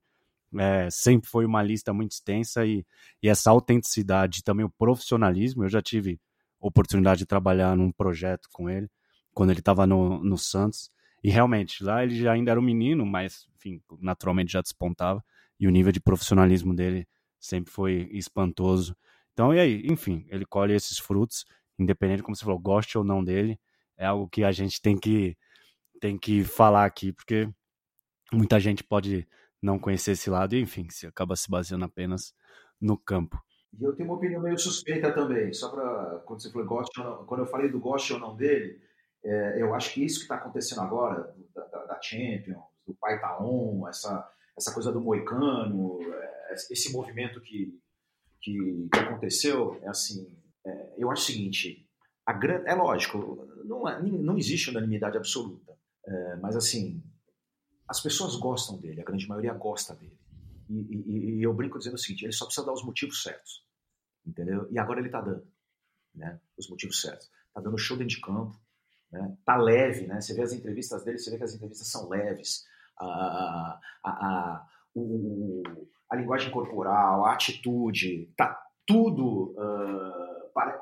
É, 0.58 0.90
sempre 0.90 1.30
foi 1.30 1.46
uma 1.46 1.64
lista 1.64 1.94
muito 1.94 2.12
extensa 2.12 2.66
e, 2.66 2.86
e 3.22 3.28
essa 3.28 3.50
autenticidade, 3.50 4.44
também 4.44 4.66
o 4.66 4.70
profissionalismo, 4.70 5.64
eu 5.64 5.70
já 5.70 5.82
tive 5.82 6.20
oportunidade 6.60 7.20
de 7.20 7.26
trabalhar 7.26 7.76
num 7.76 7.92
projeto 7.92 8.48
com 8.52 8.70
ele, 8.70 8.88
quando 9.34 9.52
ele 9.52 9.60
estava 9.60 9.88
no, 9.88 10.24
no 10.24 10.38
Santos, 10.38 10.92
e 11.24 11.30
realmente, 11.30 11.84
lá 11.84 12.04
ele 12.04 12.16
já 12.16 12.34
ainda 12.34 12.52
era 12.52 12.60
um 12.60 12.64
menino, 12.64 13.06
mas, 13.06 13.48
enfim, 13.56 13.82
naturalmente 14.00 14.52
já 14.52 14.62
despontava 14.62 15.24
e 15.60 15.68
o 15.68 15.72
nível 15.72 15.92
de 15.92 16.00
profissionalismo 16.00 16.74
dele 16.76 17.08
sempre 17.40 17.72
foi 17.72 18.10
espantoso. 18.12 18.96
Então, 19.34 19.54
e 19.54 19.60
aí? 19.60 19.86
Enfim, 19.88 20.26
ele 20.30 20.46
colhe 20.46 20.74
esses 20.74 20.98
frutos, 20.98 21.46
independente, 21.78 22.24
como 22.24 22.36
você 22.36 22.46
falou, 22.46 22.60
goste 22.60 22.98
ou 22.98 23.04
não 23.04 23.24
dele, 23.24 23.60
é 23.98 24.06
algo 24.06 24.28
que 24.28 24.44
a 24.44 24.52
gente 24.52 24.82
tem 24.82 24.98
que, 24.98 25.38
tem 26.00 26.18
que 26.18 26.44
falar 26.44 26.86
aqui, 26.86 27.12
porque 27.12 27.50
muita 28.32 28.60
gente 28.60 28.84
pode 28.84 29.28
não 29.62 29.80
conhecer 29.80 30.12
esse 30.12 30.30
lado 30.30 30.56
e, 30.56 30.62
enfim, 30.62 30.88
se 30.90 31.08
acaba 31.08 31.36
se 31.36 31.50
baseando 31.50 31.86
apenas 31.86 32.34
no 32.80 32.98
campo. 32.98 33.42
E 33.78 33.84
eu 33.84 33.94
tenho 33.94 34.10
uma 34.10 34.18
opinião 34.18 34.42
meio 34.42 34.58
suspeita 34.58 35.12
também, 35.12 35.54
só 35.54 35.70
para 35.70 36.20
quando 36.26 36.42
você 36.42 36.52
falou 36.52 36.68
goste 36.68 37.02
quando 37.26 37.42
eu 37.42 37.48
falei 37.48 37.70
do 37.70 37.80
goste 37.80 38.14
ou 38.14 38.20
não 38.20 38.36
dele, 38.36 38.80
é, 39.24 39.62
eu 39.62 39.74
acho 39.74 39.94
que 39.94 40.06
isso 40.06 40.20
que 40.20 40.26
está 40.26 40.36
acontecendo 40.36 40.82
agora, 40.82 41.36
da, 41.54 41.66
da, 41.66 41.86
da 41.86 42.02
Champions, 42.02 42.64
do 42.86 42.94
Pai 42.94 43.20
Taon, 43.20 43.88
essa 43.90 44.30
essa 44.58 44.74
coisa 44.74 44.92
do 44.92 45.02
moicano, 45.02 46.00
é, 46.02 46.54
esse 46.72 46.92
movimento 46.92 47.42
que, 47.42 47.78
que, 48.42 48.88
aconteceu, 48.94 49.80
é 49.84 49.90
assim, 49.90 50.32
é, 50.66 50.94
eu 50.98 51.12
acho 51.12 51.24
o 51.24 51.26
seguinte, 51.26 51.90
a 52.26 52.34
gran... 52.34 52.64
é 52.66 52.74
lógico, 52.74 53.48
não, 53.66 53.88
é, 53.88 54.02
não 54.02 54.38
existe 54.38 54.70
unanimidade 54.70 55.18
absoluta, 55.18 55.78
é, 56.06 56.36
mas 56.38 56.56
assim, 56.56 57.04
as 57.88 58.02
pessoas 58.02 58.36
gostam 58.36 58.78
dele, 58.78 59.02
a 59.02 59.06
grande 59.06 59.28
maioria 59.28 59.54
gosta 59.54 59.94
dele. 59.96 60.18
E, 60.70 60.74
e, 60.74 61.38
e, 61.38 61.44
eu 61.44 61.54
brinco 61.54 61.78
dizendo 61.78 61.96
o 61.96 62.00
seguinte, 62.00 62.24
ele 62.24 62.34
só 62.34 62.46
precisa 62.46 62.66
dar 62.66 62.74
os 62.74 62.84
motivos 62.84 63.22
certos, 63.22 63.64
entendeu? 64.26 64.68
E 64.72 64.80
agora 64.80 65.00
ele 65.00 65.10
está 65.10 65.22
dando, 65.22 65.46
né, 66.14 66.40
os 66.58 66.68
motivos 66.68 67.00
certos. 67.00 67.30
Está 67.48 67.62
dando 67.62 67.78
show 67.78 67.96
dentro 67.96 68.16
de 68.16 68.22
campo, 68.22 68.60
né? 69.12 69.38
Tá 69.46 69.56
leve, 69.58 70.08
né? 70.08 70.20
Você 70.20 70.34
vê 70.34 70.42
as 70.42 70.54
entrevistas 70.54 71.04
dele, 71.04 71.20
você 71.20 71.30
vê 71.30 71.38
que 71.38 71.44
as 71.44 71.54
entrevistas 71.54 71.88
são 71.88 72.10
leves 72.10 72.66
a, 73.00 73.80
a, 74.04 74.10
a, 74.10 74.68
o, 74.96 75.64
a 76.10 76.16
linguagem 76.16 76.52
corporal, 76.52 77.26
a 77.26 77.34
atitude, 77.34 78.32
tá 78.38 78.62
tudo 78.86 79.56
uh, 79.58 80.26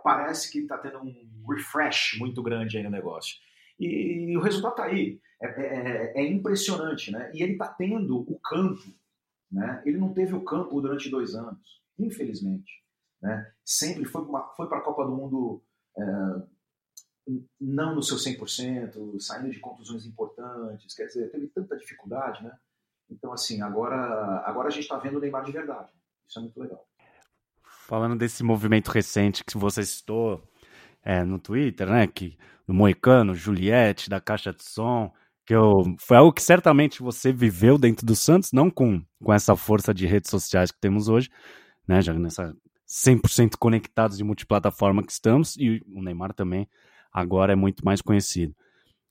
parece 0.04 0.52
que 0.52 0.60
está 0.60 0.78
tendo 0.78 1.00
um 1.00 1.46
refresh 1.50 2.18
muito 2.20 2.44
grande 2.44 2.78
aí 2.78 2.84
no 2.84 2.90
negócio. 2.90 3.38
E, 3.80 4.32
e 4.32 4.38
o 4.38 4.42
resultado 4.42 4.72
está 4.72 4.86
aí. 4.86 5.20
É, 5.42 5.48
é, 5.48 6.14
é, 6.22 6.28
impressionante, 6.28 7.12
né? 7.12 7.32
E 7.34 7.44
ele 7.44 7.54
está 7.54 7.68
tendo 7.68 8.20
o 8.20 8.40
campo, 8.40 8.84
né? 9.52 9.82
Ele 9.86 9.98
não 9.98 10.14
teve 10.14 10.34
o 10.34 10.44
campo 10.44 10.80
durante 10.80 11.10
dois 11.10 11.36
anos, 11.36 11.82
infelizmente. 12.00 12.82
Né? 13.22 13.52
Sempre 13.64 14.06
foi, 14.06 14.26
foi 14.56 14.68
para 14.68 14.78
a 14.78 14.84
Copa 14.84 15.06
do 15.06 15.16
Mundo 15.16 15.62
é, 15.98 16.04
não 17.60 17.96
no 17.96 18.04
seu 18.04 18.18
100%, 18.18 19.20
saindo 19.20 19.50
de 19.50 19.60
contusões 19.60 20.06
importantes, 20.06 20.94
quer 20.94 21.06
dizer, 21.06 21.32
teve 21.32 21.48
tanta 21.48 21.78
dificuldade, 21.78 22.44
né? 22.44 22.52
Então, 23.10 23.32
assim, 23.32 23.62
agora, 23.62 24.44
agora 24.46 24.68
a 24.68 24.72
gente 24.72 24.84
está 24.84 24.98
vendo 24.98 25.18
o 25.18 25.20
Neymar 25.20 25.44
de 25.44 25.52
verdade. 25.52 25.90
Isso 26.28 26.40
é 26.40 26.42
muito 26.42 26.60
legal. 26.60 26.86
Falando 27.88 28.18
desse 28.18 28.44
movimento 28.44 28.90
recente 28.90 29.44
que 29.44 29.58
você 29.58 29.84
citou 29.84 30.44
é, 31.04 31.24
no 31.24 31.40
Twitter, 31.40 31.90
né? 31.90 32.08
Que, 32.08 32.38
do 32.68 32.74
Moicano, 32.74 33.36
Juliette, 33.36 34.10
da 34.10 34.20
Caixa 34.20 34.54
de 34.54 34.64
Som, 34.64 35.12
que 35.46 35.54
eu, 35.54 35.84
foi 36.00 36.18
algo 36.18 36.34
que 36.34 36.42
certamente 36.42 37.02
você 37.02 37.32
viveu 37.32 37.78
dentro 37.78 38.06
do 38.06 38.16
Santos, 38.16 38.52
não 38.52 38.70
com, 38.70 39.04
com 39.22 39.34
essa 39.34 39.56
força 39.56 39.94
de 39.94 40.06
redes 40.06 40.30
sociais 40.30 40.72
que 40.72 40.80
temos 40.80 41.08
hoje, 41.08 41.30
né? 41.88 42.02
Já 42.02 42.14
nessa 42.14 42.56
100% 42.88 43.58
conectados 43.58 44.18
de 44.18 44.24
multiplataforma 44.24 45.04
que 45.04 45.12
estamos, 45.12 45.56
e 45.58 45.82
o 45.88 46.02
Neymar 46.02 46.34
também 46.34 46.68
agora 47.14 47.54
é 47.54 47.56
muito 47.56 47.86
mais 47.86 48.02
conhecido. 48.02 48.56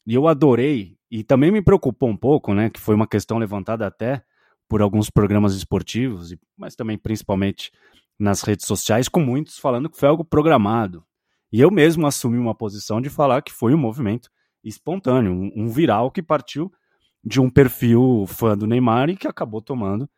E 0.07 0.15
eu 0.15 0.27
adorei, 0.27 0.97
e 1.11 1.23
também 1.23 1.53
me 1.53 1.63
preocupou 1.63 2.09
um 2.09 2.17
pouco, 2.17 2.53
né, 2.53 2.69
que 2.69 2.81
foi 2.81 2.95
uma 2.95 3.07
questão 3.07 3.39
levantada 3.39 3.87
até 3.87 4.23
por 4.69 4.83
alguns 4.83 5.11
programas 5.11 5.55
esportivos, 5.55 6.35
mas 6.57 6.75
também 6.75 6.99
principalmente 6.99 7.71
nas 8.19 8.43
redes 8.43 8.67
sociais, 8.67 9.09
com 9.09 9.21
muitos 9.21 9.59
falando 9.59 9.89
que 9.89 9.99
foi 9.99 10.09
algo 10.09 10.25
programado. 10.25 11.05
E 11.53 11.61
eu 11.61 11.71
mesmo 11.71 12.07
assumi 12.07 12.39
uma 12.39 12.55
posição 12.55 13.01
de 13.01 13.11
falar 13.11 13.43
que 13.43 13.53
foi 13.53 13.75
um 13.75 13.79
movimento 13.79 14.31
espontâneo, 14.65 15.33
um, 15.33 15.69
viral 15.69 16.11
que 16.11 16.23
partiu 16.23 16.73
de 17.23 17.41
um 17.41 17.51
perfil 17.51 18.25
fã 18.27 18.57
do 18.57 18.67
Neymar 18.67 19.11
e 19.11 19.17
que 19.17 19.29
acabou 19.29 19.61
tomando 19.61 20.09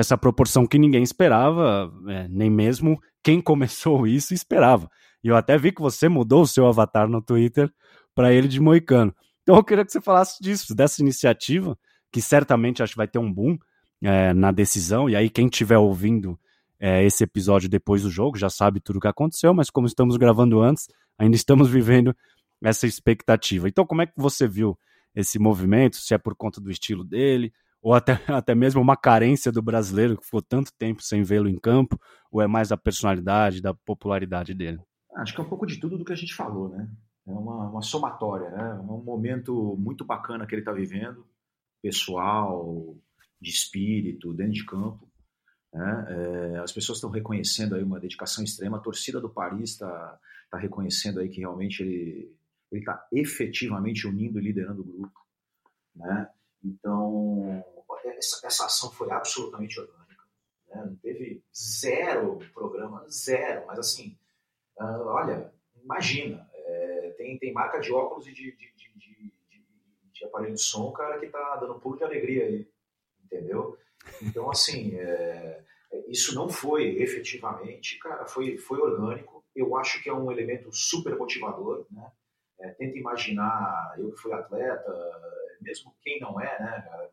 essa 0.00 0.16
proporção 0.16 0.66
que 0.66 0.78
ninguém 0.78 1.02
esperava, 1.02 1.92
é, 2.08 2.28
nem 2.28 2.50
mesmo 2.50 3.00
quem 3.22 3.40
começou 3.40 4.06
isso 4.06 4.32
esperava. 4.32 4.88
E 5.22 5.28
eu 5.28 5.36
até 5.36 5.58
vi 5.58 5.72
que 5.72 5.80
você 5.80 6.08
mudou 6.08 6.42
o 6.42 6.46
seu 6.46 6.66
avatar 6.66 7.08
no 7.08 7.20
Twitter 7.20 7.70
para 8.14 8.32
ele 8.32 8.48
de 8.48 8.60
moicano. 8.60 9.14
Então 9.42 9.56
eu 9.56 9.64
queria 9.64 9.84
que 9.84 9.92
você 9.92 10.00
falasse 10.00 10.42
disso, 10.42 10.74
dessa 10.74 11.02
iniciativa, 11.02 11.76
que 12.12 12.20
certamente 12.20 12.82
acho 12.82 12.92
que 12.92 12.98
vai 12.98 13.08
ter 13.08 13.18
um 13.18 13.32
boom 13.32 13.58
é, 14.02 14.32
na 14.32 14.52
decisão. 14.52 15.08
E 15.08 15.16
aí, 15.16 15.28
quem 15.28 15.46
estiver 15.46 15.78
ouvindo 15.78 16.38
é, 16.80 17.04
esse 17.04 17.24
episódio 17.24 17.68
depois 17.68 18.02
do 18.02 18.10
jogo 18.10 18.38
já 18.38 18.48
sabe 18.48 18.80
tudo 18.80 18.96
o 18.96 19.00
que 19.00 19.08
aconteceu, 19.08 19.52
mas 19.52 19.70
como 19.70 19.86
estamos 19.86 20.16
gravando 20.16 20.60
antes, 20.60 20.86
ainda 21.18 21.36
estamos 21.36 21.68
vivendo 21.70 22.14
essa 22.62 22.86
expectativa. 22.86 23.68
Então, 23.68 23.86
como 23.86 24.02
é 24.02 24.06
que 24.06 24.14
você 24.16 24.46
viu 24.46 24.78
esse 25.14 25.38
movimento? 25.38 25.96
Se 25.96 26.14
é 26.14 26.18
por 26.18 26.34
conta 26.36 26.60
do 26.60 26.70
estilo 26.70 27.04
dele, 27.04 27.52
ou 27.82 27.94
até, 27.94 28.12
até 28.28 28.54
mesmo 28.54 28.80
uma 28.80 28.96
carência 28.96 29.52
do 29.52 29.62
brasileiro 29.62 30.16
que 30.16 30.24
ficou 30.24 30.42
tanto 30.42 30.72
tempo 30.76 31.02
sem 31.02 31.22
vê-lo 31.22 31.48
em 31.48 31.58
campo, 31.58 31.98
ou 32.30 32.42
é 32.42 32.46
mais 32.46 32.68
da 32.68 32.76
personalidade, 32.76 33.62
da 33.62 33.74
popularidade 33.74 34.54
dele? 34.54 34.80
Acho 35.16 35.34
que 35.34 35.40
é 35.40 35.44
um 35.44 35.48
pouco 35.48 35.66
de 35.66 35.78
tudo 35.78 35.98
do 35.98 36.04
que 36.04 36.12
a 36.12 36.16
gente 36.16 36.34
falou, 36.34 36.68
né? 36.68 36.88
É 37.26 37.32
uma, 37.32 37.68
uma 37.68 37.82
somatória, 37.82 38.50
né? 38.50 38.70
É 38.70 38.80
um 38.80 39.02
momento 39.02 39.76
muito 39.78 40.04
bacana 40.04 40.46
que 40.46 40.54
ele 40.54 40.62
está 40.62 40.72
vivendo, 40.72 41.26
pessoal, 41.82 42.96
de 43.40 43.50
espírito, 43.50 44.32
dentro 44.32 44.54
de 44.54 44.64
campo. 44.64 45.08
Né? 45.72 46.06
É, 46.08 46.58
as 46.58 46.72
pessoas 46.72 46.98
estão 46.98 47.10
reconhecendo 47.10 47.74
aí 47.74 47.82
uma 47.82 48.00
dedicação 48.00 48.42
extrema. 48.42 48.78
A 48.78 48.80
torcida 48.80 49.20
do 49.20 49.28
Paris 49.28 49.70
está 49.70 50.18
tá 50.50 50.58
reconhecendo 50.58 51.20
aí 51.20 51.28
que 51.28 51.40
realmente 51.40 51.82
ele 51.82 52.34
está 52.72 53.06
efetivamente 53.12 54.06
unindo 54.06 54.38
e 54.38 54.42
liderando 54.42 54.82
o 54.82 54.84
grupo, 54.84 55.20
né? 55.94 56.28
Então 56.62 57.64
essa, 58.18 58.46
essa 58.46 58.66
ação 58.66 58.90
foi 58.90 59.10
absolutamente 59.10 59.78
orgânica, 59.80 60.24
né? 60.68 60.84
não 60.84 60.96
teve 60.96 61.42
zero 61.54 62.38
programa, 62.52 63.06
zero. 63.08 63.66
Mas 63.66 63.78
assim, 63.78 64.18
uh, 64.78 65.06
olha, 65.06 65.52
imagina, 65.82 66.48
é, 66.54 67.14
tem 67.16 67.38
tem 67.38 67.52
marca 67.52 67.78
de 67.78 67.92
óculos 67.92 68.26
e 68.26 68.32
de, 68.32 68.52
de, 68.52 68.72
de, 68.76 68.92
de, 68.96 69.32
de 70.12 70.24
aparelho 70.24 70.54
de 70.54 70.62
som, 70.62 70.90
cara, 70.92 71.18
que 71.18 71.26
está 71.26 71.56
dando 71.56 71.74
um 71.74 71.80
pulo 71.80 71.96
de 71.96 72.04
alegria 72.04 72.44
aí, 72.44 72.68
entendeu? 73.24 73.78
Então, 74.22 74.50
assim, 74.50 74.96
é, 74.96 75.62
isso 76.08 76.34
não 76.34 76.48
foi 76.48 77.00
efetivamente, 77.02 77.98
cara, 77.98 78.26
foi, 78.26 78.58
foi 78.58 78.78
orgânico. 78.80 79.44
Eu 79.54 79.76
acho 79.76 80.02
que 80.02 80.08
é 80.08 80.12
um 80.12 80.30
elemento 80.30 80.72
super 80.72 81.16
motivador, 81.16 81.86
né? 81.90 82.12
É, 82.60 82.70
tenta 82.70 82.98
imaginar, 82.98 83.94
eu 83.98 84.10
que 84.10 84.20
fui 84.20 84.32
atleta, 84.32 84.90
mesmo 85.60 85.94
quem 86.02 86.20
não 86.20 86.40
é, 86.40 86.58
né, 86.60 86.84
cara? 86.88 87.10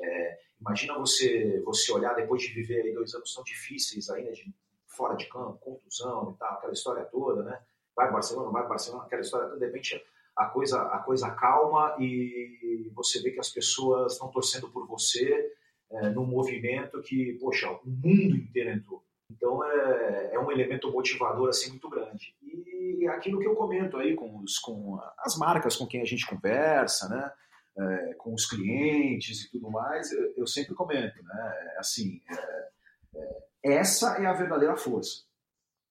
É, 0.00 0.38
imagina 0.60 0.98
você 0.98 1.60
você 1.64 1.92
olhar 1.92 2.14
depois 2.14 2.42
de 2.42 2.52
viver 2.52 2.92
dois 2.94 3.14
anos 3.14 3.34
tão 3.34 3.44
difíceis 3.44 4.10
aí, 4.10 4.24
né, 4.24 4.32
de 4.32 4.54
fora 4.86 5.14
de 5.14 5.26
campo, 5.26 5.58
contusão 5.58 6.32
e 6.34 6.38
tal, 6.38 6.54
aquela 6.54 6.72
história 6.72 7.04
toda, 7.04 7.42
né? 7.42 7.60
Vai 7.94 8.10
Barcelona, 8.10 8.50
vai 8.50 8.66
Barcelona, 8.66 9.04
aquela 9.04 9.22
história 9.22 9.48
toda, 9.48 9.58
de 9.58 9.66
repente 9.66 10.02
a 10.36 10.46
coisa 10.46 10.82
a 10.82 10.98
coisa 10.98 11.30
calma 11.30 11.96
e 11.98 12.90
você 12.94 13.22
vê 13.22 13.30
que 13.30 13.40
as 13.40 13.50
pessoas 13.50 14.12
estão 14.12 14.30
torcendo 14.30 14.70
por 14.70 14.86
você 14.86 15.52
é, 15.90 16.10
num 16.10 16.26
movimento 16.26 17.00
que, 17.02 17.34
poxa, 17.34 17.70
o 17.70 17.80
mundo 17.86 18.36
inteiro 18.36 18.70
entrou. 18.70 19.04
Então 19.30 19.62
é, 19.64 20.30
é 20.34 20.38
um 20.38 20.50
elemento 20.50 20.90
motivador 20.90 21.48
assim 21.48 21.70
muito 21.70 21.88
grande. 21.88 22.34
E 22.42 23.06
aquilo 23.08 23.40
que 23.40 23.46
eu 23.46 23.54
comento 23.54 23.96
aí 23.96 24.14
com, 24.14 24.38
os, 24.38 24.58
com 24.58 25.00
as 25.18 25.36
marcas 25.36 25.76
com 25.76 25.86
quem 25.86 26.00
a 26.00 26.04
gente 26.04 26.26
conversa, 26.26 27.08
né? 27.08 27.32
É, 27.78 28.14
com 28.14 28.32
os 28.32 28.48
clientes 28.48 29.44
e 29.44 29.50
tudo 29.50 29.70
mais, 29.70 30.10
eu, 30.10 30.32
eu 30.34 30.46
sempre 30.46 30.74
comento, 30.74 31.22
né? 31.22 31.74
Assim, 31.76 32.22
é, 32.30 32.68
é, 33.14 33.74
essa 33.74 34.16
é 34.16 34.26
a 34.26 34.32
verdadeira 34.32 34.76
força. 34.76 35.24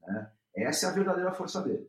Né? 0.02 0.32
Essa 0.56 0.88
é 0.88 0.90
a 0.90 0.94
verdadeira 0.94 1.32
força 1.32 1.62
dele. 1.62 1.88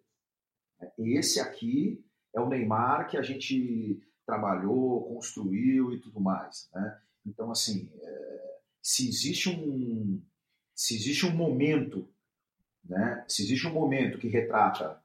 Esse 0.98 1.40
aqui 1.40 2.04
é 2.34 2.40
o 2.40 2.48
Neymar 2.48 3.08
que 3.08 3.16
a 3.16 3.22
gente 3.22 4.02
trabalhou, 4.26 5.08
construiu 5.08 5.92
e 5.92 6.00
tudo 6.00 6.20
mais. 6.20 6.68
Né? 6.74 7.00
Então, 7.24 7.50
assim, 7.50 7.90
é, 8.02 8.58
se 8.82 9.08
existe 9.08 9.48
um 9.48 10.22
se 10.74 10.94
existe 10.94 11.24
um 11.24 11.34
momento, 11.34 12.06
né? 12.84 13.24
Se 13.26 13.42
existe 13.42 13.66
um 13.66 13.72
momento 13.72 14.18
que 14.18 14.28
retrata 14.28 15.02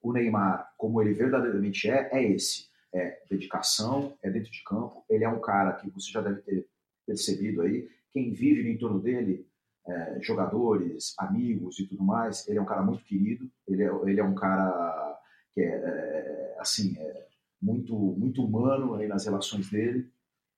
o 0.00 0.12
Neymar 0.12 0.72
como 0.76 1.02
ele 1.02 1.12
verdadeiramente 1.12 1.90
é, 1.90 2.08
é 2.12 2.22
esse. 2.22 2.67
É 2.92 3.22
dedicação, 3.28 4.16
é 4.22 4.30
dentro 4.30 4.50
de 4.50 4.62
campo. 4.64 5.04
Ele 5.08 5.24
é 5.24 5.28
um 5.28 5.40
cara 5.40 5.72
que 5.74 5.90
você 5.90 6.10
já 6.10 6.20
deve 6.20 6.40
ter 6.42 6.66
percebido 7.06 7.62
aí. 7.62 7.88
Quem 8.12 8.32
vive 8.32 8.62
no 8.62 8.70
entorno 8.70 9.00
dele, 9.00 9.46
é, 9.86 10.18
jogadores, 10.20 11.14
amigos 11.18 11.78
e 11.78 11.86
tudo 11.86 12.02
mais, 12.02 12.46
ele 12.48 12.58
é 12.58 12.62
um 12.62 12.66
cara 12.66 12.82
muito 12.82 13.04
querido. 13.04 13.50
Ele 13.66 13.82
é, 13.82 13.90
ele 14.06 14.20
é 14.20 14.24
um 14.24 14.34
cara 14.34 15.20
que 15.52 15.60
é, 15.60 15.66
é 15.66 16.56
assim, 16.58 16.96
é 16.98 17.26
muito, 17.60 17.94
muito 17.94 18.44
humano 18.44 18.94
aí 18.94 19.06
nas 19.06 19.24
relações 19.24 19.70
dele 19.70 20.10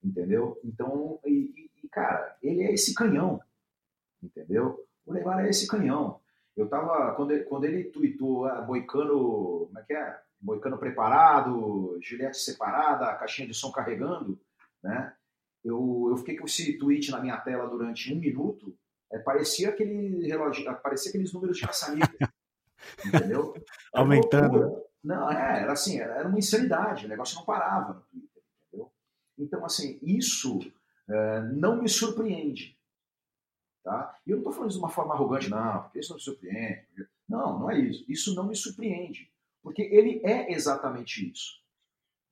entendeu? 0.02 0.58
Então, 0.64 1.20
e, 1.24 1.70
e, 1.82 1.88
cara, 1.88 2.36
ele 2.42 2.62
é 2.62 2.72
esse 2.72 2.94
canhão, 2.94 3.40
entendeu? 4.22 4.86
O 5.04 5.12
Neymar 5.12 5.44
é 5.44 5.50
esse 5.50 5.66
canhão. 5.66 6.19
Eu 6.60 6.68
tava, 6.68 7.14
quando 7.14 7.30
ele, 7.30 7.44
quando 7.44 7.64
ele 7.64 7.84
tweetou, 7.84 8.44
ah, 8.44 8.60
boicano, 8.60 9.66
como 9.66 9.78
é 9.78 9.82
que 9.82 9.94
é? 9.94 10.20
Boicano 10.38 10.76
preparado, 10.76 11.98
gilete 12.02 12.36
separada, 12.36 13.14
caixinha 13.14 13.48
de 13.48 13.54
som 13.54 13.72
carregando, 13.72 14.38
né? 14.82 15.14
Eu, 15.64 16.08
eu 16.10 16.16
fiquei 16.18 16.36
com 16.36 16.44
esse 16.44 16.76
tweet 16.76 17.10
na 17.10 17.20
minha 17.20 17.38
tela 17.38 17.66
durante 17.66 18.12
um 18.12 18.18
minuto, 18.18 18.76
é, 19.10 19.18
parecia 19.18 19.70
aquele 19.70 20.26
relógio, 20.26 20.64
parecia 20.82 21.08
aqueles 21.08 21.32
números 21.32 21.56
de 21.56 21.66
caçaneta, 21.66 22.30
entendeu? 23.06 23.54
Aumentando. 23.94 24.82
Não, 25.02 25.30
é, 25.30 25.62
era 25.62 25.72
assim, 25.72 25.98
era 25.98 26.28
uma 26.28 26.38
insanidade, 26.38 27.06
o 27.06 27.08
negócio 27.08 27.36
não 27.36 27.44
parava 27.46 27.94
no 27.94 28.02
Twitter. 28.02 28.42
Então, 29.38 29.64
assim, 29.64 29.98
isso 30.02 30.58
é, 31.08 31.40
não 31.54 31.80
me 31.80 31.88
surpreende. 31.88 32.78
Tá? 33.82 34.18
E 34.26 34.30
eu 34.30 34.36
não 34.36 34.42
estou 34.42 34.52
falando 34.52 34.70
isso 34.70 34.78
de 34.78 34.84
uma 34.84 34.90
forma 34.90 35.14
arrogante, 35.14 35.48
não, 35.48 35.82
porque 35.82 36.00
isso 36.00 36.10
não 36.10 36.16
me 36.16 36.22
surpreende. 36.22 37.08
Não, 37.28 37.58
não 37.60 37.70
é 37.70 37.78
isso. 37.78 38.04
Isso 38.08 38.34
não 38.34 38.46
me 38.46 38.54
surpreende. 38.54 39.30
Porque 39.62 39.82
ele 39.82 40.20
é 40.24 40.52
exatamente 40.52 41.30
isso. 41.30 41.60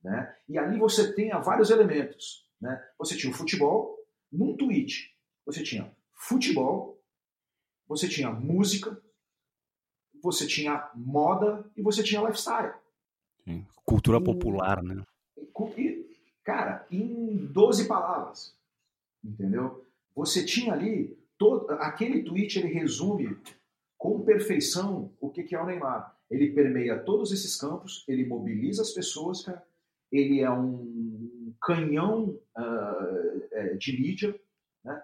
Né? 0.03 0.35
E 0.47 0.57
ali 0.57 0.77
você 0.77 1.13
tem 1.13 1.29
vários 1.41 1.69
elementos. 1.69 2.47
Né? 2.61 2.83
Você 2.97 3.17
tinha 3.17 3.31
o 3.31 3.35
futebol, 3.35 3.97
num 4.31 4.55
tweet, 4.55 5.15
você 5.45 5.63
tinha 5.63 5.91
futebol, 6.13 7.01
você 7.87 8.07
tinha 8.07 8.29
música, 8.31 9.01
você 10.21 10.45
tinha 10.45 10.89
moda 10.93 11.69
e 11.75 11.81
você 11.81 12.03
tinha 12.03 12.21
lifestyle. 12.21 12.73
Sim. 13.43 13.65
Cultura 13.85 14.21
popular, 14.21 14.83
né? 14.83 15.03
E, 15.77 16.09
Cara, 16.43 16.85
em 16.89 17.45
12 17.45 17.87
palavras. 17.87 18.55
Entendeu? 19.23 19.85
Você 20.15 20.43
tinha 20.43 20.73
ali. 20.73 21.18
Todo, 21.39 21.71
aquele 21.71 22.21
tweet 22.21 22.59
ele 22.59 22.67
resume 22.67 23.35
com 23.97 24.23
perfeição 24.23 25.11
o 25.19 25.29
que, 25.31 25.43
que 25.43 25.55
é 25.55 25.61
o 25.61 25.65
Neymar. 25.65 26.15
Ele 26.29 26.51
permeia 26.51 26.99
todos 26.99 27.31
esses 27.31 27.55
campos, 27.55 28.05
ele 28.07 28.27
mobiliza 28.27 28.81
as 28.83 28.91
pessoas, 28.91 29.43
cara. 29.43 29.63
Ele 30.11 30.41
é 30.41 30.51
um 30.51 31.53
canhão 31.61 32.39
uh, 32.57 33.77
de 33.77 33.99
mídia. 33.99 34.39
Né? 34.83 35.01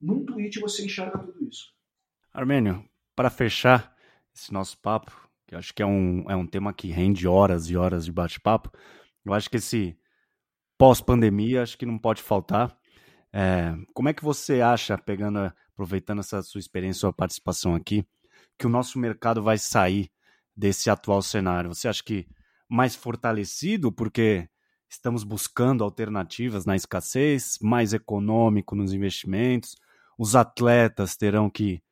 Num 0.00 0.24
tweet 0.24 0.60
você 0.60 0.84
enxerga 0.84 1.18
tudo 1.18 1.48
isso. 1.48 1.72
Armênio, 2.32 2.84
para 3.16 3.30
fechar 3.30 3.96
esse 4.34 4.52
nosso 4.52 4.78
papo, 4.78 5.12
que 5.46 5.54
acho 5.54 5.72
que 5.74 5.82
é 5.82 5.86
um, 5.86 6.28
é 6.28 6.36
um 6.36 6.46
tema 6.46 6.72
que 6.72 6.88
rende 6.88 7.26
horas 7.26 7.70
e 7.70 7.76
horas 7.76 8.04
de 8.04 8.12
bate-papo, 8.12 8.70
eu 9.24 9.32
acho 9.32 9.48
que 9.48 9.56
esse 9.56 9.96
pós-pandemia, 10.76 11.62
acho 11.62 11.78
que 11.78 11.86
não 11.86 11.98
pode 11.98 12.22
faltar. 12.22 12.76
É, 13.36 13.74
como 13.92 14.08
é 14.08 14.12
que 14.14 14.22
você 14.22 14.60
acha, 14.60 14.96
pegando, 14.96 15.52
aproveitando 15.72 16.20
essa 16.20 16.40
sua 16.40 16.60
experiência, 16.60 17.00
sua 17.00 17.12
participação 17.12 17.74
aqui, 17.74 18.06
que 18.56 18.64
o 18.64 18.70
nosso 18.70 18.96
mercado 18.96 19.42
vai 19.42 19.58
sair 19.58 20.08
desse 20.56 20.88
atual 20.88 21.20
cenário? 21.20 21.74
Você 21.74 21.88
acha 21.88 22.00
que 22.00 22.28
mais 22.68 22.94
fortalecido, 22.94 23.90
porque 23.90 24.48
estamos 24.88 25.24
buscando 25.24 25.82
alternativas 25.82 26.64
na 26.64 26.76
escassez, 26.76 27.58
mais 27.60 27.92
econômico 27.92 28.76
nos 28.76 28.92
investimentos, 28.92 29.74
os 30.16 30.36
atletas 30.36 31.16
terão 31.16 31.50
que 31.50 31.82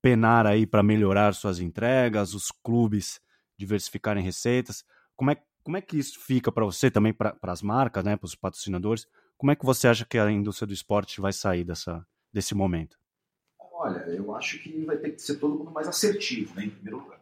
penar 0.00 0.46
aí 0.46 0.64
para 0.64 0.84
melhorar 0.84 1.34
suas 1.34 1.58
entregas, 1.58 2.32
os 2.32 2.52
clubes 2.62 3.20
diversificarem 3.58 4.22
receitas. 4.22 4.84
Como 5.16 5.32
é, 5.32 5.36
como 5.64 5.76
é 5.76 5.80
que 5.80 5.98
isso 5.98 6.20
fica 6.20 6.52
para 6.52 6.64
você 6.64 6.92
também, 6.92 7.12
para 7.12 7.36
as 7.42 7.60
marcas, 7.60 8.04
né, 8.04 8.16
para 8.16 8.26
os 8.26 8.36
patrocinadores? 8.36 9.04
Como 9.42 9.50
é 9.50 9.56
que 9.56 9.66
você 9.66 9.88
acha 9.88 10.04
que 10.04 10.16
a 10.16 10.30
indústria 10.30 10.68
do 10.68 10.72
esporte 10.72 11.20
vai 11.20 11.32
sair 11.32 11.64
dessa, 11.64 12.06
desse 12.32 12.54
momento? 12.54 12.96
Olha, 13.58 13.98
eu 14.06 14.32
acho 14.36 14.62
que 14.62 14.84
vai 14.84 14.96
ter 14.96 15.10
que 15.10 15.20
ser 15.20 15.34
todo 15.40 15.58
mundo 15.58 15.72
mais 15.72 15.88
assertivo, 15.88 16.54
né, 16.54 16.66
em 16.66 16.70
primeiro 16.70 17.00
lugar. 17.00 17.20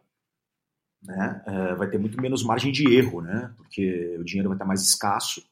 Né? 1.01 1.43
É, 1.47 1.73
vai 1.73 1.89
ter 1.89 1.97
muito 1.97 2.21
menos 2.21 2.43
margem 2.43 2.71
de 2.71 2.95
erro, 2.95 3.23
né? 3.23 3.51
porque 3.57 4.17
o 4.19 4.23
dinheiro 4.23 4.49
vai 4.49 4.55
estar 4.55 4.65
mais 4.65 4.83
escasso. 4.83 5.43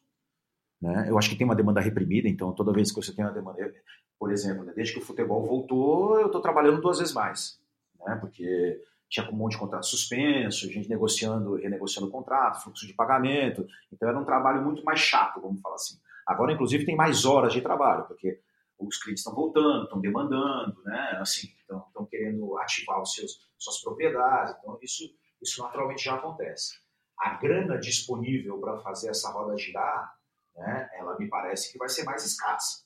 Né? 0.79 1.09
Eu 1.09 1.17
acho 1.17 1.31
que 1.31 1.35
tem 1.35 1.43
uma 1.43 1.55
demanda 1.55 1.81
reprimida, 1.81 2.29
então 2.29 2.53
toda 2.53 2.71
vez 2.71 2.91
que 2.91 3.01
você 3.01 3.11
tem 3.15 3.25
uma 3.25 3.33
demanda. 3.33 3.73
Por 4.19 4.31
exemplo, 4.31 4.63
né, 4.63 4.71
desde 4.75 4.93
que 4.93 4.99
o 4.99 5.03
futebol 5.03 5.43
voltou, 5.43 6.19
eu 6.19 6.27
estou 6.27 6.39
trabalhando 6.39 6.81
duas 6.81 6.99
vezes 6.99 7.15
mais. 7.15 7.59
Né? 8.05 8.15
Porque 8.21 8.79
tinha 9.09 9.27
um 9.27 9.35
monte 9.35 9.53
de 9.53 9.57
contrato 9.57 9.87
suspenso, 9.87 10.71
gente 10.71 10.87
negociando, 10.87 11.55
renegociando 11.55 12.09
o 12.09 12.11
contrato, 12.11 12.61
fluxo 12.61 12.85
de 12.85 12.93
pagamento. 12.93 13.67
Então 13.91 14.07
era 14.07 14.19
um 14.19 14.23
trabalho 14.23 14.63
muito 14.63 14.85
mais 14.85 14.99
chato, 14.99 15.41
vamos 15.41 15.59
falar 15.61 15.73
assim. 15.73 15.97
Agora, 16.29 16.53
inclusive, 16.53 16.85
tem 16.85 16.95
mais 16.95 17.25
horas 17.25 17.51
de 17.51 17.59
trabalho, 17.59 18.05
porque 18.05 18.39
os 18.77 19.01
clientes 19.01 19.21
estão 19.21 19.33
voltando, 19.33 19.85
estão 19.85 19.99
demandando, 19.99 20.79
né? 20.83 21.17
Assim, 21.19 21.47
estão, 21.59 21.83
estão 21.87 22.05
querendo 22.05 22.55
ativar 22.59 23.01
os 23.01 23.13
seus 23.13 23.49
suas 23.57 23.81
propriedades. 23.81 24.55
Então 24.59 24.77
isso 24.79 25.03
isso 25.41 25.63
naturalmente 25.63 26.03
já 26.03 26.15
acontece. 26.15 26.75
A 27.17 27.33
grana 27.35 27.79
disponível 27.79 28.59
para 28.59 28.77
fazer 28.77 29.09
essa 29.09 29.31
roda 29.31 29.57
girar, 29.57 30.13
né? 30.55 30.87
Ela 30.93 31.17
me 31.17 31.27
parece 31.27 31.71
que 31.71 31.79
vai 31.79 31.89
ser 31.89 32.03
mais 32.03 32.23
escassa, 32.23 32.85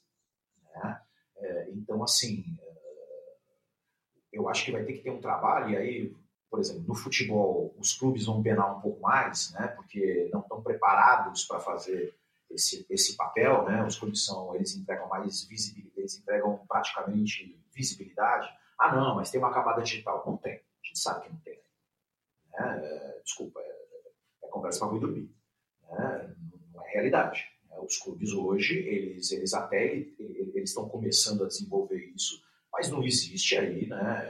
né? 0.74 1.02
É, 1.36 1.70
então 1.72 2.02
assim 2.02 2.46
eu 4.32 4.48
acho 4.48 4.64
que 4.64 4.72
vai 4.72 4.86
ter 4.86 4.94
que 4.94 5.04
ter 5.04 5.12
um 5.12 5.22
trabalho, 5.22 5.70
e 5.70 5.78
aí, 5.78 6.16
por 6.50 6.60
exemplo, 6.60 6.86
no 6.88 6.96
futebol, 6.96 7.76
os 7.78 7.94
clubes 7.94 8.26
vão 8.26 8.42
penar 8.42 8.78
um 8.78 8.82
pouco 8.82 9.00
mais, 9.00 9.54
né, 9.54 9.68
porque 9.68 10.28
não 10.34 10.40
estão 10.40 10.64
preparados 10.64 11.46
para 11.46 11.60
fazer 11.60 12.16
esse, 12.54 12.86
esse 12.90 13.16
papel, 13.18 13.66
né, 13.66 13.86
os 13.86 13.98
clubes 13.98 14.26
são, 14.26 14.56
eles 14.56 14.76
entregam 14.76 15.08
mais 15.08 15.44
visibilidade, 15.46 16.00
eles 16.00 16.18
entregam 16.18 16.66
praticamente 16.68 17.60
visibilidade. 17.74 18.50
Ah, 18.78 18.96
não, 18.96 19.16
mas 19.16 19.32
tem 19.32 19.40
uma 19.40 19.54
camada 19.54 19.82
digital. 19.82 20.24
Não 20.26 20.38
tem. 20.38 20.56
A 20.56 20.88
gente 20.88 21.00
sabe 21.00 21.26
que 21.26 21.30
não 21.32 21.40
tem. 21.40 21.60
Né? 22.52 22.82
É, 22.84 23.22
desculpa, 23.24 23.60
é, 23.60 24.46
é 24.46 24.48
conversa 24.48 24.88
para 24.88 24.98
dormir. 24.98 25.30
Né? 25.90 26.36
Não 26.74 26.86
é 26.86 26.92
realidade. 26.92 27.46
Né? 27.70 27.78
Os 27.80 27.98
clubes 27.98 28.32
hoje, 28.34 28.78
eles, 28.78 29.32
eles 29.32 29.54
até 29.54 29.94
eles 29.94 30.70
estão 30.70 30.88
começando 30.90 31.44
a 31.44 31.48
desenvolver 31.48 32.12
isso, 32.16 32.42
mas 32.72 32.90
não 32.90 33.04
existe 33.04 33.58
aí, 33.58 33.88
né? 33.88 34.28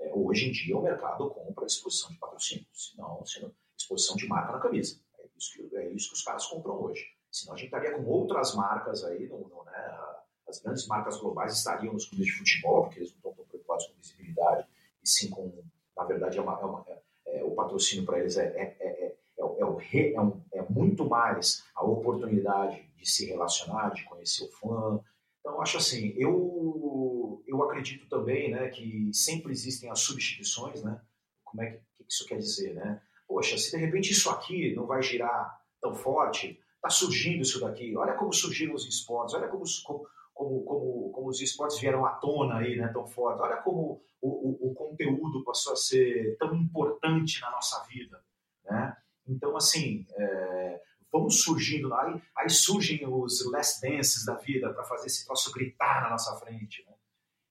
É, 0.00 0.12
hoje 0.12 0.48
em 0.48 0.52
dia 0.52 0.76
o 0.76 0.82
mercado 0.82 1.30
compra 1.30 1.66
exposição 1.66 2.10
de 2.10 2.18
patrocínio, 2.18 2.66
senão, 2.72 3.24
senão 3.24 3.52
exposição 3.76 4.16
de 4.16 4.26
marca 4.26 4.52
na 4.52 4.58
camisa. 4.58 5.00
É 5.18 5.26
isso 5.36 5.52
que, 5.52 5.76
é 5.76 5.92
isso 5.92 6.08
que 6.08 6.14
os 6.14 6.22
caras 6.22 6.46
compram 6.46 6.80
hoje. 6.82 7.06
Senão 7.34 7.54
a 7.54 7.56
gente 7.56 7.66
estaria 7.66 7.96
com 7.96 8.04
outras 8.04 8.54
marcas 8.54 9.02
aí, 9.02 9.28
né? 9.28 10.14
as 10.46 10.60
grandes 10.62 10.86
marcas 10.86 11.16
globais 11.16 11.52
estariam 11.52 11.92
nos 11.92 12.08
clubes 12.08 12.26
de 12.28 12.32
futebol, 12.32 12.84
porque 12.84 13.00
eles 13.00 13.10
não 13.10 13.16
estão 13.16 13.32
tão 13.32 13.44
preocupados 13.46 13.86
com 13.88 13.94
visibilidade, 14.00 14.68
e 15.02 15.08
sim 15.08 15.30
com, 15.30 15.64
na 15.96 16.04
verdade, 16.04 16.38
é 16.38 16.40
uma, 16.40 16.60
é 16.60 16.64
uma, 16.64 16.86
é, 17.26 17.42
o 17.42 17.50
patrocínio 17.50 18.06
para 18.06 18.20
eles 18.20 18.36
é, 18.36 18.46
é, 18.46 18.76
é, 18.78 19.16
é, 19.36 19.64
o 19.64 19.74
re, 19.74 20.14
é, 20.14 20.20
um, 20.20 20.40
é 20.52 20.62
muito 20.70 21.08
mais 21.08 21.64
a 21.74 21.84
oportunidade 21.84 22.88
de 22.96 23.10
se 23.10 23.26
relacionar, 23.26 23.92
de 23.92 24.04
conhecer 24.04 24.44
o 24.44 24.52
fã. 24.52 25.00
Então, 25.40 25.60
acho 25.60 25.78
assim, 25.78 26.14
eu, 26.16 27.42
eu 27.48 27.60
acredito 27.64 28.08
também 28.08 28.52
né, 28.52 28.68
que 28.68 29.10
sempre 29.12 29.50
existem 29.50 29.90
as 29.90 29.98
substituições, 29.98 30.84
né? 30.84 31.00
Como 31.42 31.64
é 31.64 31.72
que, 31.72 31.78
que 31.96 32.04
isso 32.08 32.24
quer 32.26 32.38
dizer, 32.38 32.74
né? 32.74 33.02
Poxa, 33.26 33.58
se 33.58 33.72
de 33.72 33.76
repente 33.76 34.12
isso 34.12 34.30
aqui 34.30 34.72
não 34.76 34.86
vai 34.86 35.02
girar 35.02 35.60
tão 35.80 35.96
forte, 35.96 36.60
está 36.84 36.90
surgindo 36.90 37.42
isso 37.42 37.60
daqui. 37.60 37.96
Olha 37.96 38.12
como 38.12 38.32
surgiram 38.32 38.74
os 38.74 38.86
esportes, 38.86 39.34
olha 39.34 39.48
como, 39.48 39.64
como, 39.84 40.06
como, 40.34 41.10
como, 41.12 41.28
os 41.28 41.40
esportes 41.40 41.80
vieram 41.80 42.04
à 42.04 42.10
tona 42.10 42.58
aí, 42.58 42.76
né, 42.76 42.88
tão 42.88 43.06
forte. 43.06 43.40
Olha 43.40 43.56
como 43.56 44.02
o, 44.20 44.28
o, 44.28 44.70
o, 44.70 44.74
conteúdo 44.74 45.42
passou 45.44 45.72
a 45.72 45.76
ser 45.76 46.36
tão 46.38 46.54
importante 46.54 47.40
na 47.40 47.50
nossa 47.50 47.82
vida, 47.84 48.22
né? 48.64 48.96
Então, 49.26 49.56
assim, 49.56 50.06
é, 50.14 50.80
vamos 51.10 51.42
surgindo, 51.42 51.92
aí, 51.94 52.20
aí 52.36 52.50
surgem 52.50 53.06
os 53.06 53.50
last 53.50 53.80
dances 53.80 54.24
da 54.26 54.34
vida 54.34 54.72
para 54.74 54.84
fazer 54.84 55.06
esse 55.06 55.24
troço 55.24 55.50
gritar 55.52 56.02
na 56.02 56.10
nossa 56.10 56.36
frente, 56.36 56.84
né? 56.86 56.92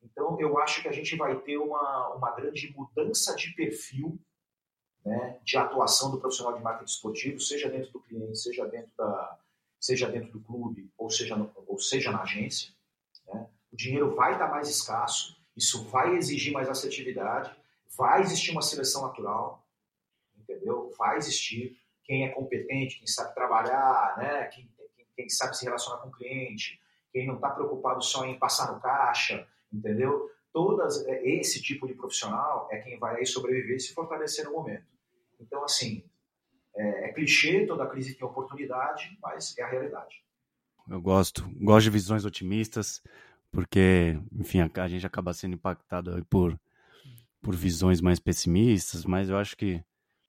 Então, 0.03 0.39
eu 0.39 0.59
acho 0.59 0.81
que 0.83 0.87
a 0.87 0.91
gente 0.91 1.15
vai 1.15 1.39
ter 1.41 1.57
uma, 1.57 2.15
uma 2.15 2.35
grande 2.35 2.71
mudança 2.75 3.35
de 3.35 3.55
perfil 3.55 4.19
né, 5.05 5.39
de 5.43 5.57
atuação 5.57 6.11
do 6.11 6.19
profissional 6.19 6.57
de 6.57 6.63
marketing 6.63 6.91
esportivo, 6.91 7.39
seja 7.39 7.69
dentro 7.69 7.91
do 7.91 7.99
cliente, 7.99 8.39
seja 8.39 8.65
dentro 8.65 8.91
da, 8.97 9.37
seja 9.79 10.09
dentro 10.09 10.31
do 10.31 10.39
clube 10.39 10.89
ou 10.97 11.09
seja, 11.09 11.35
no, 11.35 11.51
ou 11.67 11.77
seja 11.77 12.11
na 12.11 12.21
agência. 12.21 12.71
Né? 13.27 13.47
O 13.71 13.75
dinheiro 13.75 14.15
vai 14.15 14.33
estar 14.33 14.47
mais 14.47 14.69
escasso, 14.69 15.35
isso 15.55 15.83
vai 15.89 16.15
exigir 16.15 16.53
mais 16.53 16.69
assertividade, 16.69 17.53
vai 17.97 18.21
existir 18.21 18.51
uma 18.51 18.61
seleção 18.61 19.01
natural, 19.01 19.67
entendeu? 20.37 20.91
Vai 20.97 21.17
existir 21.17 21.77
quem 22.03 22.25
é 22.25 22.29
competente, 22.29 22.97
quem 22.97 23.07
sabe 23.07 23.35
trabalhar, 23.35 24.17
né? 24.17 24.45
quem, 24.45 24.69
quem, 24.95 25.07
quem 25.15 25.29
sabe 25.29 25.57
se 25.57 25.65
relacionar 25.65 25.97
com 25.97 26.09
o 26.09 26.11
cliente, 26.11 26.81
quem 27.11 27.27
não 27.27 27.35
está 27.35 27.49
preocupado 27.49 28.01
só 28.03 28.25
em 28.25 28.39
passar 28.39 28.71
no 28.71 28.79
caixa, 28.79 29.47
entendeu? 29.71 30.31
Todas, 30.51 31.05
é, 31.07 31.25
esse 31.25 31.61
tipo 31.61 31.87
de 31.87 31.93
profissional 31.93 32.67
é 32.71 32.79
quem 32.79 32.97
vai 32.97 33.25
sobreviver 33.25 33.77
e 33.77 33.79
se 33.79 33.93
fortalecer 33.93 34.45
no 34.45 34.53
momento. 34.53 34.92
Então, 35.43 35.63
assim, 35.63 36.03
é, 36.75 37.09
é 37.09 37.13
clichê, 37.13 37.65
toda 37.65 37.85
crise 37.87 38.15
tem 38.15 38.27
oportunidade, 38.27 39.17
mas 39.21 39.57
é 39.57 39.63
a 39.63 39.69
realidade. 39.69 40.23
Eu 40.89 41.01
gosto, 41.01 41.47
gosto 41.61 41.85
de 41.85 41.89
visões 41.91 42.25
otimistas, 42.25 43.01
porque, 43.51 44.19
enfim, 44.31 44.59
a, 44.59 44.69
a 44.81 44.87
gente 44.87 45.05
acaba 45.05 45.33
sendo 45.33 45.55
impactado 45.55 46.25
por, 46.29 46.59
por 47.41 47.55
visões 47.55 48.01
mais 48.01 48.19
pessimistas, 48.19 49.05
mas 49.05 49.29
eu 49.29 49.37
acho 49.37 49.55
que. 49.55 49.83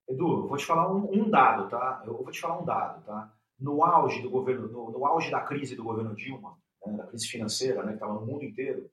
Edu, 0.09 0.43
eu 0.43 0.49
vou 0.49 0.57
te 0.57 0.67
falar 0.67 0.93
um, 0.93 1.11
um 1.13 1.31
dado, 1.31 1.69
tá? 1.69 2.03
Eu 2.05 2.17
vou 2.17 2.31
te 2.31 2.41
falar 2.41 2.61
um 2.61 2.65
dado, 2.65 3.05
tá? 3.05 3.33
No 3.59 3.83
auge 3.83 4.21
do 4.21 4.29
governo, 4.29 4.69
no, 4.69 4.91
no 4.91 5.07
auge 5.07 5.31
da 5.31 5.41
crise 5.41 5.75
do 5.75 5.85
governo 5.85 6.15
Dilma, 6.15 6.59
né, 6.85 6.97
da 6.97 7.07
crise 7.07 7.27
financeira, 7.27 7.83
né, 7.83 7.93
que 7.93 7.95
estava 7.95 8.15
no 8.15 8.27
mundo 8.27 8.45
inteiro, 8.45 8.91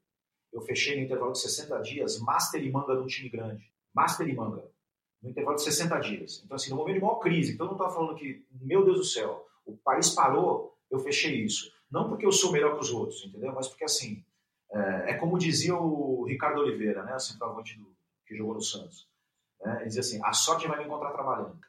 eu 0.54 0.62
fechei 0.62 0.96
no 0.96 1.04
intervalo 1.04 1.32
de 1.34 1.42
60 1.42 1.82
dias 1.82 2.20
master 2.20 2.64
e 2.64 2.72
manga 2.72 2.96
de 2.96 3.02
um 3.02 3.08
time 3.08 3.30
grande. 3.30 3.72
Master 3.94 4.28
e 4.28 4.34
manga 4.34 4.64
no 5.22 5.30
intervalo 5.30 5.56
de 5.56 5.64
60 5.64 6.00
dias. 6.00 6.42
Então, 6.44 6.56
assim, 6.56 6.70
no 6.70 6.78
momento 6.78 6.96
de 6.96 7.02
maior 7.02 7.20
crise, 7.20 7.54
então 7.54 7.68
eu 7.68 7.72
não 7.72 7.78
estava 7.78 7.94
falando 7.94 8.16
que, 8.16 8.46
meu 8.60 8.84
Deus 8.84 8.98
do 8.98 9.06
céu, 9.06 9.46
o 9.66 9.78
país 9.78 10.10
parou, 10.10 10.78
eu 10.90 11.00
fechei 11.00 11.44
isso. 11.44 11.72
Não 11.92 12.08
porque 12.10 12.26
eu 12.26 12.32
sou 12.32 12.52
melhor 12.52 12.76
que 12.76 12.82
os 12.82 12.92
outros, 12.92 13.24
entendeu? 13.26 13.54
Mas 13.54 13.68
porque, 13.68 13.84
assim, 13.84 14.24
é, 14.72 15.12
é 15.12 15.14
como 15.16 15.38
dizia 15.38 15.76
o 15.76 16.26
Ricardo 16.26 16.62
Oliveira, 16.62 17.04
né, 17.04 17.20
centroavante 17.20 17.78
do, 17.78 17.94
que 18.26 18.36
jogou 18.36 18.56
no 18.56 18.62
Santos. 18.62 19.08
Né? 19.64 19.76
Ele 19.78 19.88
dizia 19.88 20.02
assim, 20.02 20.20
a 20.24 20.34
sorte 20.34 20.68
vai 20.68 20.80
me 20.80 20.86
encontrar 20.86 21.12
trabalhando. 21.12 21.60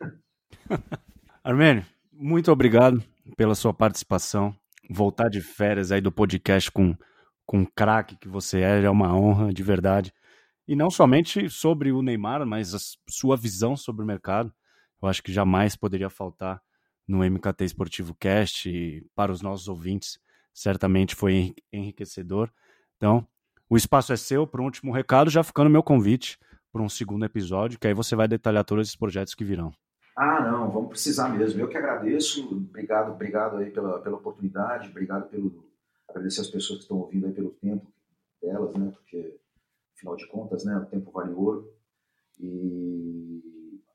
Armênio, 1.42 1.84
muito 2.12 2.50
obrigado 2.52 3.02
pela 3.36 3.54
sua 3.54 3.74
participação. 3.74 4.54
Voltar 4.88 5.28
de 5.28 5.40
férias 5.40 5.90
aí 5.90 6.00
do 6.00 6.12
podcast 6.12 6.70
com, 6.70 6.96
com 7.44 7.58
um 7.58 7.66
craque 7.66 8.16
que 8.16 8.28
você 8.28 8.60
é, 8.60 8.84
é 8.84 8.90
uma 8.90 9.14
honra, 9.16 9.52
de 9.52 9.62
verdade. 9.62 10.12
E 10.72 10.74
não 10.74 10.90
somente 10.90 11.50
sobre 11.50 11.92
o 11.92 12.00
Neymar, 12.00 12.46
mas 12.46 12.74
a 12.74 12.78
sua 13.06 13.36
visão 13.36 13.76
sobre 13.76 14.02
o 14.02 14.06
mercado. 14.06 14.50
Eu 15.02 15.06
acho 15.06 15.22
que 15.22 15.30
jamais 15.30 15.76
poderia 15.76 16.08
faltar 16.08 16.62
no 17.06 17.18
MKT 17.18 17.62
Esportivo 17.62 18.14
Cast 18.14 18.70
e 18.70 19.06
para 19.14 19.30
os 19.30 19.42
nossos 19.42 19.68
ouvintes. 19.68 20.18
Certamente 20.50 21.14
foi 21.14 21.54
enriquecedor. 21.70 22.50
Então, 22.96 23.28
o 23.68 23.76
espaço 23.76 24.14
é 24.14 24.16
seu 24.16 24.46
para 24.46 24.62
um 24.62 24.64
último 24.64 24.94
recado, 24.94 25.28
já 25.28 25.42
ficando 25.42 25.68
meu 25.68 25.82
convite 25.82 26.38
para 26.72 26.80
um 26.80 26.88
segundo 26.88 27.26
episódio, 27.26 27.78
que 27.78 27.88
aí 27.88 27.92
você 27.92 28.16
vai 28.16 28.26
detalhar 28.26 28.64
todos 28.64 28.86
esses 28.86 28.96
projetos 28.96 29.34
que 29.34 29.44
virão. 29.44 29.74
Ah, 30.16 30.40
não, 30.40 30.70
vamos 30.70 30.88
precisar 30.88 31.28
mesmo. 31.28 31.60
Eu 31.60 31.68
que 31.68 31.76
agradeço. 31.76 32.48
Obrigado, 32.50 33.12
obrigado 33.12 33.58
aí 33.58 33.70
pela, 33.70 33.98
pela 33.98 34.16
oportunidade, 34.16 34.88
obrigado 34.88 35.28
pelo 35.28 35.70
agradecer 36.08 36.40
as 36.40 36.48
pessoas 36.48 36.78
que 36.78 36.84
estão 36.84 36.96
ouvindo 36.96 37.26
aí 37.26 37.32
pelo 37.34 37.50
tempo 37.50 37.86
delas, 38.40 38.72
né? 38.72 38.90
Porque 38.90 39.41
afinal 40.02 40.16
de 40.16 40.26
contas, 40.26 40.64
né, 40.64 40.76
o 40.76 40.86
tempo 40.86 41.10
vale 41.12 41.32
ouro. 41.32 41.72
E 42.40 43.40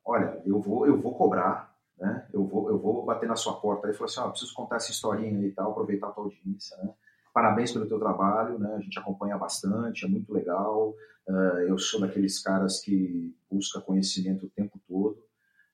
olha, 0.06 0.42
eu 0.46 0.60
vou, 0.62 0.88
eu 0.88 0.98
vou 0.98 1.14
cobrar, 1.16 1.76
né? 1.98 2.28
Eu 2.32 2.46
vou, 2.46 2.70
eu 2.70 2.80
vou 2.80 3.04
bater 3.04 3.28
na 3.28 3.36
sua 3.36 3.60
porta 3.60 3.90
e 3.90 3.94
falar 3.94 4.06
assim, 4.06 4.20
ó, 4.22 4.30
preciso 4.30 4.54
contar 4.54 4.78
essa 4.78 4.92
historinha 4.92 5.46
e 5.46 5.52
tal, 5.52 5.72
aproveitar 5.72 6.08
a 6.08 6.12
tua 6.12 6.24
audiência, 6.26 6.78
né? 6.78 6.94
Parabéns 7.34 7.72
pelo 7.72 7.88
teu 7.88 8.00
trabalho, 8.00 8.58
né? 8.58 8.76
A 8.76 8.80
gente 8.80 8.98
acompanha 8.98 9.38
bastante, 9.38 10.06
é 10.06 10.08
muito 10.08 10.34
legal. 10.34 10.96
Uh, 11.28 11.60
eu 11.68 11.78
sou 11.78 12.00
daqueles 12.00 12.42
caras 12.42 12.80
que 12.80 13.36
busca 13.52 13.82
conhecimento 13.82 14.46
o 14.46 14.50
tempo 14.50 14.80
todo, 14.88 15.18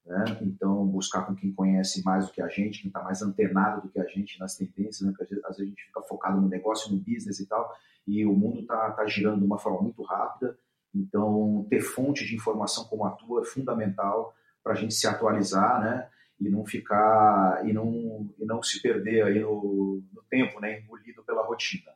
né? 0.06 0.24
Então, 0.42 0.86
buscar 0.86 1.26
com 1.26 1.36
quem 1.36 1.54
conhece 1.54 2.04
mais 2.04 2.28
do 2.28 2.34
que 2.34 2.42
a 2.42 2.48
gente, 2.48 2.82
quem 2.82 2.90
está 2.90 3.02
mais 3.02 3.22
antenado 3.22 3.82
do 3.82 3.90
que 3.90 4.00
a 4.00 4.06
gente 4.06 4.40
nas 4.40 4.56
tendências, 4.56 5.02
né? 5.02 5.12
Porque 5.12 5.24
às 5.24 5.30
vezes, 5.30 5.46
às 5.46 5.58
vezes 5.58 5.68
a 5.68 5.70
gente 5.70 5.86
fica 5.86 6.02
focado 6.02 6.42
no 6.42 6.50
negócio, 6.50 6.92
no 6.92 7.00
business 7.00 7.40
e 7.40 7.48
tal, 7.48 7.74
e 8.06 8.26
o 8.26 8.34
mundo 8.34 8.62
está 8.62 8.92
tá 8.92 9.06
girando 9.06 9.40
de 9.40 9.46
uma 9.46 9.58
forma 9.58 9.82
muito 9.82 10.04
rápida. 10.04 10.58
Então, 10.94 11.66
ter 11.70 11.82
fonte 11.82 12.26
de 12.26 12.36
informação 12.36 12.86
como 12.86 13.06
a 13.06 13.12
tua 13.12 13.42
é 13.42 13.46
fundamental 13.46 14.36
para 14.64 14.74
a 14.74 14.76
gente 14.76 14.94
se 14.94 15.08
atualizar, 15.08 15.82
né? 15.82 16.10
E 16.40 16.50
não 16.50 16.66
ficar 16.66 17.66
e 17.66 17.72
não 17.72 18.30
e 18.38 18.46
não 18.46 18.62
se 18.62 18.82
perder 18.82 19.24
aí 19.24 19.40
no, 19.40 20.04
no 20.12 20.24
tempo, 20.30 20.60
né? 20.60 20.82
Engolido 20.82 21.24
pela 21.24 21.46
rotina. 21.46 21.92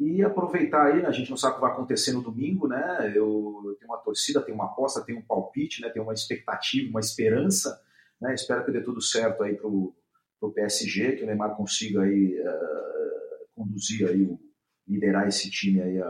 E 0.00 0.22
aproveitar 0.22 0.86
aí, 0.86 1.02
né? 1.02 1.08
a 1.08 1.12
gente 1.12 1.30
não 1.30 1.36
sabe 1.36 1.52
o 1.52 1.54
que 1.56 1.60
vai 1.60 1.72
acontecer 1.72 2.12
no 2.12 2.22
domingo, 2.22 2.66
né? 2.66 3.12
Eu, 3.14 3.76
tenho 3.78 3.90
uma 3.90 3.98
torcida, 3.98 4.42
tenho 4.42 4.56
uma 4.56 4.66
aposta, 4.66 5.04
tenho 5.04 5.18
um 5.18 5.22
palpite, 5.22 5.80
né? 5.80 5.88
Tenho 5.90 6.04
uma 6.04 6.14
expectativa, 6.14 6.90
uma 6.90 7.00
esperança, 7.00 7.80
né? 8.20 8.34
Espero 8.34 8.64
que 8.64 8.72
dê 8.72 8.80
tudo 8.80 9.00
certo 9.00 9.42
aí 9.42 9.54
pro 9.54 9.94
pro 10.40 10.52
PSG, 10.52 11.12
que 11.12 11.22
o 11.22 11.26
Neymar 11.26 11.54
consiga 11.54 12.02
aí 12.02 12.36
uh, 12.40 13.46
conduzir 13.54 14.08
aí 14.08 14.24
o 14.24 14.40
liderar 14.88 15.28
esse 15.28 15.48
time 15.48 15.80
aí 15.80 16.02
a, 16.02 16.08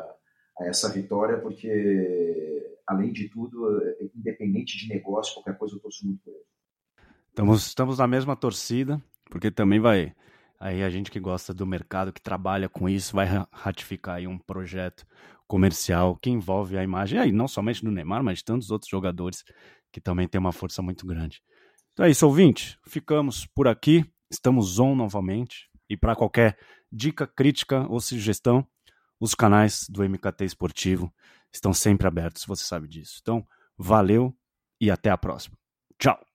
a 0.58 0.66
essa 0.66 0.88
vitória, 0.90 1.38
porque, 1.38 2.78
além 2.86 3.12
de 3.12 3.28
tudo, 3.28 3.80
independente 4.16 4.78
de 4.78 4.88
negócio, 4.88 5.34
qualquer 5.34 5.56
coisa 5.58 5.76
eu 5.76 5.80
torço 5.80 6.06
muito 6.06 6.22
por 6.22 6.32
ele. 6.32 6.44
Estamos, 7.28 7.66
estamos 7.66 7.98
na 7.98 8.06
mesma 8.06 8.34
torcida, 8.34 9.02
porque 9.26 9.50
também 9.50 9.80
vai. 9.80 10.14
Aí 10.62 10.80
a 10.84 10.88
gente 10.88 11.10
que 11.10 11.18
gosta 11.18 11.52
do 11.52 11.66
mercado, 11.66 12.12
que 12.12 12.22
trabalha 12.22 12.68
com 12.68 12.88
isso, 12.88 13.16
vai 13.16 13.26
ratificar 13.50 14.18
aí 14.18 14.28
um 14.28 14.38
projeto 14.38 15.04
comercial 15.48 16.16
que 16.16 16.30
envolve 16.30 16.78
a 16.78 16.84
imagem, 16.84 17.18
aí 17.18 17.32
não 17.32 17.48
somente 17.48 17.84
do 17.84 17.90
Neymar, 17.90 18.22
mas 18.22 18.38
de 18.38 18.44
tantos 18.44 18.70
outros 18.70 18.88
jogadores 18.88 19.42
que 19.90 20.00
também 20.00 20.28
tem 20.28 20.38
uma 20.38 20.52
força 20.52 20.80
muito 20.80 21.04
grande. 21.04 21.42
Então 21.92 22.06
é 22.06 22.10
isso, 22.10 22.24
ouvinte. 22.24 22.78
Ficamos 22.86 23.44
por 23.44 23.66
aqui. 23.66 24.08
Estamos 24.30 24.78
on 24.78 24.94
novamente. 24.94 25.68
E 25.90 25.96
para 25.96 26.14
qualquer 26.14 26.56
dica, 26.92 27.26
crítica 27.26 27.84
ou 27.88 27.98
sugestão, 27.98 28.64
os 29.18 29.34
canais 29.34 29.88
do 29.90 30.04
MKT 30.04 30.44
Esportivo 30.44 31.12
estão 31.52 31.74
sempre 31.74 32.06
abertos, 32.06 32.44
você 32.44 32.62
sabe 32.62 32.86
disso. 32.86 33.18
Então, 33.20 33.44
valeu 33.76 34.32
e 34.80 34.92
até 34.92 35.10
a 35.10 35.18
próxima. 35.18 35.58
Tchau! 35.98 36.31